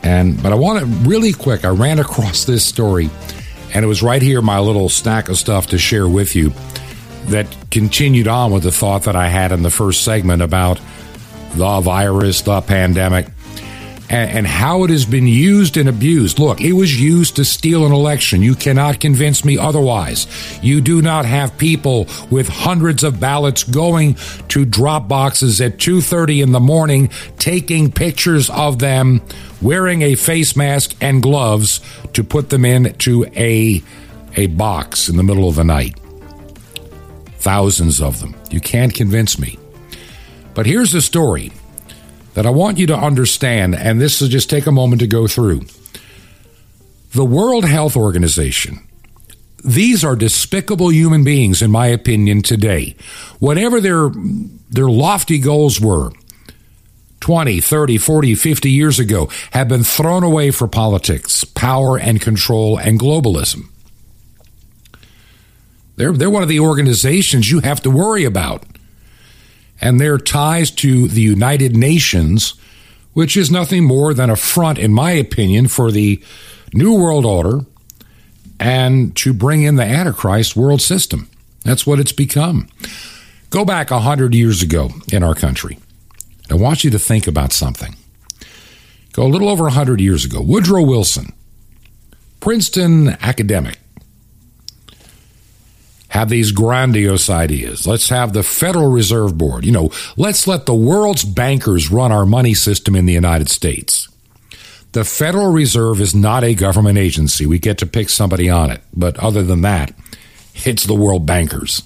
And 0.03 0.43
but 0.43 0.53
I 0.53 0.57
want 0.57 0.81
to 0.81 0.85
really 1.09 1.33
quick. 1.33 1.65
I 1.65 1.71
ran 1.71 1.99
across 1.99 2.45
this 2.45 2.63
story, 2.63 3.09
and 3.75 3.85
it 3.85 3.89
was 3.89 4.03
right 4.03 4.23
here, 4.23 4.43
my 4.43 4.59
little 4.59 4.89
stack 4.89 5.29
of 5.29 5.39
stuff 5.39 5.69
to 5.69 5.79
share 5.79 6.09
with 6.09 6.35
you 6.35 6.53
that 7.27 7.47
continued 7.71 8.29
on 8.29 8.53
with 8.53 8.63
the 8.63 8.73
thought 8.73 9.05
that 9.05 9.17
I 9.17 9.29
had 9.29 9.53
in 9.53 9.63
the 9.63 9.71
first 9.71 10.03
segment 10.03 10.43
about 10.43 10.81
the 11.55 11.81
virus, 11.81 12.43
the 12.43 12.61
pandemic, 12.61 13.27
and, 14.11 14.31
and, 14.31 14.47
how 14.47 14.83
it 14.83 14.91
has 14.91 15.07
been 15.07 15.27
used 15.27 15.77
and 15.77 15.89
abused. 15.89 16.39
Look, 16.39 16.61
it 16.61 16.73
was 16.73 17.01
used 17.01 17.37
to 17.37 17.45
steal 17.45 17.87
an 17.87 17.93
election. 17.93 18.43
You 18.43 18.57
cannot 18.57 18.99
convince 18.99 19.45
me 19.45 19.57
otherwise. 19.57 20.27
You 20.61 20.81
do 20.81 21.01
not 21.01 21.25
have 21.25 21.57
people 21.57 22.09
with 22.29 22.49
hundreds 22.49 23.05
of 23.05 23.21
ballots 23.21 23.63
going 23.63 24.17
to 24.49 24.65
drop 24.65 25.07
boxes 25.07 25.61
at 25.61 25.79
2:30 25.79 26.43
in 26.43 26.53
the 26.53 26.61
morning 26.61 27.09
taking 27.39 27.93
pictures 27.93 28.51
of 28.51 28.81
them 28.81 29.23
wearing 29.63 30.03
a 30.03 30.17
face 30.17 30.57
mask 30.57 30.97
and 31.01 31.23
gloves 31.23 31.81
to 32.13 32.25
put 32.25 32.51
them 32.51 32.65
into 32.65 33.25
a 33.37 33.83
a 34.37 34.47
box 34.49 35.09
in 35.09 35.17
the 35.17 35.23
middle 35.23 35.49
of 35.49 35.55
the 35.55 35.65
night. 35.65 35.99
Thousands 37.39 38.01
of 38.01 38.21
them. 38.21 38.35
You 38.51 38.61
can't 38.61 38.93
convince 38.93 39.39
me. 39.39 39.59
But 40.55 40.67
here's 40.67 40.93
the 40.93 41.01
story 41.01 41.53
that 42.35 42.47
I 42.47 42.51
want 42.51 42.79
you 42.79 42.87
to 42.87 42.97
understand, 42.97 43.75
and 43.75 44.01
this 44.01 44.21
will 44.21 44.29
just 44.29 44.51
take 44.51 44.67
a 44.67 44.73
moment 44.73 45.01
to 45.01 45.07
go 45.07 45.27
through. 45.27 45.63
The 47.13 47.25
World 47.25 47.65
Health 47.65 47.97
Organization, 47.97 48.87
these 49.65 50.05
are 50.05 50.17
despicable 50.17 50.93
human 50.93 51.25
beings, 51.25 51.61
in 51.61 51.71
my 51.71 51.89
opinion, 51.89 52.43
today. 52.43 52.97
Whatever 53.39 53.81
their, 53.81 54.11
their 54.71 54.89
lofty 54.89 55.39
goals 55.39 55.81
were 55.81 56.13
20, 57.21 57.61
30, 57.61 57.99
40, 57.99 58.35
50 58.35 58.71
years 58.71 58.99
ago, 58.99 59.29
have 59.53 59.69
been 59.69 59.85
thrown 59.85 60.23
away 60.23 60.51
for 60.51 60.67
politics, 60.67 61.45
power 61.45 61.99
and 61.99 62.21
control, 62.21 62.79
and 62.79 62.99
globalism. 62.99 63.69
They're, 65.97 66.13
they're 66.13 66.31
one 66.31 66.43
of 66.43 66.49
the 66.49 66.61
organizations 66.61 67.51
you 67.51 67.61
have 67.61 67.83
to 67.83 67.91
worry 67.91 68.25
about 68.25 68.65
and 69.81 70.01
their 70.01 70.19
ties 70.19 70.71
to 70.71 71.09
the 71.09 71.21
United 71.21 71.77
Nations, 71.77 72.55
which 73.13 73.37
is 73.37 73.51
nothing 73.51 73.85
more 73.85 74.15
than 74.15 74.31
a 74.31 74.37
front, 74.37 74.79
in 74.79 74.93
my 74.93 75.13
opinion, 75.13 75.69
for 75.69 75.91
the 75.91 76.23
New 76.73 76.95
World 76.95 77.25
Order 77.25 77.65
and 78.61 79.17
to 79.17 79.33
bring 79.33 79.63
in 79.63 79.77
the 79.77 79.85
Antichrist 79.85 80.55
world 80.55 80.83
system. 80.83 81.29
That's 81.65 81.87
what 81.87 81.99
it's 81.99 82.13
become. 82.13 82.69
Go 83.49 83.65
back 83.65 83.91
a 83.91 84.01
hundred 84.01 84.35
years 84.35 84.63
ago 84.63 84.91
in 85.11 85.23
our 85.23 85.35
country. 85.35 85.79
I 86.51 86.55
want 86.55 86.85
you 86.85 86.91
to 86.91 86.99
think 86.99 87.27
about 87.27 87.53
something. 87.53 87.97
Go 89.13 89.25
a 89.25 89.29
little 89.29 89.49
over 89.49 89.67
a 89.67 89.73
hundred 89.73 90.01
years 90.01 90.25
ago. 90.25 90.41
Woodrow 90.41 90.83
Wilson, 90.83 91.33
Princeton 92.39 93.17
academic, 93.21 93.79
have 96.11 96.29
these 96.29 96.51
grandiose 96.53 97.31
ideas. 97.31 97.87
Let's 97.87 98.09
have 98.09 98.33
the 98.33 98.43
Federal 98.43 98.91
Reserve 98.91 99.39
Board. 99.39 99.65
You 99.65 99.73
know, 99.73 99.91
let's 100.17 100.47
let 100.47 100.67
the 100.67 100.75
world's 100.75 101.25
bankers 101.25 101.91
run 101.91 102.11
our 102.11 102.27
money 102.27 102.53
system 102.53 102.97
in 102.97 103.07
the 103.07 103.13
United 103.13 103.49
States. 103.49 104.09
The 104.93 105.05
Federal 105.05 105.53
Reserve 105.53 106.01
is 106.01 106.13
not 106.13 106.43
a 106.43 106.55
government 106.55 106.99
agency. 106.99 107.47
We 107.47 107.61
get 107.61 107.79
to 107.79 107.87
pick 107.87 108.11
somebody 108.11 108.51
on 108.51 108.71
it. 108.71 108.81
But 108.93 109.19
other 109.19 109.45
than 109.45 109.63
that, 109.63 109.95
it's 110.55 110.85
the 110.85 110.95
world 110.95 111.27
bankers. 111.27 111.83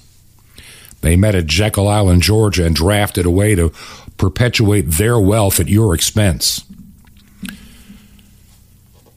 They 1.01 1.15
met 1.15 1.35
at 1.35 1.45
Jekyll 1.45 1.87
Island, 1.87 2.23
Georgia, 2.23 2.65
and 2.65 2.75
drafted 2.75 3.27
a 3.27 3.31
way 3.31 3.53
to 3.53 3.71
perpetuate 4.17 4.89
their 4.89 5.19
wealth 5.19 5.59
at 5.59 5.67
your 5.67 5.93
expense. 5.93 6.65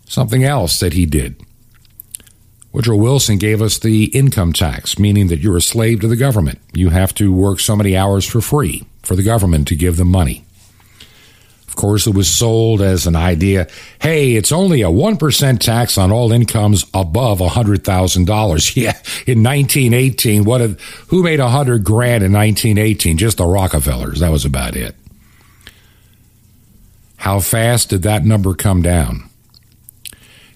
Something 0.05 0.45
else 0.45 0.81
that 0.81 0.93
he 0.93 1.07
did 1.07 1.43
Woodrow 2.73 2.97
Wilson 2.97 3.39
gave 3.39 3.63
us 3.63 3.79
the 3.79 4.05
income 4.07 4.53
tax, 4.53 4.99
meaning 4.99 5.29
that 5.29 5.41
you're 5.41 5.57
a 5.57 5.63
slave 5.63 6.01
to 6.01 6.09
the 6.09 6.17
government. 6.17 6.59
You 6.75 6.91
have 6.91 7.15
to 7.15 7.33
work 7.33 7.61
so 7.61 7.75
many 7.75 7.97
hours 7.97 8.27
for 8.27 8.41
free 8.41 8.85
for 9.03 9.17
the 9.17 9.23
government 9.23 9.69
to 9.69 9.75
give 9.75 9.97
them 9.97 10.09
money. 10.09 10.45
Of 11.67 11.77
course, 11.77 12.07
it 12.07 12.15
was 12.15 12.29
sold 12.29 12.83
as 12.83 13.07
an 13.07 13.17
idea 13.17 13.69
hey, 14.03 14.35
it's 14.35 14.53
only 14.53 14.83
a 14.83 14.89
1% 14.89 15.59
tax 15.61 15.97
on 15.97 16.13
all 16.13 16.33
incomes 16.33 16.85
above 16.93 17.39
$100,000. 17.39 18.77
Yeah, 18.77 18.93
in 19.27 19.43
1918, 19.43 20.45
what 20.45 20.61
who 21.09 21.23
made 21.23 21.41
100 21.41 21.85
grand 21.85 22.23
in 22.23 22.33
1918? 22.33 23.17
Just 23.17 23.39
the 23.39 23.47
Rockefellers. 23.47 24.21
That 24.21 24.31
was 24.31 24.45
about 24.45 24.77
it. 24.77 24.95
How 27.17 27.41
fast 27.41 27.91
did 27.91 28.03
that 28.03 28.25
number 28.25 28.55
come 28.55 28.83
down? 28.83 29.28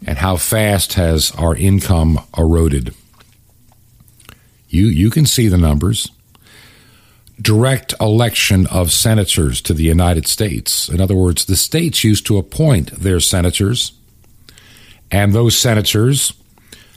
And 0.07 0.19
how 0.19 0.37
fast 0.37 0.95
has 0.95 1.31
our 1.33 1.55
income 1.55 2.21
eroded. 2.37 2.95
You, 4.69 4.87
you 4.87 5.11
can 5.11 5.27
see 5.27 5.49
the 5.49 5.59
numbers. 5.59 6.11
Direct 7.41 7.95
election 8.01 8.67
of 8.69 8.93
senators 8.93 9.61
to 9.63 9.75
the 9.75 9.83
United 9.83 10.27
States. 10.27 10.89
In 10.89 11.01
other 11.01 11.15
words, 11.15 11.45
the 11.45 11.57
states 11.57 12.05
used 12.05 12.27
to 12.27 12.39
appoint 12.39 12.93
their 12.93 13.21
senators, 13.21 13.93
and 15.11 15.33
those 15.33 15.59
senators 15.59 16.33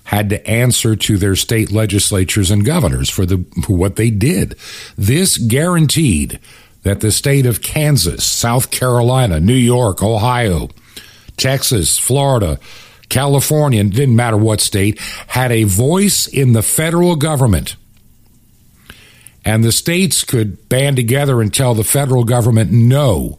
had 0.06 0.30
to 0.30 0.48
answer 0.48 0.96
to 0.96 1.18
their 1.18 1.36
state 1.36 1.72
legislatures 1.72 2.52
and 2.52 2.64
governors 2.64 3.10
for, 3.10 3.26
the, 3.26 3.44
for 3.64 3.76
what 3.76 3.96
they 3.96 4.12
did. 4.12 4.56
This 4.96 5.38
guaranteed 5.38 6.40
that 6.84 7.02
the 7.02 7.12
state 7.12 7.48
of 7.48 7.64
Kansas, 7.64 8.24
South 8.24 8.70
Carolina, 8.70 9.40
New 9.40 9.54
York, 9.54 10.04
Ohio, 10.04 10.70
Texas, 11.36 11.98
Florida, 11.98 12.60
California, 13.10 13.82
it 13.82 13.92
didn't 13.92 14.16
matter 14.16 14.38
what 14.38 14.62
state, 14.62 15.00
had 15.28 15.52
a 15.52 15.64
voice 15.64 16.28
in 16.28 16.54
the 16.54 16.64
federal 16.64 17.16
government. 17.16 17.76
And 19.44 19.64
the 19.64 19.72
states 19.72 20.24
could 20.24 20.68
band 20.70 20.96
together 20.96 21.42
and 21.42 21.54
tell 21.54 21.76
the 21.76 21.84
federal 21.84 22.24
government 22.24 22.72
no 22.72 23.38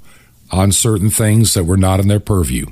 on 0.52 0.70
certain 0.70 1.10
things 1.10 1.54
that 1.54 1.64
were 1.64 1.76
not 1.76 1.98
in 1.98 2.06
their 2.06 2.20
purview. 2.20 2.66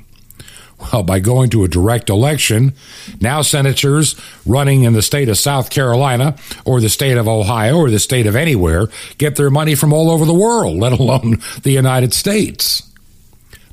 Well, 0.79 1.03
by 1.03 1.19
going 1.19 1.49
to 1.51 1.63
a 1.63 1.69
direct 1.69 2.09
election, 2.09 2.73
now 3.21 3.41
senators 3.41 4.15
running 4.45 4.83
in 4.83 4.93
the 4.93 5.01
state 5.01 5.29
of 5.29 5.37
South 5.37 5.69
Carolina 5.69 6.35
or 6.65 6.81
the 6.81 6.89
state 6.89 7.17
of 7.17 7.27
Ohio 7.27 7.77
or 7.77 7.89
the 7.89 7.99
state 7.99 8.27
of 8.27 8.35
anywhere 8.35 8.87
get 9.17 9.35
their 9.35 9.49
money 9.49 9.75
from 9.75 9.93
all 9.93 10.09
over 10.09 10.25
the 10.25 10.33
world, 10.33 10.77
let 10.77 10.91
alone 10.91 11.39
the 11.63 11.71
United 11.71 12.13
States. 12.13 12.89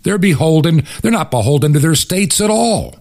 They're 0.04 0.18
beholden, 0.18 0.84
they're 1.02 1.10
not 1.12 1.30
beholden 1.30 1.72
to 1.72 1.78
their 1.78 1.94
states 1.94 2.40
at 2.40 2.50
all. 2.50 2.96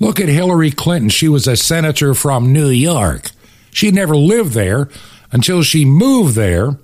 Look 0.00 0.20
at 0.20 0.28
Hillary 0.28 0.70
Clinton. 0.70 1.08
She 1.08 1.28
was 1.28 1.46
a 1.46 1.56
senator 1.56 2.14
from 2.14 2.52
New 2.52 2.68
York. 2.68 3.30
She 3.72 3.90
never 3.90 4.16
lived 4.16 4.52
there 4.52 4.88
until 5.30 5.62
she 5.62 5.84
moved 5.84 6.34
there 6.34 6.76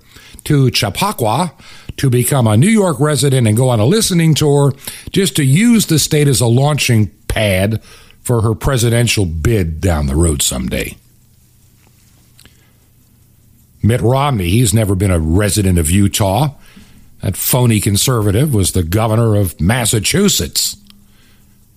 to 0.45 0.71
Chappaqua 0.71 1.53
to 1.97 2.09
become 2.09 2.47
a 2.47 2.57
New 2.57 2.69
York 2.69 2.99
resident 2.99 3.45
and 3.45 3.57
go 3.57 3.69
on 3.69 3.79
a 3.79 3.85
listening 3.85 4.33
tour 4.33 4.73
just 5.11 5.35
to 5.35 5.43
use 5.43 5.85
the 5.85 5.99
state 5.99 6.27
as 6.27 6.41
a 6.41 6.47
launching 6.47 7.07
pad 7.27 7.83
for 8.21 8.41
her 8.41 8.55
presidential 8.55 9.25
bid 9.25 9.81
down 9.81 10.07
the 10.07 10.15
road 10.15 10.41
someday. 10.41 10.95
Mitt 13.81 14.01
Romney, 14.01 14.49
he's 14.49 14.73
never 14.73 14.95
been 14.95 15.11
a 15.11 15.19
resident 15.19 15.77
of 15.77 15.89
Utah. 15.89 16.49
That 17.21 17.35
phony 17.35 17.79
conservative 17.79 18.53
was 18.53 18.71
the 18.71 18.83
governor 18.83 19.35
of 19.35 19.59
Massachusetts 19.59 20.77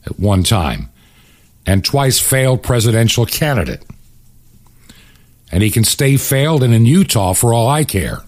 at 0.06 0.18
one 0.18 0.42
time 0.42 0.88
and 1.66 1.84
twice 1.84 2.18
failed 2.18 2.62
presidential 2.62 3.26
candidate. 3.26 3.84
And 5.50 5.62
he 5.62 5.70
can 5.70 5.84
stay 5.84 6.16
failed 6.16 6.62
and 6.62 6.74
in 6.74 6.86
Utah 6.86 7.34
for 7.34 7.52
all 7.52 7.68
I 7.68 7.84
care. 7.84 8.22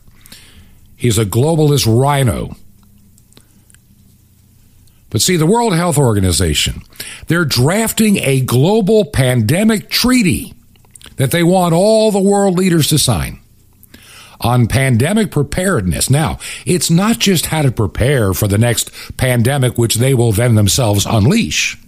He's 0.97 1.19
a 1.19 1.25
globalist 1.25 1.87
RINO. 1.87 2.57
But 5.11 5.23
see, 5.23 5.37
the 5.37 5.47
World 5.47 5.75
Health 5.75 5.97
Organization, 5.97 6.83
they're 7.29 7.45
drafting 7.45 8.17
a 8.19 8.41
global 8.41 9.05
pandemic 9.05 9.89
treaty 9.89 10.55
that 11.17 11.31
they 11.31 11.43
want 11.43 11.73
all 11.73 12.11
the 12.11 12.21
world 12.21 12.59
leaders 12.59 12.89
to 12.89 12.99
sign 12.99 13.39
on 14.41 14.67
pandemic 14.67 15.31
preparedness. 15.31 16.11
Now, 16.11 16.39
it's 16.67 16.91
not 16.91 17.19
just 17.19 17.47
how 17.47 17.63
to 17.63 17.73
prepare 17.73 18.35
for 18.35 18.49
the 18.49 18.59
next 18.59 18.91
pandemic, 19.17 19.79
which 19.79 19.97
they 19.97 20.15
will 20.15 20.33
then 20.33 20.55
themselves 20.55 21.07
unleash. 21.07 21.79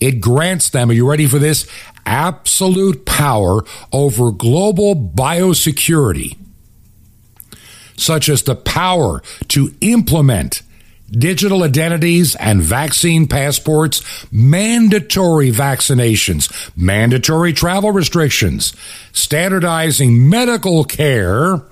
It 0.00 0.20
grants 0.20 0.70
them, 0.70 0.90
are 0.90 0.94
you 0.94 1.08
ready 1.08 1.26
for 1.26 1.38
this? 1.38 1.66
Absolute 2.06 3.04
power 3.04 3.64
over 3.92 4.30
global 4.30 4.94
biosecurity, 4.94 6.36
such 7.96 8.28
as 8.28 8.44
the 8.44 8.54
power 8.54 9.22
to 9.48 9.74
implement 9.80 10.62
digital 11.10 11.62
identities 11.62 12.34
and 12.36 12.60
vaccine 12.60 13.26
passports, 13.26 14.26
mandatory 14.30 15.50
vaccinations, 15.50 16.70
mandatory 16.76 17.52
travel 17.52 17.92
restrictions, 17.92 18.74
standardizing 19.12 20.28
medical 20.28 20.84
care. 20.84 21.62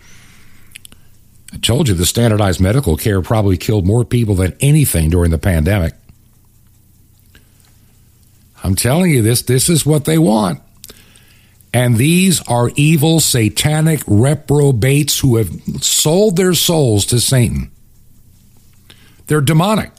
I 1.53 1.59
told 1.61 1.89
you 1.89 1.95
the 1.95 2.07
standardized 2.07 2.61
medical 2.61 2.97
care 2.97 3.23
probably 3.23 3.57
killed 3.57 3.87
more 3.87 4.05
people 4.05 4.35
than 4.35 4.57
anything 4.61 5.11
during 5.11 5.31
the 5.31 5.39
pandemic. 5.39 5.95
I'm 8.65 8.75
telling 8.75 9.11
you 9.11 9.23
this, 9.23 9.43
this 9.43 9.69
is 9.69 9.87
what 9.87 10.07
they 10.07 10.19
want. 10.19 10.61
And 11.73 11.97
these 11.97 12.41
are 12.49 12.71
evil, 12.75 13.21
satanic 13.21 14.01
reprobates 14.07 15.21
who 15.21 15.37
have 15.37 15.51
sold 15.83 16.37
their 16.37 16.55
souls 16.55 17.07
to 17.07 17.21
Satan. 17.21 17.71
They're 19.27 19.41
demonic. 19.41 19.91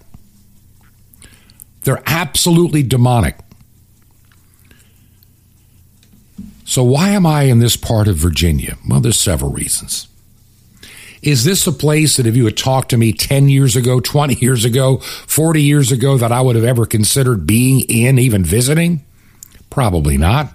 They're 1.84 2.04
absolutely 2.06 2.84
demonic. 2.84 3.38
So, 6.66 6.84
why 6.84 7.10
am 7.10 7.26
I 7.26 7.44
in 7.44 7.60
this 7.60 7.78
part 7.78 8.10
of 8.10 8.18
Virginia? 8.18 8.78
Well, 8.88 9.00
there's 9.00 9.20
several 9.20 9.52
reasons. 9.52 10.08
Is 11.22 11.44
this 11.44 11.66
a 11.66 11.72
place 11.72 12.18
that 12.18 12.28
if 12.28 12.36
you 12.36 12.46
had 12.46 12.58
talked 12.58 12.90
to 12.90 12.98
me 12.98 13.14
10 13.14 13.50
years 13.50 13.76
ago, 13.76 14.00
20 14.00 14.36
years 14.36 14.66
ago, 14.66 14.98
40 14.98 15.62
years 15.62 15.92
ago, 15.92 16.18
that 16.18 16.32
I 16.32 16.42
would 16.42 16.56
have 16.56 16.66
ever 16.66 16.86
considered 16.86 17.48
being 17.48 17.82
in, 17.82 18.20
even 18.20 18.44
visiting? 18.44 19.04
Probably 19.70 20.18
not. 20.18 20.52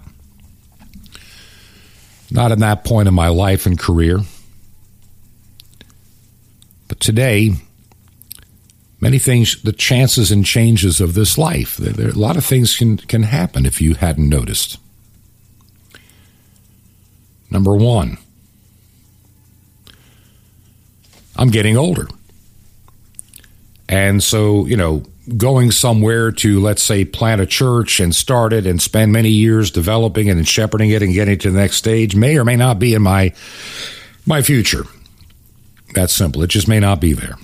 Not 2.30 2.52
at 2.52 2.58
that 2.60 2.84
point 2.84 3.08
in 3.08 3.14
my 3.14 3.28
life 3.28 3.66
and 3.66 3.78
career. 3.78 4.20
But 6.88 7.00
today, 7.00 7.54
many 9.02 9.18
things, 9.18 9.60
the 9.62 9.72
chances 9.72 10.30
and 10.30 10.46
changes 10.46 11.00
of 11.00 11.14
this 11.14 11.36
life, 11.36 11.76
there, 11.76 11.92
there, 11.92 12.08
a 12.10 12.12
lot 12.12 12.36
of 12.36 12.44
things 12.44 12.76
can, 12.76 12.96
can 12.96 13.24
happen 13.24 13.66
if 13.66 13.82
you 13.82 13.94
hadn't 13.94 14.28
noticed. 14.28 14.78
Number 17.50 17.74
one, 17.74 18.16
I'm 21.36 21.50
getting 21.50 21.76
older. 21.76 22.08
And 23.88 24.22
so, 24.22 24.64
you 24.66 24.76
know, 24.76 25.02
going 25.36 25.72
somewhere 25.72 26.30
to, 26.30 26.60
let's 26.60 26.82
say, 26.82 27.04
plant 27.04 27.40
a 27.40 27.46
church 27.46 27.98
and 27.98 28.14
start 28.14 28.52
it 28.52 28.66
and 28.66 28.80
spend 28.80 29.12
many 29.12 29.30
years 29.30 29.70
developing 29.70 30.28
it 30.28 30.36
and 30.36 30.48
shepherding 30.48 30.90
it 30.90 31.02
and 31.02 31.12
getting 31.12 31.38
to 31.38 31.50
the 31.50 31.58
next 31.58 31.76
stage 31.76 32.14
may 32.14 32.38
or 32.38 32.44
may 32.44 32.56
not 32.56 32.78
be 32.78 32.94
in 32.94 33.02
my 33.02 33.34
my 34.24 34.40
future. 34.40 34.84
That's 35.94 36.14
simple. 36.14 36.42
It 36.42 36.50
just 36.50 36.68
may 36.68 36.80
not 36.80 37.00
be 37.00 37.12
there. 37.12 37.36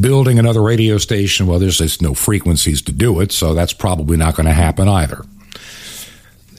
Building 0.00 0.38
another 0.38 0.62
radio 0.62 0.98
station, 0.98 1.46
well, 1.46 1.58
there's 1.58 1.78
just 1.78 2.02
no 2.02 2.14
frequencies 2.14 2.82
to 2.82 2.92
do 2.92 3.20
it, 3.20 3.32
so 3.32 3.54
that's 3.54 3.72
probably 3.72 4.16
not 4.16 4.36
going 4.36 4.46
to 4.46 4.52
happen 4.52 4.88
either. 4.88 5.24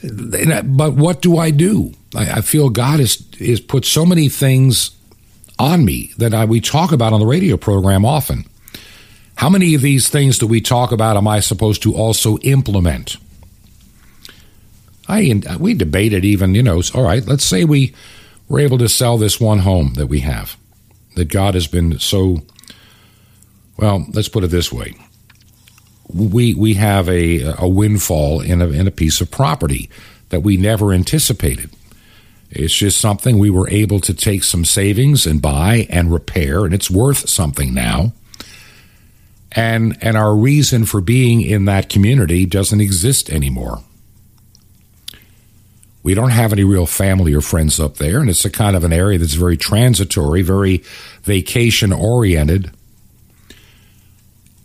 But 0.02 0.94
what 0.94 1.22
do 1.22 1.38
I 1.38 1.50
do? 1.50 1.92
I, 2.14 2.40
feel 2.40 2.70
God 2.70 3.00
has, 3.00 3.22
has 3.38 3.60
put 3.60 3.84
so 3.84 4.06
many 4.06 4.28
things 4.28 4.92
on 5.58 5.84
me 5.84 6.12
that 6.18 6.32
I, 6.32 6.44
we 6.44 6.60
talk 6.60 6.92
about 6.92 7.12
on 7.12 7.20
the 7.20 7.26
radio 7.26 7.56
program 7.56 8.04
often. 8.04 8.44
How 9.34 9.48
many 9.48 9.74
of 9.74 9.82
these 9.82 10.08
things 10.08 10.38
that 10.38 10.46
we 10.46 10.60
talk 10.60 10.90
about 10.90 11.16
am 11.16 11.28
I 11.28 11.40
supposed 11.40 11.82
to 11.82 11.94
also 11.94 12.38
implement? 12.38 13.16
I 15.08 15.40
we 15.58 15.74
debated 15.74 16.24
even, 16.24 16.54
you 16.54 16.62
know, 16.62 16.82
all 16.94 17.02
right, 17.02 17.24
let's 17.26 17.44
say 17.44 17.64
we 17.64 17.94
were 18.48 18.60
able 18.60 18.78
to 18.78 18.88
sell 18.88 19.16
this 19.16 19.40
one 19.40 19.60
home 19.60 19.94
that 19.94 20.06
we 20.06 20.20
have 20.20 20.56
that 21.14 21.28
God 21.28 21.54
has 21.54 21.66
been 21.66 21.98
so 21.98 22.42
well, 23.78 24.04
let's 24.12 24.28
put 24.28 24.44
it 24.44 24.48
this 24.48 24.72
way. 24.72 24.94
We 26.12 26.54
we 26.54 26.74
have 26.74 27.08
a 27.08 27.54
a 27.58 27.68
windfall 27.68 28.40
in 28.40 28.60
a 28.60 28.68
in 28.68 28.86
a 28.86 28.90
piece 28.90 29.20
of 29.20 29.30
property 29.30 29.88
that 30.30 30.40
we 30.40 30.56
never 30.56 30.92
anticipated. 30.92 31.70
It's 32.50 32.74
just 32.74 32.98
something 32.98 33.38
we 33.38 33.50
were 33.50 33.68
able 33.68 34.00
to 34.00 34.14
take 34.14 34.42
some 34.42 34.64
savings 34.64 35.26
and 35.26 35.42
buy 35.42 35.86
and 35.90 36.12
repair, 36.12 36.64
and 36.64 36.72
it's 36.72 36.90
worth 36.90 37.28
something 37.28 37.74
now. 37.74 38.12
And 39.52 39.96
and 40.00 40.16
our 40.16 40.34
reason 40.34 40.84
for 40.84 41.00
being 41.00 41.40
in 41.42 41.66
that 41.66 41.88
community 41.88 42.46
doesn't 42.46 42.80
exist 42.80 43.30
anymore. 43.30 43.82
We 46.02 46.14
don't 46.14 46.30
have 46.30 46.52
any 46.52 46.64
real 46.64 46.86
family 46.86 47.34
or 47.34 47.42
friends 47.42 47.78
up 47.78 47.96
there, 47.96 48.20
and 48.20 48.30
it's 48.30 48.44
a 48.44 48.50
kind 48.50 48.76
of 48.76 48.84
an 48.84 48.92
area 48.92 49.18
that's 49.18 49.34
very 49.34 49.58
transitory, 49.58 50.42
very 50.42 50.82
vacation 51.22 51.92
oriented. 51.92 52.70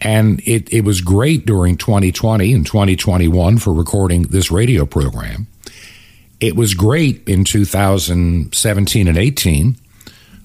And 0.04 0.42
it, 0.42 0.72
it 0.72 0.82
was 0.82 1.00
great 1.00 1.46
during 1.46 1.78
2020 1.78 2.54
and 2.54 2.66
2021 2.66 3.58
for 3.58 3.74
recording 3.74 4.24
this 4.24 4.52
radio 4.52 4.86
program. 4.86 5.48
It 6.42 6.58
was 6.58 6.74
great 6.74 7.28
in 7.28 7.46
2017 7.46 9.08
and 9.08 9.18
18 9.18 9.78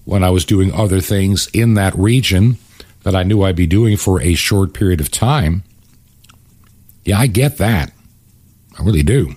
when 0.05 0.23
I 0.23 0.31
was 0.31 0.45
doing 0.45 0.73
other 0.73 1.01
things 1.01 1.49
in 1.53 1.75
that 1.75 1.93
region 1.97 2.57
that 3.03 3.17
I 3.17 3.25
knew 3.25 3.43
I'd 3.43 3.57
be 3.57 3.67
doing 3.67 3.97
for 3.97 4.23
a 4.23 4.35
short 4.35 4.75
period 4.75 5.01
of 5.01 5.11
time. 5.11 5.65
Yeah, 7.05 7.19
I 7.19 7.27
get 7.27 7.59
that. 7.59 7.93
I 8.79 8.85
really 8.85 9.03
do. 9.03 9.35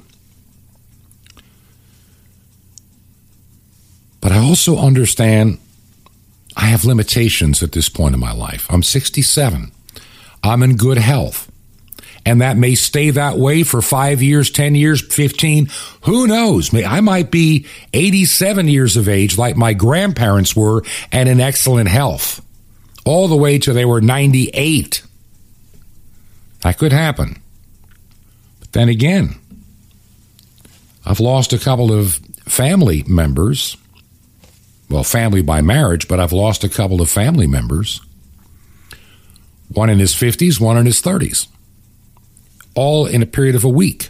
But 4.21 4.31
I 4.31 4.37
also 4.37 4.77
understand 4.77 5.57
I 6.55 6.65
have 6.65 6.85
limitations 6.85 7.63
at 7.63 7.71
this 7.71 7.89
point 7.89 8.13
in 8.13 8.19
my 8.19 8.33
life. 8.33 8.67
I'm 8.69 8.83
67. 8.83 9.71
I'm 10.43 10.63
in 10.63 10.75
good 10.77 10.97
health 10.97 11.51
and 12.25 12.41
that 12.41 12.57
may 12.57 12.75
stay 12.75 13.09
that 13.11 13.37
way 13.37 13.63
for 13.63 13.81
five 13.81 14.21
years, 14.21 14.51
10 14.51 14.75
years, 14.75 15.01
15. 15.01 15.69
Who 16.03 16.27
knows? 16.27 16.73
I 16.73 17.01
might 17.01 17.31
be 17.31 17.65
87 17.93 18.67
years 18.67 18.95
of 18.97 19.09
age 19.09 19.37
like 19.37 19.57
my 19.57 19.73
grandparents 19.73 20.55
were 20.55 20.83
and 21.11 21.27
in 21.27 21.39
excellent 21.39 21.89
health 21.89 22.45
all 23.05 23.27
the 23.27 23.35
way 23.35 23.57
till 23.57 23.73
they 23.73 23.85
were 23.85 24.01
98. 24.01 25.03
That 26.61 26.77
could 26.77 26.91
happen. 26.91 27.41
But 28.59 28.71
then 28.73 28.89
again, 28.89 29.35
I've 31.03 31.19
lost 31.19 31.53
a 31.53 31.57
couple 31.57 31.91
of 31.91 32.13
family 32.45 33.03
members. 33.07 33.77
Well, 34.89 35.03
family 35.03 35.41
by 35.41 35.61
marriage, 35.61 36.07
but 36.07 36.19
I've 36.19 36.33
lost 36.33 36.63
a 36.63 36.69
couple 36.69 37.01
of 37.01 37.09
family 37.09 37.47
members. 37.47 38.01
One 39.73 39.89
in 39.89 39.99
his 39.99 40.13
50s, 40.13 40.59
one 40.59 40.77
in 40.77 40.85
his 40.85 41.01
30s 41.01 41.47
all 42.75 43.05
in 43.05 43.21
a 43.21 43.25
period 43.25 43.55
of 43.55 43.63
a 43.63 43.69
week. 43.69 44.09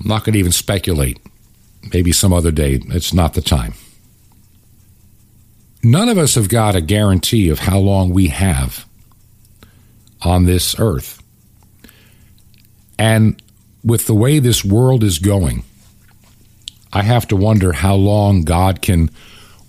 I'm 0.00 0.08
not 0.08 0.24
going 0.24 0.32
to 0.32 0.38
even 0.38 0.52
speculate. 0.52 1.18
Maybe 1.92 2.12
some 2.12 2.32
other 2.32 2.50
day. 2.50 2.80
It's 2.88 3.14
not 3.14 3.34
the 3.34 3.40
time. 3.40 3.74
None 5.82 6.08
of 6.08 6.18
us 6.18 6.34
have 6.34 6.48
got 6.48 6.76
a 6.76 6.80
guarantee 6.80 7.48
of 7.48 7.60
how 7.60 7.78
long 7.78 8.10
we 8.10 8.28
have 8.28 8.86
on 10.22 10.44
this 10.44 10.78
earth. 10.78 11.22
And 12.98 13.42
with 13.82 14.06
the 14.06 14.14
way 14.14 14.38
this 14.38 14.62
world 14.62 15.02
is 15.02 15.18
going, 15.18 15.64
I 16.92 17.02
have 17.02 17.26
to 17.28 17.36
wonder 17.36 17.72
how 17.72 17.94
long 17.94 18.42
God 18.42 18.82
can 18.82 19.10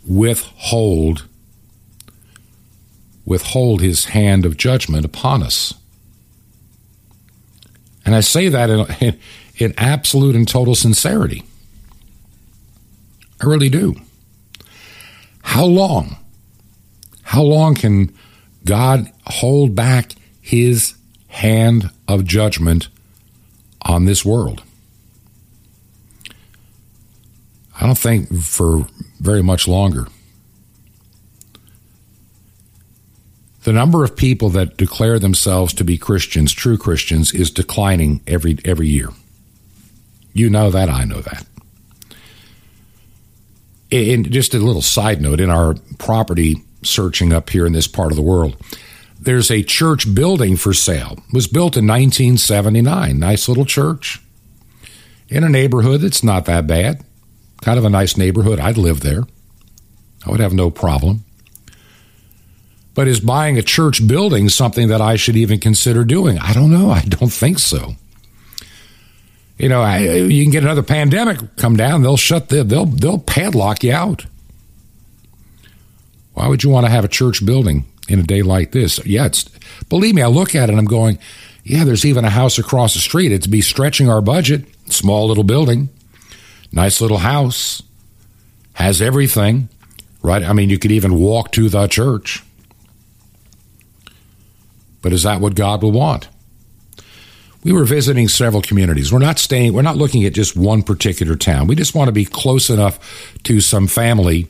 withhold 0.06 1.28
withhold 3.32 3.80
his 3.80 4.06
hand 4.08 4.46
of 4.46 4.58
judgment 4.58 5.06
upon 5.06 5.42
us. 5.42 5.74
And 8.06 8.14
I 8.14 8.20
say 8.20 8.50
that 8.50 8.70
in, 8.70 8.86
in, 9.00 9.20
in 9.56 9.74
absolute 9.78 10.36
and 10.36 10.46
total 10.46 10.76
sincerity. 10.76 11.46
I 13.42 13.46
really 13.46 13.70
do. 13.70 13.96
How 15.44 15.64
long? 15.64 16.18
How 17.24 17.42
long 17.42 17.74
can 17.74 18.14
God 18.66 19.10
hold 19.26 19.76
back 19.76 20.12
his 20.42 20.94
hand 21.30 21.90
of 22.10 22.26
judgment 22.26 22.90
on 23.84 24.04
this 24.04 24.26
world? 24.26 24.62
I 27.80 27.86
don't 27.86 27.98
think 27.98 28.44
for 28.44 28.88
very 29.22 29.42
much 29.42 29.70
longer. 29.70 30.08
The 33.64 33.74
number 33.74 34.03
of 34.03 34.16
people 34.16 34.49
that 34.49 34.78
declare 34.78 35.20
themselves 35.20 35.74
to 35.74 35.84
be 35.84 35.97
Christians, 35.97 36.51
true 36.51 36.78
Christians, 36.78 37.32
is 37.32 37.51
declining 37.51 38.22
every 38.26 38.57
every 38.66 38.88
year. 38.88 39.09
You 40.34 40.49
know 40.49 40.72
that, 40.72 40.89
I 40.89 41.03
know 41.03 41.22
that. 41.22 41.45
And 43.91 44.32
just 44.32 44.53
a 44.53 44.59
little 44.59 44.82
side 44.82 45.22
note 45.22 45.41
in 45.41 45.49
our 45.49 45.76
property 45.99 46.64
searching 46.84 47.34
up 47.34 47.49
here 47.49 47.66
in 47.66 47.74
this 47.74 47.88
part 47.88 48.12
of 48.12 48.16
the 48.16 48.22
world, 48.22 48.55
there's 49.20 49.51
a 49.51 49.62
church 49.62 50.16
building 50.16 50.55
for 50.55 50.74
sale. 50.74 51.18
It 51.28 51.34
was 51.34 51.47
built 51.47 51.78
in 51.78 51.86
1979. 51.86 53.20
Nice 53.20 53.47
little 53.47 53.66
church 53.66 54.22
in 55.30 55.43
a 55.43 55.49
neighborhood 55.49 56.01
that's 56.01 56.24
not 56.24 56.45
that 56.45 56.66
bad. 56.66 57.03
Kind 57.62 57.78
of 57.78 57.86
a 57.86 57.89
nice 57.89 58.18
neighborhood. 58.18 58.59
I'd 58.59 58.78
live 58.78 59.01
there. 59.01 59.24
I 60.26 60.32
would 60.32 60.39
have 60.39 60.53
no 60.53 60.72
problem. 60.72 61.26
But 62.94 63.08
is 63.08 63.20
buying 63.22 63.58
a 63.58 63.62
church 63.62 64.06
building 64.06 64.50
something 64.50 64.89
that 64.89 65.00
I 65.02 65.16
should 65.16 65.38
even 65.38 65.60
consider 65.60 66.04
doing? 66.04 66.38
I 66.39 66.54
don't 66.54 66.72
know. 66.72 66.92
I 66.92 67.02
don't 67.02 67.32
think 67.32 67.60
so. 67.60 67.96
You 69.58 69.70
know, 69.70 69.82
I, 69.82 70.00
you 70.00 70.44
can 70.44 70.52
get 70.52 70.64
another 70.64 70.82
pandemic 70.82 71.56
come 71.56 71.78
down, 71.78 72.02
they'll 72.02 72.18
shut 72.18 72.50
the, 72.50 72.64
they'll 72.64 72.88
they'll 72.88 73.20
padlock 73.20 73.84
you 73.84 73.94
out. 73.94 74.26
Why 76.34 76.48
would 76.48 76.64
you 76.64 76.72
want 76.72 76.88
to 76.88 76.92
have 76.92 77.06
a 77.06 77.08
church 77.08 77.46
building 77.46 77.86
in 78.08 78.20
a 78.20 78.24
day 78.24 78.42
like 78.42 78.72
this? 78.72 79.06
Yeah, 79.06 79.28
it's 79.28 79.44
believe 79.88 80.16
me, 80.16 80.24
I 80.24 80.28
look 80.28 80.56
at 80.56 80.70
it 80.70 80.72
and 80.72 80.80
I'm 80.80 80.86
going, 80.86 81.20
yeah, 81.64 81.84
there's 81.84 82.06
even 82.06 82.26
a 82.26 82.30
house 82.32 82.58
across 82.58 82.96
the 82.96 83.00
street. 83.00 83.32
It'd 83.32 83.52
be 83.52 83.62
stretching 83.62 84.10
our 84.10 84.22
budget. 84.22 84.66
Small 84.92 85.28
little 85.28 85.44
building, 85.44 85.89
nice 86.72 87.00
little 87.00 87.20
house, 87.20 87.84
has 88.74 89.00
everything, 89.00 89.70
right? 90.24 90.44
I 90.44 90.54
mean, 90.54 90.70
you 90.70 90.80
could 90.80 90.92
even 90.92 91.20
walk 91.20 91.52
to 91.52 91.70
the 91.70 91.88
church. 91.88 92.44
But 95.02 95.14
is 95.14 95.24
that 95.24 95.41
what 95.41 95.56
God 95.56 95.82
will 95.82 95.91
want? 95.91 96.28
We 97.64 97.72
were 97.72 97.86
visiting 97.86 98.28
several 98.28 98.62
communities. 98.62 99.14
We're 99.14 99.20
not 99.20 99.38
staying, 99.38 99.74
we're 99.74 99.84
not 99.84 99.97
looking 99.97 100.26
at 100.26 100.34
just 100.34 100.56
one 100.56 100.82
particular 100.82 101.36
town. 101.36 101.68
We 101.68 101.76
just 101.76 101.93
want 101.93 102.08
to 102.08 102.12
be 102.12 102.26
close 102.26 102.70
enough 102.70 102.99
to 103.43 103.62
some 103.62 103.88
family 103.88 104.47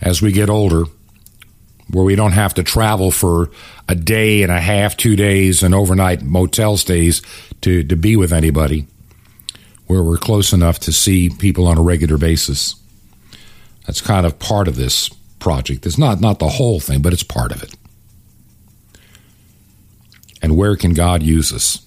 as 0.00 0.22
we 0.22 0.32
get 0.32 0.48
older 0.48 0.84
where 1.90 2.04
we 2.04 2.16
don't 2.16 2.32
have 2.32 2.54
to 2.54 2.62
travel 2.62 3.10
for 3.10 3.50
a 3.88 3.94
day 3.94 4.42
and 4.42 4.52
a 4.52 4.60
half, 4.60 4.96
two 4.96 5.16
days, 5.16 5.62
and 5.62 5.74
overnight 5.74 6.22
motel 6.22 6.76
stays 6.76 7.22
to, 7.62 7.82
to 7.84 7.96
be 7.96 8.14
with 8.16 8.32
anybody, 8.32 8.86
where 9.86 10.02
we're 10.02 10.18
close 10.18 10.52
enough 10.52 10.78
to 10.78 10.92
see 10.92 11.30
people 11.30 11.66
on 11.66 11.78
a 11.78 11.82
regular 11.82 12.18
basis. 12.18 12.74
That's 13.86 14.02
kind 14.02 14.26
of 14.26 14.38
part 14.38 14.68
of 14.68 14.76
this 14.76 15.08
project. 15.38 15.86
It's 15.86 15.96
not, 15.96 16.20
not 16.20 16.38
the 16.38 16.48
whole 16.48 16.78
thing, 16.78 17.00
but 17.00 17.14
it's 17.14 17.22
part 17.22 17.52
of 17.52 17.62
it. 17.62 17.74
And 20.40 20.56
where 20.56 20.76
can 20.76 20.94
God 20.94 21.22
use 21.22 21.52
us? 21.52 21.84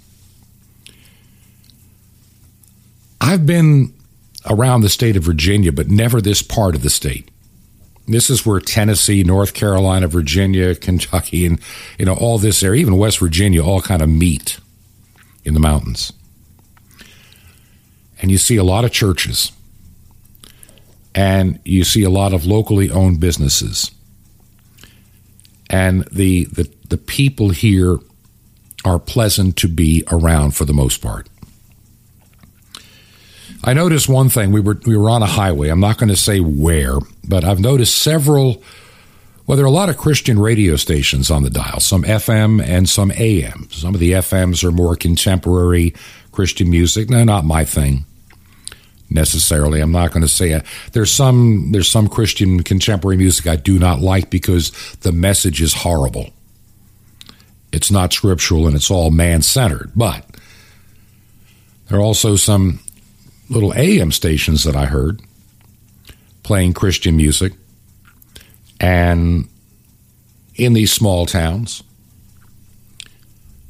I've 3.19 3.45
been 3.45 3.93
around 4.49 4.81
the 4.81 4.89
state 4.89 5.15
of 5.15 5.23
Virginia, 5.23 5.71
but 5.71 5.89
never 5.89 6.19
this 6.19 6.41
part 6.41 6.75
of 6.75 6.81
the 6.81 6.89
state. 6.89 7.29
This 8.07 8.29
is 8.29 8.45
where 8.45 8.59
Tennessee, 8.59 9.23
North 9.23 9.53
Carolina, 9.53 10.07
Virginia, 10.07 10.75
Kentucky, 10.87 11.45
and 11.45 11.59
you 11.97 12.05
know 12.05 12.15
all 12.15 12.37
this 12.37 12.63
area, 12.63 12.81
even 12.81 12.97
West 12.97 13.19
Virginia, 13.19 13.63
all 13.63 13.81
kind 13.81 14.01
of 14.01 14.09
meet 14.09 14.59
in 15.43 15.53
the 15.53 15.59
mountains. 15.59 16.11
And 18.21 18.29
you 18.29 18.37
see 18.37 18.57
a 18.57 18.63
lot 18.63 18.85
of 18.85 18.91
churches, 18.91 19.51
and 21.15 21.59
you 21.63 21.83
see 21.83 22.03
a 22.03 22.09
lot 22.09 22.33
of 22.33 22.45
locally 22.45 22.89
owned 22.89 23.19
businesses, 23.19 23.91
and 25.69 26.03
the 26.11 26.45
the, 26.45 26.69
the 26.89 26.97
people 26.97 27.49
here 27.49 27.99
are 28.83 28.99
pleasant 28.99 29.57
to 29.57 29.67
be 29.67 30.03
around 30.11 30.51
for 30.51 30.65
the 30.65 30.73
most 30.73 31.01
part. 31.01 31.27
I 33.63 33.73
noticed 33.73 34.09
one 34.09 34.29
thing. 34.29 34.51
We 34.51 34.59
were 34.59 34.79
we 34.85 34.97
were 34.97 35.09
on 35.09 35.21
a 35.21 35.27
highway. 35.27 35.69
I'm 35.69 35.79
not 35.79 35.97
going 35.97 36.09
to 36.09 36.15
say 36.15 36.39
where, 36.39 36.97
but 37.27 37.43
I've 37.43 37.59
noticed 37.59 37.97
several. 37.97 38.63
Well, 39.45 39.55
there 39.55 39.65
are 39.65 39.69
a 39.69 39.71
lot 39.71 39.89
of 39.89 39.97
Christian 39.97 40.39
radio 40.39 40.75
stations 40.77 41.29
on 41.29 41.43
the 41.43 41.49
dial. 41.49 41.79
Some 41.79 42.03
FM 42.03 42.63
and 42.63 42.87
some 42.87 43.11
AM. 43.11 43.67
Some 43.71 43.93
of 43.93 43.99
the 43.99 44.13
FMs 44.13 44.63
are 44.63 44.71
more 44.71 44.95
contemporary 44.95 45.93
Christian 46.31 46.69
music. 46.69 47.09
No, 47.09 47.23
not 47.23 47.43
my 47.45 47.65
thing 47.65 48.05
necessarily. 49.11 49.81
I'm 49.81 49.91
not 49.91 50.11
going 50.11 50.21
to 50.21 50.27
say 50.27 50.51
it. 50.51 50.65
There's 50.93 51.11
some 51.11 51.71
there's 51.71 51.91
some 51.91 52.07
Christian 52.07 52.63
contemporary 52.63 53.17
music 53.17 53.45
I 53.45 53.57
do 53.57 53.77
not 53.77 53.99
like 53.99 54.29
because 54.29 54.71
the 55.01 55.11
message 55.11 55.61
is 55.61 55.73
horrible. 55.73 56.31
It's 57.71 57.91
not 57.91 58.13
scriptural 58.13 58.67
and 58.67 58.75
it's 58.75 58.91
all 58.91 59.11
man 59.11 59.41
centered. 59.41 59.91
But 59.95 60.25
there 61.87 61.99
are 61.99 62.03
also 62.03 62.35
some 62.35 62.79
little 63.49 63.73
AM 63.73 64.11
stations 64.11 64.63
that 64.63 64.75
I 64.75 64.85
heard 64.85 65.21
playing 66.43 66.73
Christian 66.73 67.15
music. 67.15 67.53
And 68.79 69.47
in 70.55 70.73
these 70.73 70.91
small 70.91 71.25
towns, 71.25 71.83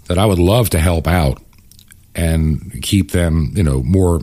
that 0.08 0.18
I 0.18 0.26
would 0.26 0.40
love 0.40 0.70
to 0.72 0.80
help 0.80 1.08
out 1.08 1.42
and 2.16 2.82
keep 2.82 3.12
them, 3.12 3.52
you 3.56 3.64
know, 3.64 3.82
more 3.82 4.22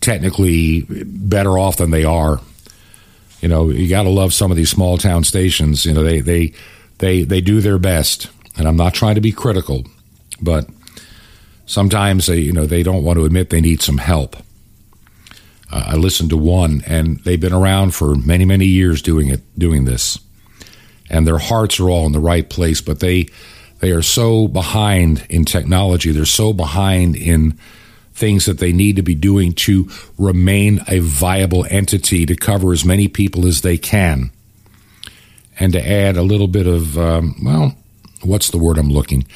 technically 0.00 0.86
better 0.88 1.58
off 1.58 1.76
than 1.76 1.90
they 1.90 2.04
are. 2.04 2.40
You 3.40 3.48
know, 3.48 3.70
you 3.70 3.88
got 3.88 4.04
to 4.04 4.10
love 4.10 4.32
some 4.32 4.50
of 4.50 4.56
these 4.56 4.70
small 4.70 4.96
town 4.96 5.24
stations. 5.24 5.84
You 5.84 5.92
know, 5.92 6.04
they 6.04 6.20
they 6.20 6.52
they 6.98 7.24
they 7.24 7.40
do 7.40 7.60
their 7.60 7.78
best, 7.78 8.30
and 8.56 8.66
I'm 8.66 8.76
not 8.76 8.94
trying 8.94 9.16
to 9.16 9.20
be 9.20 9.32
critical, 9.32 9.84
but 10.40 10.68
sometimes 11.66 12.26
they 12.26 12.38
you 12.38 12.52
know 12.52 12.66
they 12.66 12.82
don't 12.82 13.04
want 13.04 13.18
to 13.18 13.24
admit 13.24 13.50
they 13.50 13.60
need 13.60 13.82
some 13.82 13.98
help. 13.98 14.36
Uh, 15.70 15.84
I 15.88 15.94
listened 15.96 16.30
to 16.30 16.36
one, 16.36 16.82
and 16.86 17.18
they've 17.20 17.40
been 17.40 17.52
around 17.52 17.94
for 17.94 18.14
many, 18.14 18.44
many 18.44 18.66
years 18.66 19.02
doing 19.02 19.28
it, 19.28 19.40
doing 19.58 19.84
this, 19.84 20.18
and 21.10 21.26
their 21.26 21.38
hearts 21.38 21.80
are 21.80 21.90
all 21.90 22.06
in 22.06 22.12
the 22.12 22.20
right 22.20 22.48
place. 22.48 22.80
But 22.80 23.00
they 23.00 23.28
they 23.80 23.90
are 23.90 24.02
so 24.02 24.48
behind 24.48 25.26
in 25.28 25.44
technology. 25.44 26.12
They're 26.12 26.24
so 26.24 26.52
behind 26.52 27.16
in 27.16 27.58
things 28.14 28.46
that 28.46 28.58
they 28.58 28.72
need 28.72 28.96
to 28.96 29.02
be 29.02 29.14
doing 29.14 29.52
to 29.52 29.90
remain 30.16 30.80
a 30.88 31.00
viable 31.00 31.66
entity 31.68 32.24
to 32.24 32.34
cover 32.34 32.72
as 32.72 32.84
many 32.84 33.08
people 33.08 33.46
as 33.46 33.60
they 33.60 33.76
can, 33.76 34.30
and 35.58 35.72
to 35.72 35.86
add 35.86 36.16
a 36.16 36.22
little 36.22 36.48
bit 36.48 36.66
of 36.66 36.96
um, 36.96 37.34
well, 37.44 37.74
what's 38.26 38.50
the 38.50 38.58
word 38.58 38.78
I'm 38.78 38.90
looking? 38.90 39.26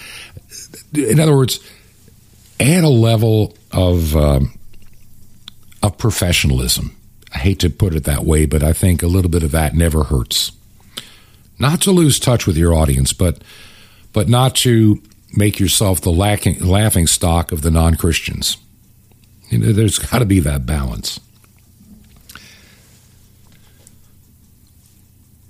In 0.94 1.20
other 1.20 1.36
words, 1.36 1.60
add 2.58 2.84
a 2.84 2.88
level 2.88 3.56
of 3.72 4.16
um, 4.16 4.58
of 5.82 5.98
professionalism. 5.98 6.96
I 7.32 7.38
hate 7.38 7.60
to 7.60 7.70
put 7.70 7.94
it 7.94 8.04
that 8.04 8.24
way, 8.24 8.46
but 8.46 8.62
I 8.62 8.72
think 8.72 9.02
a 9.02 9.06
little 9.06 9.30
bit 9.30 9.42
of 9.42 9.52
that 9.52 9.74
never 9.74 10.04
hurts. 10.04 10.52
Not 11.58 11.80
to 11.82 11.92
lose 11.92 12.18
touch 12.18 12.46
with 12.46 12.56
your 12.56 12.74
audience, 12.74 13.12
but 13.12 13.42
but 14.12 14.28
not 14.28 14.56
to 14.56 15.02
make 15.36 15.60
yourself 15.60 16.00
the 16.00 16.10
lacking, 16.10 16.64
laughing 16.64 17.06
stock 17.06 17.52
of 17.52 17.62
the 17.62 17.70
non 17.70 17.94
Christians. 17.94 18.56
You 19.48 19.58
know, 19.58 19.72
there's 19.72 19.98
got 20.10 20.18
to 20.18 20.24
be 20.24 20.40
that 20.40 20.66
balance. 20.66 21.20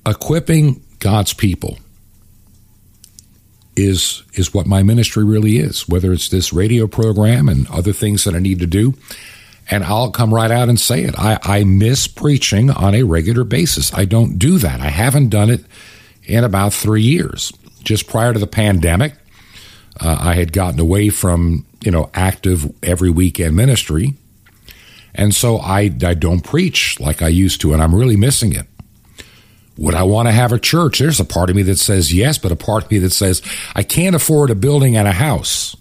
Equipping 0.07 0.82
God's 0.99 1.32
people 1.32 1.78
is 3.84 4.22
is 4.34 4.54
what 4.54 4.66
my 4.66 4.82
ministry 4.82 5.24
really 5.24 5.58
is. 5.58 5.88
Whether 5.88 6.12
it's 6.12 6.28
this 6.28 6.52
radio 6.52 6.86
program 6.86 7.48
and 7.48 7.68
other 7.68 7.92
things 7.92 8.24
that 8.24 8.34
I 8.34 8.38
need 8.38 8.60
to 8.60 8.66
do, 8.66 8.94
and 9.70 9.84
I'll 9.84 10.10
come 10.10 10.32
right 10.32 10.50
out 10.50 10.68
and 10.68 10.80
say 10.80 11.04
it. 11.04 11.18
I, 11.18 11.38
I 11.42 11.64
miss 11.64 12.06
preaching 12.06 12.70
on 12.70 12.94
a 12.94 13.02
regular 13.02 13.44
basis. 13.44 13.92
I 13.94 14.04
don't 14.04 14.38
do 14.38 14.58
that. 14.58 14.80
I 14.80 14.88
haven't 14.88 15.28
done 15.28 15.50
it 15.50 15.64
in 16.24 16.44
about 16.44 16.72
three 16.72 17.02
years. 17.02 17.52
Just 17.82 18.08
prior 18.08 18.32
to 18.32 18.38
the 18.38 18.46
pandemic, 18.46 19.14
uh, 19.98 20.18
I 20.20 20.34
had 20.34 20.52
gotten 20.52 20.78
away 20.78 21.08
from 21.08 21.64
you 21.84 21.90
know, 21.90 22.10
active 22.14 22.72
every 22.82 23.10
weekend 23.10 23.56
ministry. 23.56 24.14
And 25.14 25.34
so 25.34 25.58
I, 25.58 25.90
I 26.04 26.14
don't 26.14 26.42
preach 26.42 27.00
like 27.00 27.22
I 27.22 27.28
used 27.28 27.60
to, 27.62 27.72
and 27.72 27.82
I'm 27.82 27.94
really 27.94 28.16
missing 28.16 28.52
it. 28.52 28.66
Would 29.78 29.94
I 29.94 30.02
want 30.02 30.28
to 30.28 30.32
have 30.32 30.52
a 30.52 30.58
church? 30.58 30.98
There's 30.98 31.20
a 31.20 31.24
part 31.24 31.50
of 31.50 31.56
me 31.56 31.62
that 31.62 31.78
says 31.78 32.12
yes, 32.12 32.38
but 32.38 32.52
a 32.52 32.56
part 32.56 32.84
of 32.84 32.90
me 32.90 32.98
that 32.98 33.10
says 33.10 33.40
I 33.74 33.82
can't 33.82 34.16
afford 34.16 34.50
a 34.50 34.54
building 34.54 34.96
and 34.96 35.08
a 35.08 35.12
house. 35.12 35.76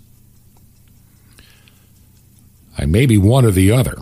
I 2.77 2.85
may 2.85 3.05
be 3.05 3.17
one 3.17 3.45
or 3.45 3.51
the 3.51 3.71
other, 3.71 3.97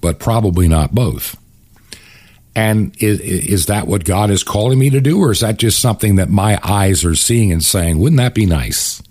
but 0.00 0.18
probably 0.18 0.66
not 0.66 0.94
both. 0.94 1.36
And 2.54 2.96
is, 3.02 3.20
is 3.20 3.66
that 3.66 3.86
what 3.86 4.06
God 4.06 4.30
is 4.30 4.42
calling 4.42 4.78
me 4.78 4.88
to 4.88 5.00
do, 5.02 5.20
or 5.20 5.30
is 5.30 5.40
that 5.40 5.58
just 5.58 5.78
something 5.78 6.16
that 6.16 6.30
my 6.30 6.58
eyes 6.64 7.04
are 7.04 7.14
seeing 7.14 7.52
and 7.52 7.62
saying, 7.62 7.98
wouldn't 7.98 8.16
that 8.16 8.34
be 8.34 8.46
nice? 8.46 9.02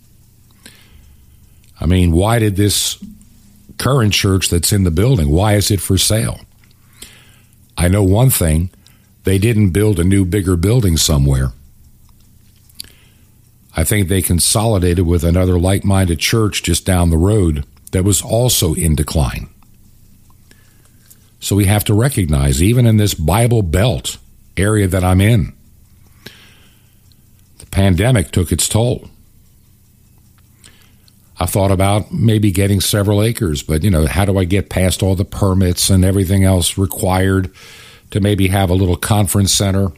I 1.79 1.85
mean, 1.85 2.11
why 2.11 2.39
did 2.39 2.55
this 2.55 2.97
current 3.77 4.13
church 4.13 4.49
that's 4.49 4.73
in 4.73 4.83
the 4.83 4.91
building, 4.91 5.29
why 5.29 5.53
is 5.53 5.69
it 5.69 5.81
for 5.81 5.97
sale? 5.97 6.39
I 7.77 7.87
know 7.87 8.03
one 8.03 8.29
thing 8.29 8.71
they 9.25 9.37
didn't 9.37 9.71
build 9.71 9.99
a 9.99 10.03
new, 10.03 10.23
bigger 10.23 10.55
building 10.55 10.97
somewhere. 10.97 11.51
I 13.75 13.83
think 13.83 14.07
they 14.07 14.21
consolidated 14.21 15.05
with 15.05 15.23
another 15.23 15.59
like 15.59 15.83
minded 15.83 16.19
church 16.19 16.63
just 16.63 16.85
down 16.85 17.09
the 17.09 17.17
road 17.17 17.65
that 17.91 18.03
was 18.03 18.21
also 18.21 18.73
in 18.73 18.95
decline. 18.95 19.49
So 21.39 21.55
we 21.55 21.65
have 21.65 21.83
to 21.85 21.93
recognize, 21.93 22.63
even 22.63 22.85
in 22.85 22.97
this 22.97 23.13
Bible 23.13 23.61
Belt 23.61 24.17
area 24.55 24.87
that 24.87 25.03
I'm 25.03 25.19
in, 25.19 25.53
the 27.59 27.65
pandemic 27.65 28.31
took 28.31 28.51
its 28.51 28.69
toll. 28.69 29.09
I 31.37 31.45
thought 31.45 31.71
about 31.71 32.13
maybe 32.13 32.51
getting 32.51 32.79
several 32.79 33.21
acres, 33.21 33.61
but 33.61 33.83
you 33.83 33.91
know, 33.91 34.05
how 34.05 34.23
do 34.23 34.37
I 34.37 34.45
get 34.45 34.69
past 34.69 35.03
all 35.03 35.15
the 35.15 35.25
permits 35.25 35.89
and 35.89 36.05
everything 36.05 36.45
else 36.45 36.77
required 36.77 37.51
to 38.11 38.19
maybe 38.19 38.47
have 38.47 38.69
a 38.69 38.75
little 38.75 38.95
conference 38.95 39.53
center 39.53 39.91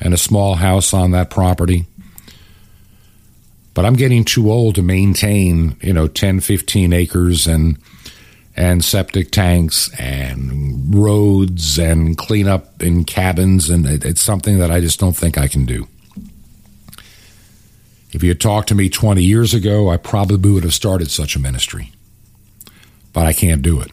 and 0.00 0.12
a 0.14 0.18
small 0.18 0.56
house 0.56 0.92
on 0.92 1.10
that 1.12 1.30
property? 1.30 1.86
But 3.74 3.86
I'm 3.86 3.94
getting 3.94 4.24
too 4.24 4.50
old 4.50 4.74
to 4.74 4.82
maintain, 4.82 5.76
you 5.80 5.92
know, 5.92 6.06
10, 6.08 6.40
15 6.40 6.92
acres 6.92 7.46
and 7.46 7.78
and 8.54 8.84
septic 8.84 9.30
tanks 9.30 9.90
and 9.98 10.94
roads 10.94 11.78
and 11.78 12.18
clean 12.18 12.46
up 12.46 12.82
in 12.82 13.02
cabins 13.04 13.70
and 13.70 13.86
it's 13.86 14.20
something 14.20 14.58
that 14.58 14.70
I 14.70 14.78
just 14.78 15.00
don't 15.00 15.16
think 15.16 15.38
I 15.38 15.48
can 15.48 15.64
do. 15.64 15.88
If 18.12 18.22
you 18.22 18.28
had 18.28 18.40
talked 18.40 18.68
to 18.68 18.74
me 18.74 18.90
20 18.90 19.22
years 19.22 19.54
ago, 19.54 19.88
I 19.88 19.96
probably 19.96 20.50
would 20.50 20.64
have 20.64 20.74
started 20.74 21.10
such 21.10 21.34
a 21.34 21.38
ministry. 21.38 21.92
But 23.14 23.26
I 23.26 23.32
can't 23.32 23.62
do 23.62 23.80
it. 23.80 23.90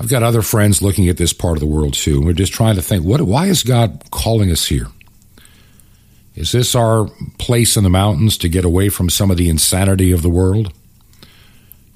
I've 0.00 0.08
got 0.08 0.22
other 0.22 0.40
friends 0.40 0.80
looking 0.80 1.10
at 1.10 1.18
this 1.18 1.34
part 1.34 1.56
of 1.58 1.60
the 1.60 1.66
world 1.66 1.92
too. 1.92 2.16
And 2.16 2.24
we're 2.24 2.32
just 2.32 2.54
trying 2.54 2.76
to 2.76 2.82
think, 2.82 3.04
what, 3.04 3.20
why 3.20 3.48
is 3.48 3.62
God 3.62 4.02
calling 4.10 4.50
us 4.50 4.64
here? 4.64 4.86
Is 6.34 6.52
this 6.52 6.74
our 6.74 7.06
place 7.38 7.76
in 7.76 7.84
the 7.84 7.90
mountains 7.90 8.38
to 8.38 8.48
get 8.48 8.64
away 8.64 8.88
from 8.88 9.10
some 9.10 9.30
of 9.30 9.36
the 9.36 9.50
insanity 9.50 10.10
of 10.10 10.22
the 10.22 10.30
world? 10.30 10.72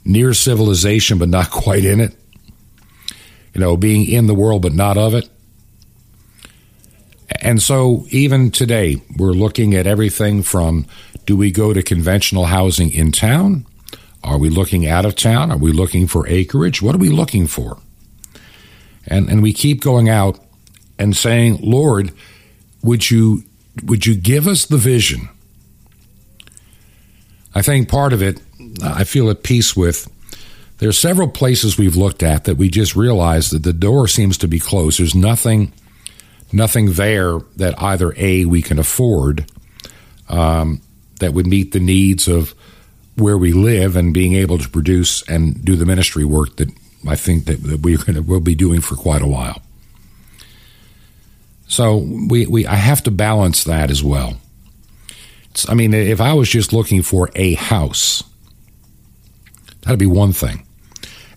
Near 0.05 0.35
civilization, 0.35 1.17
but 1.17 1.31
not 1.31 1.51
quite 1.51 1.87
in 1.87 1.99
it? 1.99 2.15
You 3.55 3.63
know, 3.63 3.75
being 3.79 4.07
in 4.07 4.27
the 4.27 4.35
world, 4.35 4.61
but 4.61 4.75
not 4.75 4.99
of 4.99 5.15
it? 5.15 5.31
And 7.41 7.63
so, 7.63 8.05
even 8.11 8.51
today, 8.51 9.01
we're 9.17 9.33
looking 9.33 9.75
at 9.75 9.87
everything 9.87 10.43
from 10.43 10.87
do 11.25 11.39
we 11.39 11.51
go 11.51 11.73
to 11.73 11.83
conventional 11.83 12.45
housing 12.45 12.91
in 12.91 13.13
town? 13.13 13.65
Are 14.23 14.39
we 14.39 14.51
looking 14.51 14.87
out 14.87 15.07
of 15.07 15.17
town? 15.17 15.51
Are 15.51 15.57
we 15.57 15.73
looking 15.73 16.07
for 16.07 16.27
acreage? 16.29 16.83
What 16.83 16.95
are 16.95 16.99
we 16.99 17.09
looking 17.09 17.47
for? 17.47 17.79
And, 19.07 19.29
and 19.29 19.43
we 19.43 19.53
keep 19.53 19.81
going 19.81 20.09
out 20.09 20.39
and 20.99 21.17
saying, 21.17 21.59
Lord, 21.63 22.13
would 22.83 23.11
you, 23.11 23.45
would 23.85 24.07
you 24.07 24.15
give 24.15 24.47
us 24.47 24.67
the 24.67 24.77
vision? 24.77 25.29
I 27.55 27.63
think 27.63 27.89
part 27.89 28.13
of 28.13 28.23
it, 28.23 28.41
I 28.83 29.05
feel 29.05 29.31
at 29.31 29.43
peace 29.43 29.77
with. 29.77 30.11
There 30.79 30.89
are 30.89 30.93
several 30.93 31.29
places 31.29 31.79
we've 31.79 31.97
looked 31.97 32.23
at 32.23 32.45
that 32.45 32.57
we 32.57 32.69
just 32.69 32.97
realize 32.97 33.51
that 33.51 33.63
the 33.63 33.73
door 33.73 34.09
seems 34.09 34.37
to 34.39 34.49
be 34.49 34.59
closed. 34.59 34.99
There's 34.99 35.15
nothing 35.15 35.73
nothing 36.53 36.93
there 36.93 37.41
that 37.57 37.81
either 37.83 38.15
A, 38.17 38.45
we 38.45 38.63
can 38.63 38.79
afford, 38.79 39.45
um, 40.29 40.81
that 41.21 41.35
would 41.35 41.47
meet 41.47 41.73
the 41.73 41.81
needs 41.81 42.29
of 42.29 42.55
where 43.17 43.37
we 43.37 43.53
live 43.53 43.97
and 43.97 44.15
being 44.15 44.35
able 44.35 44.59
to 44.59 44.69
produce 44.69 45.23
and 45.29 45.65
do 45.65 45.77
the 45.77 45.87
ministry 45.87 46.25
work 46.25 46.57
that 46.57 46.71
I 47.07 47.17
think 47.17 47.45
that, 47.47 47.63
that 47.65 47.81
we're 47.81 47.99
going 47.99 48.15
to, 48.15 48.23
we'll 48.23 48.41
be 48.41 48.55
doing 48.55 48.81
for 48.81 48.97
quite 48.97 49.23
a 49.23 49.27
while. 49.27 49.63
So 51.67 51.97
we, 51.97 52.47
we 52.47 52.67
I 52.67 52.77
have 52.77 53.03
to 53.05 53.11
balance 53.11 53.65
that 53.65 53.91
as 53.91 54.03
well. 54.03 54.39
It's, 55.51 55.69
I 55.69 55.75
mean, 55.75 55.95
if 55.95 56.21
I 56.21 56.33
was 56.35 56.49
just 56.49 56.73
looking 56.73 57.03
for 57.03 57.31
a 57.35 57.55
house, 57.55 58.23
that'd 59.83 59.99
be 59.99 60.07
one 60.07 60.33
thing. 60.33 60.67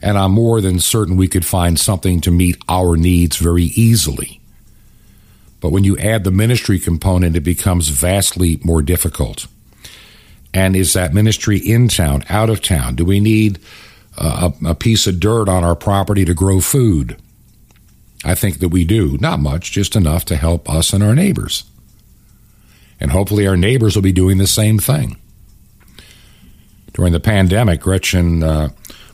And 0.02 0.18
I'm 0.18 0.32
more 0.32 0.62
than 0.62 0.80
certain 0.80 1.18
we 1.18 1.28
could 1.28 1.46
find 1.46 1.80
something 1.80 2.22
to 2.22 2.32
meet 2.32 2.58
our 2.70 2.96
needs 2.96 3.38
very 3.38 3.64
easily. 3.64 4.40
But 5.60 5.72
when 5.72 5.84
you 5.84 5.98
add 5.98 6.24
the 6.24 6.32
ministry 6.32 6.80
component, 6.80 7.36
it 7.36 7.42
becomes 7.42 7.90
vastly 7.90 8.60
more 8.64 8.82
difficult. 8.82 9.48
And 10.54 10.76
is 10.76 10.94
that 10.94 11.14
ministry 11.14 11.58
in 11.58 11.88
town, 11.88 12.24
out 12.30 12.50
of 12.50 12.62
town? 12.62 12.96
Do 12.96 13.06
we 13.06 13.20
need 13.20 13.60
a, 14.18 14.54
a 14.68 14.76
piece 14.76 15.08
of 15.08 15.20
dirt 15.20 15.48
on 15.50 15.64
our 15.64 15.76
property 15.76 16.26
to 16.26 16.34
grow 16.34 16.60
food? 16.60 17.18
I 18.26 18.36
think 18.36 18.60
that 18.60 18.70
we 18.70 18.84
do. 18.84 19.18
Not 19.20 19.40
much, 19.40 19.72
just 19.72 19.96
enough 19.96 20.26
to 20.26 20.36
help 20.36 20.70
us 20.70 20.94
and 20.94 21.04
our 21.04 21.16
neighbors. 21.16 21.64
And 23.00 23.12
hopefully 23.12 23.48
our 23.48 23.58
neighbors 23.58 23.96
will 23.96 24.04
be 24.04 24.12
doing 24.12 24.38
the 24.38 24.48
same 24.48 24.80
thing. 24.80 25.18
During 26.94 27.14
the 27.14 27.20
pandemic, 27.20 27.80
Gretchen 27.80 28.42
uh, 28.42 28.70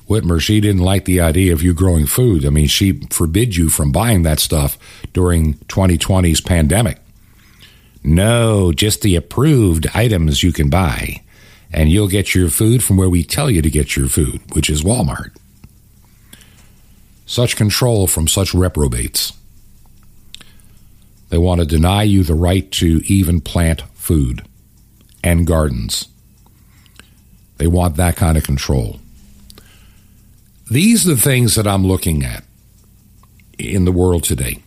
Whitmer, 0.08 0.40
she 0.40 0.62
didn't 0.62 0.82
like 0.82 1.04
the 1.04 1.20
idea 1.20 1.52
of 1.52 1.62
you 1.62 1.74
growing 1.74 2.06
food. 2.06 2.46
I 2.46 2.50
mean, 2.50 2.68
she 2.68 3.02
forbid 3.10 3.58
you 3.58 3.70
from 3.70 3.92
buying 3.92 4.24
that 4.24 4.40
stuff 4.40 4.78
during 5.12 5.56
2020's 5.56 6.40
pandemic. 6.40 7.00
No, 8.04 8.72
just 8.72 9.02
the 9.02 9.16
approved 9.16 9.88
items 9.94 10.44
you 10.44 10.54
can 10.54 10.70
buy. 10.70 11.23
And 11.74 11.92
you'll 11.92 12.08
get 12.08 12.36
your 12.36 12.50
food 12.50 12.84
from 12.84 12.98
where 12.98 13.10
we 13.10 13.24
tell 13.24 13.50
you 13.50 13.62
to 13.62 13.70
get 13.70 13.96
your 13.96 14.08
food, 14.08 14.42
which 14.54 14.70
is 14.70 14.84
Walmart. 14.84 15.36
Such 17.26 17.56
control 17.56 18.06
from 18.06 18.28
such 18.28 18.54
reprobates. 18.54 19.34
They 21.30 21.38
want 21.38 21.62
to 21.62 21.66
deny 21.66 22.04
you 22.04 22.24
the 22.24 22.36
right 22.36 22.70
to 22.74 23.02
even 23.08 23.42
plant 23.42 23.82
food 23.96 24.46
and 25.24 25.48
gardens. 25.48 26.08
They 27.58 27.68
want 27.68 27.96
that 27.96 28.16
kind 28.16 28.38
of 28.38 28.44
control. 28.44 29.00
These 30.70 31.08
are 31.08 31.16
the 31.16 31.22
things 31.22 31.56
that 31.56 31.68
I'm 31.68 31.86
looking 31.86 32.24
at 32.24 32.44
in 33.58 33.86
the 33.86 33.92
world 33.92 34.24
today. 34.24 34.63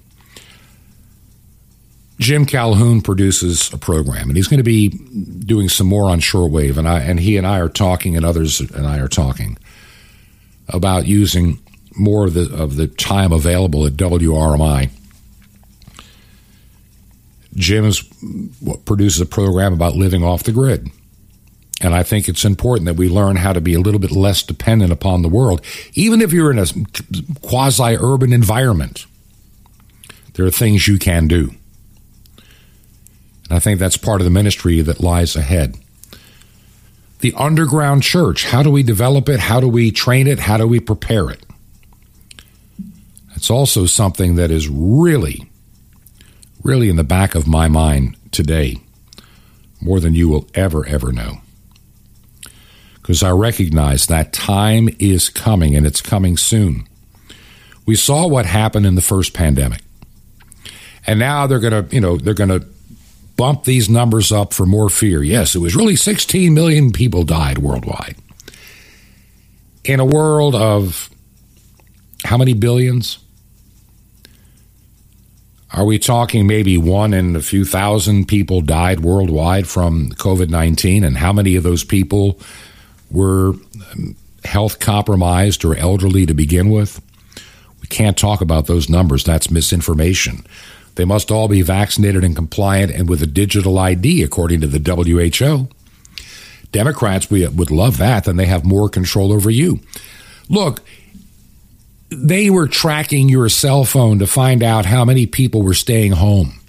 Jim 2.18 2.46
Calhoun 2.46 3.02
produces 3.02 3.72
a 3.72 3.78
program, 3.78 4.28
and 4.28 4.36
he's 4.36 4.48
going 4.48 4.58
to 4.58 4.64
be 4.64 4.88
doing 4.88 5.68
some 5.68 5.86
more 5.86 6.08
on 6.08 6.20
shortwave. 6.20 6.78
And 6.78 6.88
I 6.88 7.00
and 7.00 7.20
he 7.20 7.36
and 7.36 7.46
I 7.46 7.60
are 7.60 7.68
talking, 7.68 8.16
and 8.16 8.24
others 8.24 8.60
and 8.60 8.86
I 8.86 8.98
are 8.98 9.08
talking 9.08 9.58
about 10.68 11.06
using 11.06 11.58
more 11.96 12.26
of 12.26 12.34
the 12.34 12.52
of 12.54 12.76
the 12.76 12.86
time 12.86 13.32
available 13.32 13.86
at 13.86 13.94
WRMI. 13.94 14.90
Jim 17.54 17.86
is, 17.86 18.02
produces 18.84 19.20
a 19.20 19.26
program 19.26 19.72
about 19.72 19.94
living 19.94 20.22
off 20.22 20.42
the 20.42 20.52
grid. 20.52 20.90
And 21.80 21.94
I 21.94 22.02
think 22.02 22.28
it's 22.28 22.44
important 22.44 22.86
that 22.86 22.94
we 22.94 23.08
learn 23.08 23.36
how 23.36 23.52
to 23.52 23.60
be 23.60 23.74
a 23.74 23.80
little 23.80 24.00
bit 24.00 24.10
less 24.10 24.42
dependent 24.42 24.92
upon 24.92 25.22
the 25.22 25.28
world, 25.28 25.62
even 25.94 26.22
if 26.22 26.32
you're 26.32 26.50
in 26.50 26.58
a 26.58 26.66
quasi 27.42 27.96
urban 27.98 28.32
environment. 28.32 29.06
There 30.34 30.46
are 30.46 30.50
things 30.50 30.86
you 30.86 30.98
can 30.98 31.28
do. 31.28 31.52
And 33.48 33.56
I 33.56 33.60
think 33.60 33.78
that's 33.78 33.96
part 33.96 34.20
of 34.20 34.24
the 34.24 34.30
ministry 34.30 34.80
that 34.82 35.00
lies 35.00 35.36
ahead. 35.36 35.76
The 37.20 37.34
underground 37.34 38.02
church 38.02 38.44
how 38.44 38.62
do 38.62 38.70
we 38.70 38.82
develop 38.82 39.28
it? 39.28 39.40
How 39.40 39.60
do 39.60 39.68
we 39.68 39.90
train 39.90 40.26
it? 40.26 40.40
How 40.40 40.56
do 40.56 40.66
we 40.66 40.80
prepare 40.80 41.30
it? 41.30 41.44
It's 43.34 43.50
also 43.50 43.86
something 43.86 44.36
that 44.36 44.50
is 44.50 44.68
really, 44.68 45.48
really 46.62 46.88
in 46.88 46.96
the 46.96 47.04
back 47.04 47.34
of 47.34 47.46
my 47.46 47.68
mind 47.68 48.16
today, 48.32 48.78
more 49.80 50.00
than 50.00 50.14
you 50.14 50.28
will 50.28 50.48
ever, 50.54 50.86
ever 50.86 51.12
know 51.12 51.40
because 53.06 53.22
I 53.22 53.30
recognize 53.30 54.06
that 54.06 54.32
time 54.32 54.88
is 54.98 55.28
coming 55.28 55.76
and 55.76 55.86
it's 55.86 56.02
coming 56.02 56.36
soon. 56.36 56.88
We 57.86 57.94
saw 57.94 58.26
what 58.26 58.46
happened 58.46 58.84
in 58.84 58.96
the 58.96 59.00
first 59.00 59.32
pandemic. 59.32 59.80
And 61.06 61.20
now 61.20 61.46
they're 61.46 61.60
going 61.60 61.86
to, 61.86 61.94
you 61.94 62.00
know, 62.00 62.16
they're 62.16 62.34
going 62.34 62.50
to 62.50 62.66
bump 63.36 63.64
these 63.64 63.88
numbers 63.88 64.32
up 64.32 64.52
for 64.52 64.66
more 64.66 64.88
fear. 64.88 65.22
Yes, 65.22 65.54
it 65.54 65.58
was 65.60 65.76
really 65.76 65.96
16 65.96 66.52
million 66.54 66.92
people 66.92 67.22
died 67.24 67.58
worldwide. 67.58 68.16
in 69.84 70.00
a 70.00 70.04
world 70.04 70.54
of 70.54 71.10
how 72.24 72.36
many 72.36 72.54
billions? 72.54 73.18
Are 75.72 75.84
we 75.84 75.98
talking 75.98 76.46
maybe 76.46 76.78
one 76.78 77.12
in 77.12 77.36
a 77.36 77.40
few 77.42 77.64
thousand 77.64 78.26
people 78.26 78.60
died 78.62 79.00
worldwide 79.00 79.66
from 79.68 80.10
COVID 80.10 80.48
19? 80.48 81.04
And 81.04 81.16
how 81.18 81.32
many 81.32 81.56
of 81.56 81.62
those 81.62 81.84
people 81.84 82.40
were 83.10 83.54
um, 83.92 84.16
health 84.44 84.78
compromised 84.80 85.64
or 85.64 85.76
elderly 85.76 86.26
to 86.26 86.34
begin 86.34 86.70
with? 86.70 87.00
We 87.80 87.86
can't 87.88 88.16
talk 88.16 88.40
about 88.40 88.66
those 88.66 88.88
numbers. 88.88 89.24
That's 89.24 89.50
misinformation. 89.50 90.46
They 90.96 91.04
must 91.04 91.30
all 91.30 91.46
be 91.46 91.62
vaccinated 91.62 92.24
and 92.24 92.34
compliant 92.34 92.90
and 92.90 93.08
with 93.08 93.22
a 93.22 93.26
digital 93.26 93.78
ID, 93.78 94.22
according 94.22 94.62
to 94.62 94.66
the 94.66 94.80
WHO. 94.80 95.68
Democrats 96.72 97.30
we 97.30 97.46
would 97.46 97.70
love 97.70 97.98
that, 97.98 98.24
then 98.24 98.36
they 98.36 98.46
have 98.46 98.64
more 98.64 98.88
control 98.88 99.32
over 99.32 99.50
you. 99.50 99.80
Look, 100.48 100.82
they 102.10 102.50
were 102.50 102.66
tracking 102.66 103.28
your 103.28 103.48
cell 103.48 103.84
phone 103.84 104.18
to 104.18 104.26
find 104.26 104.62
out 104.62 104.86
how 104.86 105.04
many 105.04 105.26
people 105.26 105.62
were 105.62 105.74
staying 105.74 106.12
home. 106.12 106.60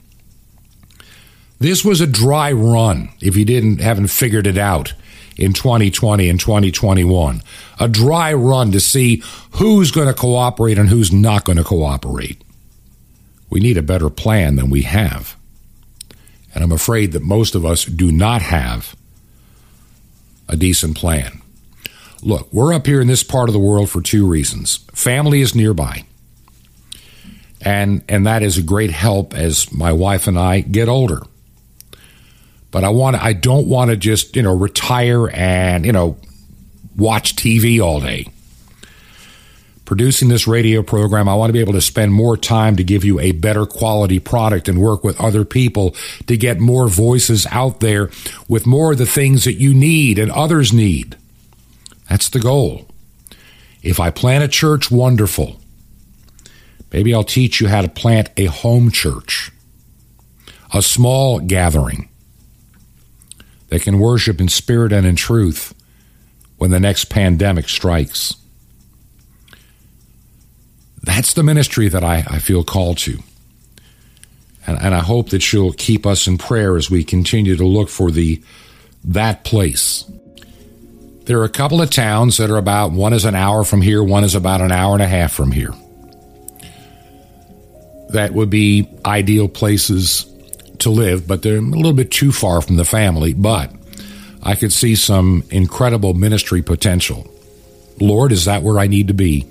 This 1.59 1.83
was 1.83 2.01
a 2.01 2.07
dry 2.07 2.51
run 2.51 3.09
if 3.19 3.35
you 3.35 3.45
didn't 3.45 3.79
haven't 3.79 4.07
figured 4.07 4.45
it 4.45 4.57
out 4.57 4.93
in 5.37 5.53
2020 5.53 6.29
and 6.29 6.39
2021. 6.39 7.41
A 7.79 7.87
dry 7.87 8.33
run 8.33 8.71
to 8.71 8.79
see 8.79 9.23
who's 9.51 9.91
going 9.91 10.07
to 10.07 10.13
cooperate 10.13 10.77
and 10.77 10.89
who's 10.89 11.11
not 11.11 11.45
going 11.45 11.57
to 11.57 11.63
cooperate. 11.63 12.41
We 13.49 13.59
need 13.59 13.77
a 13.77 13.81
better 13.81 14.09
plan 14.09 14.55
than 14.55 14.69
we 14.69 14.83
have. 14.83 15.35
And 16.53 16.63
I'm 16.63 16.71
afraid 16.71 17.11
that 17.11 17.21
most 17.21 17.55
of 17.55 17.65
us 17.65 17.85
do 17.85 18.11
not 18.11 18.41
have 18.41 18.95
a 20.47 20.55
decent 20.55 20.97
plan. 20.97 21.41
Look, 22.21 22.51
we're 22.51 22.73
up 22.73 22.87
here 22.87 22.99
in 22.99 23.07
this 23.07 23.23
part 23.23 23.49
of 23.49 23.53
the 23.53 23.59
world 23.59 23.89
for 23.89 24.01
two 24.01 24.25
reasons. 24.25 24.77
Family 24.93 25.41
is 25.41 25.53
nearby. 25.53 26.03
And 27.61 28.03
and 28.07 28.25
that 28.25 28.43
is 28.43 28.57
a 28.57 28.63
great 28.63 28.91
help 28.91 29.33
as 29.33 29.71
my 29.71 29.91
wife 29.91 30.27
and 30.27 30.37
I 30.37 30.61
get 30.61 30.87
older. 30.87 31.21
But 32.71 32.83
I 32.83 32.89
want 32.89 33.15
I 33.17 33.33
don't 33.33 33.67
want 33.67 33.91
to 33.91 33.97
just, 33.97 34.35
you 34.35 34.43
know, 34.43 34.55
retire 34.55 35.29
and, 35.29 35.85
you 35.85 35.91
know, 35.91 36.17
watch 36.95 37.35
TV 37.35 37.81
all 37.81 37.99
day. 37.99 38.27
Producing 39.87 40.27
this 40.27 40.47
radio 40.47 40.83
program, 40.83 41.29
I 41.29 41.35
want 41.35 41.47
to 41.47 41.53
be 41.53 41.61
able 41.61 41.71
to 41.71 41.79
spend 41.79 42.11
more 42.11 42.35
time 42.35 42.75
to 42.75 42.83
give 42.83 43.05
you 43.05 43.21
a 43.21 43.31
better 43.31 43.65
quality 43.65 44.19
product 44.19 44.67
and 44.67 44.81
work 44.81 45.01
with 45.01 45.17
other 45.17 45.45
people 45.45 45.95
to 46.25 46.35
get 46.35 46.59
more 46.59 46.89
voices 46.89 47.47
out 47.51 47.79
there 47.79 48.09
with 48.49 48.67
more 48.67 48.91
of 48.91 48.97
the 48.97 49.05
things 49.05 49.45
that 49.45 49.53
you 49.53 49.73
need 49.73 50.19
and 50.19 50.29
others 50.29 50.73
need. 50.73 51.15
That's 52.09 52.27
the 52.27 52.41
goal. 52.41 52.85
If 53.81 53.97
I 53.97 54.11
plant 54.11 54.43
a 54.43 54.49
church, 54.49 54.91
wonderful. 54.91 55.55
Maybe 56.91 57.13
I'll 57.13 57.23
teach 57.23 57.61
you 57.61 57.69
how 57.69 57.81
to 57.81 57.87
plant 57.87 58.29
a 58.35 58.47
home 58.47 58.91
church, 58.91 59.53
a 60.73 60.81
small 60.81 61.39
gathering 61.39 62.09
that 63.69 63.83
can 63.83 63.99
worship 63.99 64.41
in 64.41 64.49
spirit 64.49 64.91
and 64.91 65.07
in 65.07 65.15
truth 65.15 65.73
when 66.57 66.71
the 66.71 66.79
next 66.81 67.05
pandemic 67.05 67.69
strikes. 67.69 68.35
That's 71.07 71.33
the 71.33 71.43
ministry 71.43 71.89
that 71.89 72.03
I, 72.03 72.23
I 72.27 72.39
feel 72.39 72.63
called 72.63 72.99
to. 72.99 73.17
And, 74.67 74.77
and 74.79 74.93
I 74.93 74.99
hope 74.99 75.29
that 75.29 75.51
you'll 75.51 75.73
keep 75.73 76.05
us 76.05 76.27
in 76.27 76.37
prayer 76.37 76.77
as 76.77 76.91
we 76.91 77.03
continue 77.03 77.55
to 77.55 77.65
look 77.65 77.89
for 77.89 78.11
the 78.11 78.43
that 79.03 79.43
place 79.43 80.03
there 81.27 81.39
are 81.39 81.43
a 81.43 81.49
couple 81.49 81.81
of 81.81 81.89
towns 81.89 82.37
that 82.37 82.49
are 82.49 82.57
about 82.57 82.93
one 82.93 83.11
is 83.11 83.25
an 83.25 83.35
hour 83.35 83.65
from 83.65 83.81
here, 83.81 84.01
one 84.01 84.23
is 84.23 84.33
about 84.33 84.61
an 84.61 84.71
hour 84.71 84.93
and 84.93 85.03
a 85.03 85.07
half 85.07 85.33
from 85.33 85.51
here. 85.51 85.73
That 88.11 88.31
would 88.33 88.49
be 88.49 88.87
ideal 89.05 89.49
places 89.49 90.25
to 90.79 90.89
live, 90.89 91.27
but 91.27 91.41
they're 91.41 91.57
a 91.57 91.61
little 91.61 91.91
bit 91.91 92.11
too 92.11 92.31
far 92.31 92.61
from 92.61 92.77
the 92.77 92.85
family. 92.85 93.33
But 93.33 93.73
I 94.41 94.55
could 94.55 94.71
see 94.71 94.95
some 94.95 95.43
incredible 95.49 96.13
ministry 96.13 96.61
potential. 96.61 97.29
Lord, 97.99 98.31
is 98.31 98.45
that 98.45 98.63
where 98.63 98.79
I 98.79 98.87
need 98.87 99.09
to 99.09 99.13
be? 99.13 99.45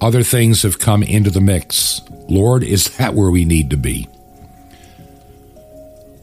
Other 0.00 0.22
things 0.22 0.62
have 0.62 0.78
come 0.78 1.02
into 1.02 1.30
the 1.30 1.40
mix. 1.40 2.00
Lord, 2.28 2.62
is 2.62 2.96
that 2.96 3.14
where 3.14 3.30
we 3.30 3.44
need 3.44 3.70
to 3.70 3.76
be? 3.76 4.04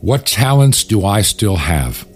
What 0.02 0.26
talents 0.26 0.84
do 0.84 1.06
I 1.06 1.22
still 1.22 1.58
have? 1.58 2.08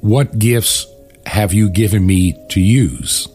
What 0.00 0.38
gifts 0.38 0.86
have 1.26 1.52
you 1.52 1.70
given 1.70 2.06
me 2.06 2.36
to 2.50 2.60
use? 2.60 3.28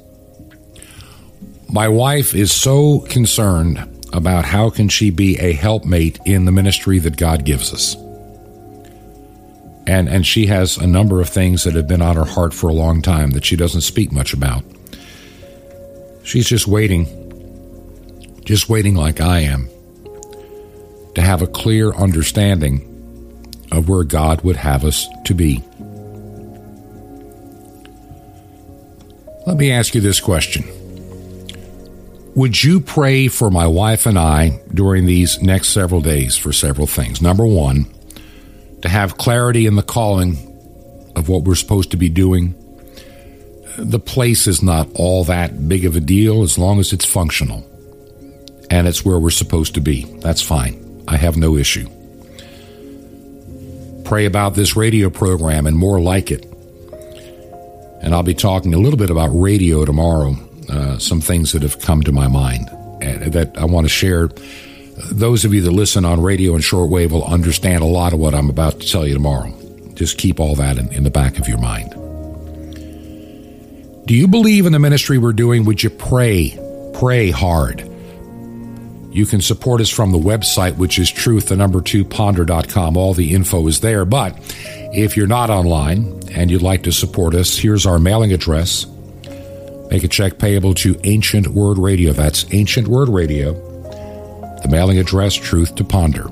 My 1.69 1.87
wife 1.87 2.35
is 2.35 2.51
so 2.51 2.99
concerned 3.01 3.97
about 4.13 4.45
how 4.45 4.69
can 4.69 4.89
she 4.89 5.09
be 5.09 5.37
a 5.39 5.53
helpmate 5.53 6.19
in 6.25 6.45
the 6.45 6.51
ministry 6.51 6.99
that 6.99 7.17
God 7.17 7.45
gives 7.45 7.73
us. 7.73 7.95
And 9.85 10.09
and 10.09 10.25
she 10.25 10.47
has 10.47 10.77
a 10.77 10.87
number 10.87 11.21
of 11.21 11.29
things 11.29 11.63
that 11.63 11.75
have 11.75 11.87
been 11.87 12.01
on 12.01 12.17
her 12.17 12.25
heart 12.25 12.53
for 12.53 12.69
a 12.69 12.73
long 12.73 13.01
time 13.01 13.31
that 13.31 13.45
she 13.45 13.55
doesn't 13.55 13.81
speak 13.81 14.11
much 14.11 14.33
about. 14.33 14.63
She's 16.27 16.47
just 16.47 16.67
waiting 16.67 17.23
just 18.47 18.69
waiting 18.69 18.95
like 18.95 19.19
I 19.19 19.39
am 19.39 19.69
to 21.15 21.21
have 21.21 21.41
a 21.41 21.47
clear 21.47 21.91
understanding 21.91 22.83
of 23.73 23.89
where 23.89 24.05
God 24.05 24.41
would 24.41 24.55
have 24.55 24.85
us 24.85 25.05
to 25.25 25.33
be. 25.33 25.61
Let 29.45 29.57
me 29.57 29.71
ask 29.71 29.95
you 29.95 29.99
this 29.99 30.21
question. 30.21 30.63
Would 32.35 32.63
you 32.63 32.79
pray 32.79 33.27
for 33.27 33.51
my 33.51 33.67
wife 33.67 34.05
and 34.05 34.17
I 34.17 34.61
during 34.73 35.07
these 35.07 35.41
next 35.41 35.69
several 35.69 35.99
days 35.99 36.37
for 36.37 36.53
several 36.53 36.87
things? 36.87 37.21
Number 37.21 37.45
one, 37.45 37.85
to 38.81 38.87
have 38.87 39.17
clarity 39.17 39.65
in 39.65 39.75
the 39.75 39.83
calling 39.83 40.37
of 41.17 41.27
what 41.27 41.43
we're 41.43 41.55
supposed 41.55 41.91
to 41.91 41.97
be 41.97 42.07
doing. 42.07 42.55
The 43.77 43.99
place 43.99 44.47
is 44.47 44.61
not 44.61 44.87
all 44.95 45.23
that 45.25 45.67
big 45.67 45.85
of 45.85 45.95
a 45.95 45.99
deal 45.99 46.43
as 46.43 46.57
long 46.57 46.79
as 46.79 46.93
it's 46.93 47.05
functional 47.05 47.63
and 48.69 48.87
it's 48.87 49.05
where 49.05 49.19
we're 49.19 49.29
supposed 49.29 49.75
to 49.75 49.81
be. 49.81 50.03
That's 50.19 50.41
fine. 50.41 51.03
I 51.07 51.15
have 51.15 51.37
no 51.37 51.55
issue. 51.55 51.87
Pray 54.03 54.25
about 54.25 54.55
this 54.55 54.75
radio 54.75 55.09
program 55.09 55.67
and 55.67 55.77
more 55.77 55.99
like 55.99 56.31
it 56.31 56.45
and 58.01 58.13
I'll 58.13 58.23
be 58.23 58.33
talking 58.33 58.73
a 58.73 58.77
little 58.77 58.97
bit 58.97 59.09
about 59.09 59.29
radio 59.29 59.83
tomorrow, 59.83 60.35
uh, 60.69 60.97
some 60.97 61.19
things 61.19 61.51
that 61.51 61.61
have 61.61 61.79
come 61.79 62.03
to 62.03 62.11
my 62.11 62.27
mind 62.27 62.69
that 62.99 63.51
I 63.57 63.65
want 63.65 63.85
to 63.85 63.89
share. 63.89 64.29
Those 65.11 65.45
of 65.45 65.53
you 65.53 65.61
that 65.61 65.71
listen 65.71 66.05
on 66.05 66.21
radio 66.21 66.53
and 66.55 66.63
shortwave 66.63 67.11
will 67.11 67.25
understand 67.25 67.83
a 67.83 67.87
lot 67.87 68.13
of 68.13 68.19
what 68.19 68.33
I'm 68.33 68.49
about 68.49 68.79
to 68.79 68.87
tell 68.87 69.05
you 69.05 69.13
tomorrow. 69.13 69.53
Just 69.93 70.17
keep 70.17 70.39
all 70.39 70.55
that 70.55 70.77
in, 70.77 70.91
in 70.93 71.03
the 71.03 71.09
back 71.09 71.37
of 71.39 71.47
your 71.47 71.57
mind. 71.57 71.96
Do 74.07 74.15
you 74.15 74.29
believe 74.29 74.65
in 74.65 74.71
the 74.71 74.79
ministry 74.79 75.17
we're 75.17 75.33
doing? 75.33 75.65
Would 75.65 75.83
you 75.83 75.89
pray? 75.89 76.57
Pray 76.93 77.29
hard. 77.29 77.81
You 79.11 79.25
can 79.25 79.41
support 79.41 79.81
us 79.81 79.89
from 79.89 80.13
the 80.13 80.17
website, 80.17 80.77
which 80.77 80.97
is 80.97 81.11
truth, 81.11 81.49
the 81.49 81.57
number 81.57 81.81
two 81.81 82.05
ponder.com. 82.05 82.95
All 82.95 83.13
the 83.13 83.33
info 83.33 83.67
is 83.67 83.81
there. 83.81 84.05
But 84.05 84.33
if 84.93 85.17
you're 85.17 85.27
not 85.27 85.49
online 85.49 86.21
and 86.31 86.49
you'd 86.49 86.61
like 86.61 86.83
to 86.83 86.93
support 86.93 87.35
us, 87.35 87.57
here's 87.57 87.85
our 87.85 87.99
mailing 87.99 88.31
address. 88.31 88.85
Make 89.91 90.05
a 90.05 90.07
check 90.07 90.39
payable 90.39 90.73
to 90.75 90.97
Ancient 91.03 91.49
Word 91.49 91.77
Radio. 91.77 92.13
That's 92.13 92.45
Ancient 92.53 92.87
Word 92.87 93.09
Radio. 93.09 93.55
The 94.61 94.69
mailing 94.69 94.99
address, 94.99 95.33
Truth 95.33 95.75
to 95.75 95.83
Ponder. 95.83 96.31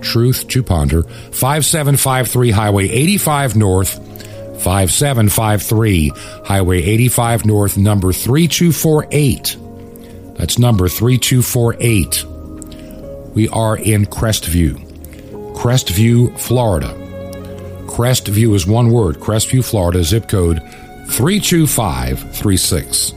Truth 0.00 0.48
to 0.48 0.64
Ponder, 0.64 1.04
5753 1.04 2.50
Highway 2.50 2.88
85 2.88 3.54
North, 3.54 4.00
5753 4.60 6.12
Highway 6.44 6.82
85 6.82 7.46
North, 7.46 7.76
number 7.76 8.12
3248. 8.12 9.56
That's 10.36 10.58
number 10.58 10.88
3248. 10.88 12.24
We 13.34 13.48
are 13.48 13.76
in 13.76 14.06
Crestview, 14.06 14.78
Crestview, 15.54 16.38
Florida. 16.38 16.94
Crestview 17.86 18.54
is 18.54 18.66
one 18.66 18.90
word. 18.90 19.16
Crestview, 19.16 19.64
Florida, 19.64 20.04
zip 20.04 20.28
code 20.28 20.60
32536. 21.08 23.12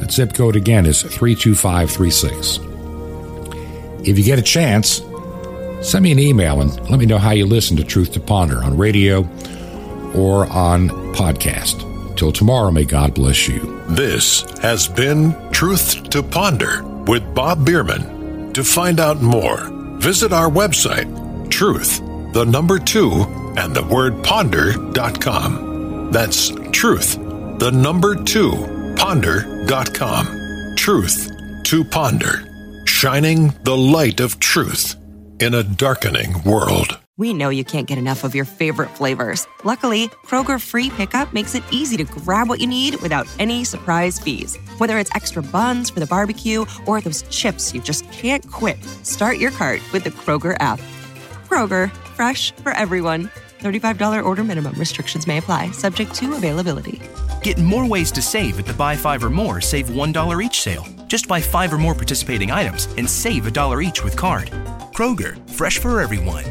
That 0.00 0.10
zip 0.10 0.32
code 0.34 0.56
again 0.56 0.86
is 0.86 1.02
32536. 1.02 2.58
If 4.08 4.18
you 4.18 4.24
get 4.24 4.38
a 4.38 4.42
chance, 4.42 5.02
send 5.82 6.02
me 6.02 6.12
an 6.12 6.18
email 6.18 6.60
and 6.60 6.72
let 6.90 6.98
me 6.98 7.06
know 7.06 7.18
how 7.18 7.30
you 7.32 7.46
listen 7.46 7.76
to 7.76 7.84
Truth 7.84 8.12
to 8.12 8.20
Ponder 8.20 8.64
on 8.64 8.76
radio 8.76 9.22
or 10.14 10.46
on 10.50 10.88
podcast. 11.14 11.88
Till 12.16 12.32
tomorrow, 12.32 12.70
may 12.70 12.84
God 12.84 13.14
bless 13.14 13.48
you. 13.48 13.82
This 13.88 14.42
has 14.60 14.88
been 14.88 15.34
Truth 15.50 16.10
to 16.10 16.22
Ponder 16.22 16.82
with 17.06 17.34
Bob 17.34 17.64
Bierman. 17.64 18.52
To 18.52 18.62
find 18.62 19.00
out 19.00 19.22
more, 19.22 19.68
visit 19.98 20.32
our 20.32 20.50
website, 20.50 21.50
truth, 21.50 22.00
the 22.32 22.44
number 22.44 22.78
two, 22.78 23.10
and 23.56 23.74
the 23.74 23.82
word 23.84 24.22
ponder.com. 24.22 26.10
That's 26.12 26.50
truth, 26.70 27.16
the 27.58 27.70
number 27.72 28.14
two, 28.14 28.94
ponder.com. 28.96 30.74
Truth 30.76 31.30
to 31.64 31.84
ponder, 31.84 32.84
shining 32.86 33.54
the 33.64 33.76
light 33.76 34.20
of 34.20 34.38
truth 34.38 34.96
in 35.40 35.54
a 35.54 35.62
darkening 35.62 36.42
world. 36.44 37.01
We 37.22 37.32
know 37.32 37.50
you 37.50 37.62
can't 37.62 37.86
get 37.86 37.98
enough 37.98 38.24
of 38.24 38.34
your 38.34 38.44
favorite 38.44 38.90
flavors. 38.90 39.46
Luckily, 39.62 40.08
Kroger 40.26 40.60
Free 40.60 40.90
Pickup 40.90 41.32
makes 41.32 41.54
it 41.54 41.62
easy 41.70 41.96
to 41.98 42.02
grab 42.02 42.48
what 42.48 42.58
you 42.58 42.66
need 42.66 42.96
without 42.96 43.28
any 43.38 43.62
surprise 43.62 44.18
fees. 44.18 44.56
Whether 44.78 44.98
it's 44.98 45.14
extra 45.14 45.40
buns 45.40 45.88
for 45.88 46.00
the 46.00 46.08
barbecue 46.08 46.66
or 46.84 47.00
those 47.00 47.22
chips 47.30 47.72
you 47.72 47.80
just 47.80 48.02
can't 48.10 48.44
quit, 48.50 48.82
start 49.04 49.38
your 49.38 49.52
cart 49.52 49.80
with 49.92 50.02
the 50.02 50.10
Kroger 50.10 50.56
app. 50.58 50.80
Kroger, 51.48 51.92
fresh 52.16 52.50
for 52.56 52.72
everyone. 52.72 53.30
$35 53.60 54.24
order 54.24 54.42
minimum. 54.42 54.74
Restrictions 54.74 55.28
may 55.28 55.38
apply, 55.38 55.70
subject 55.70 56.12
to 56.16 56.34
availability. 56.34 57.00
Get 57.40 57.56
more 57.56 57.88
ways 57.88 58.10
to 58.12 58.20
save 58.20 58.58
at 58.58 58.66
the 58.66 58.74
Buy 58.74 58.96
Five 58.96 59.22
or 59.22 59.30
More 59.30 59.60
Save 59.60 59.90
$1 59.90 60.44
each 60.44 60.60
sale. 60.60 60.88
Just 61.06 61.28
buy 61.28 61.40
five 61.40 61.72
or 61.72 61.78
more 61.78 61.94
participating 61.94 62.50
items 62.50 62.88
and 62.98 63.08
save 63.08 63.46
a 63.46 63.50
dollar 63.52 63.80
each 63.80 64.02
with 64.02 64.16
card. 64.16 64.50
Kroger, 64.92 65.38
fresh 65.50 65.78
for 65.78 66.00
everyone. 66.00 66.44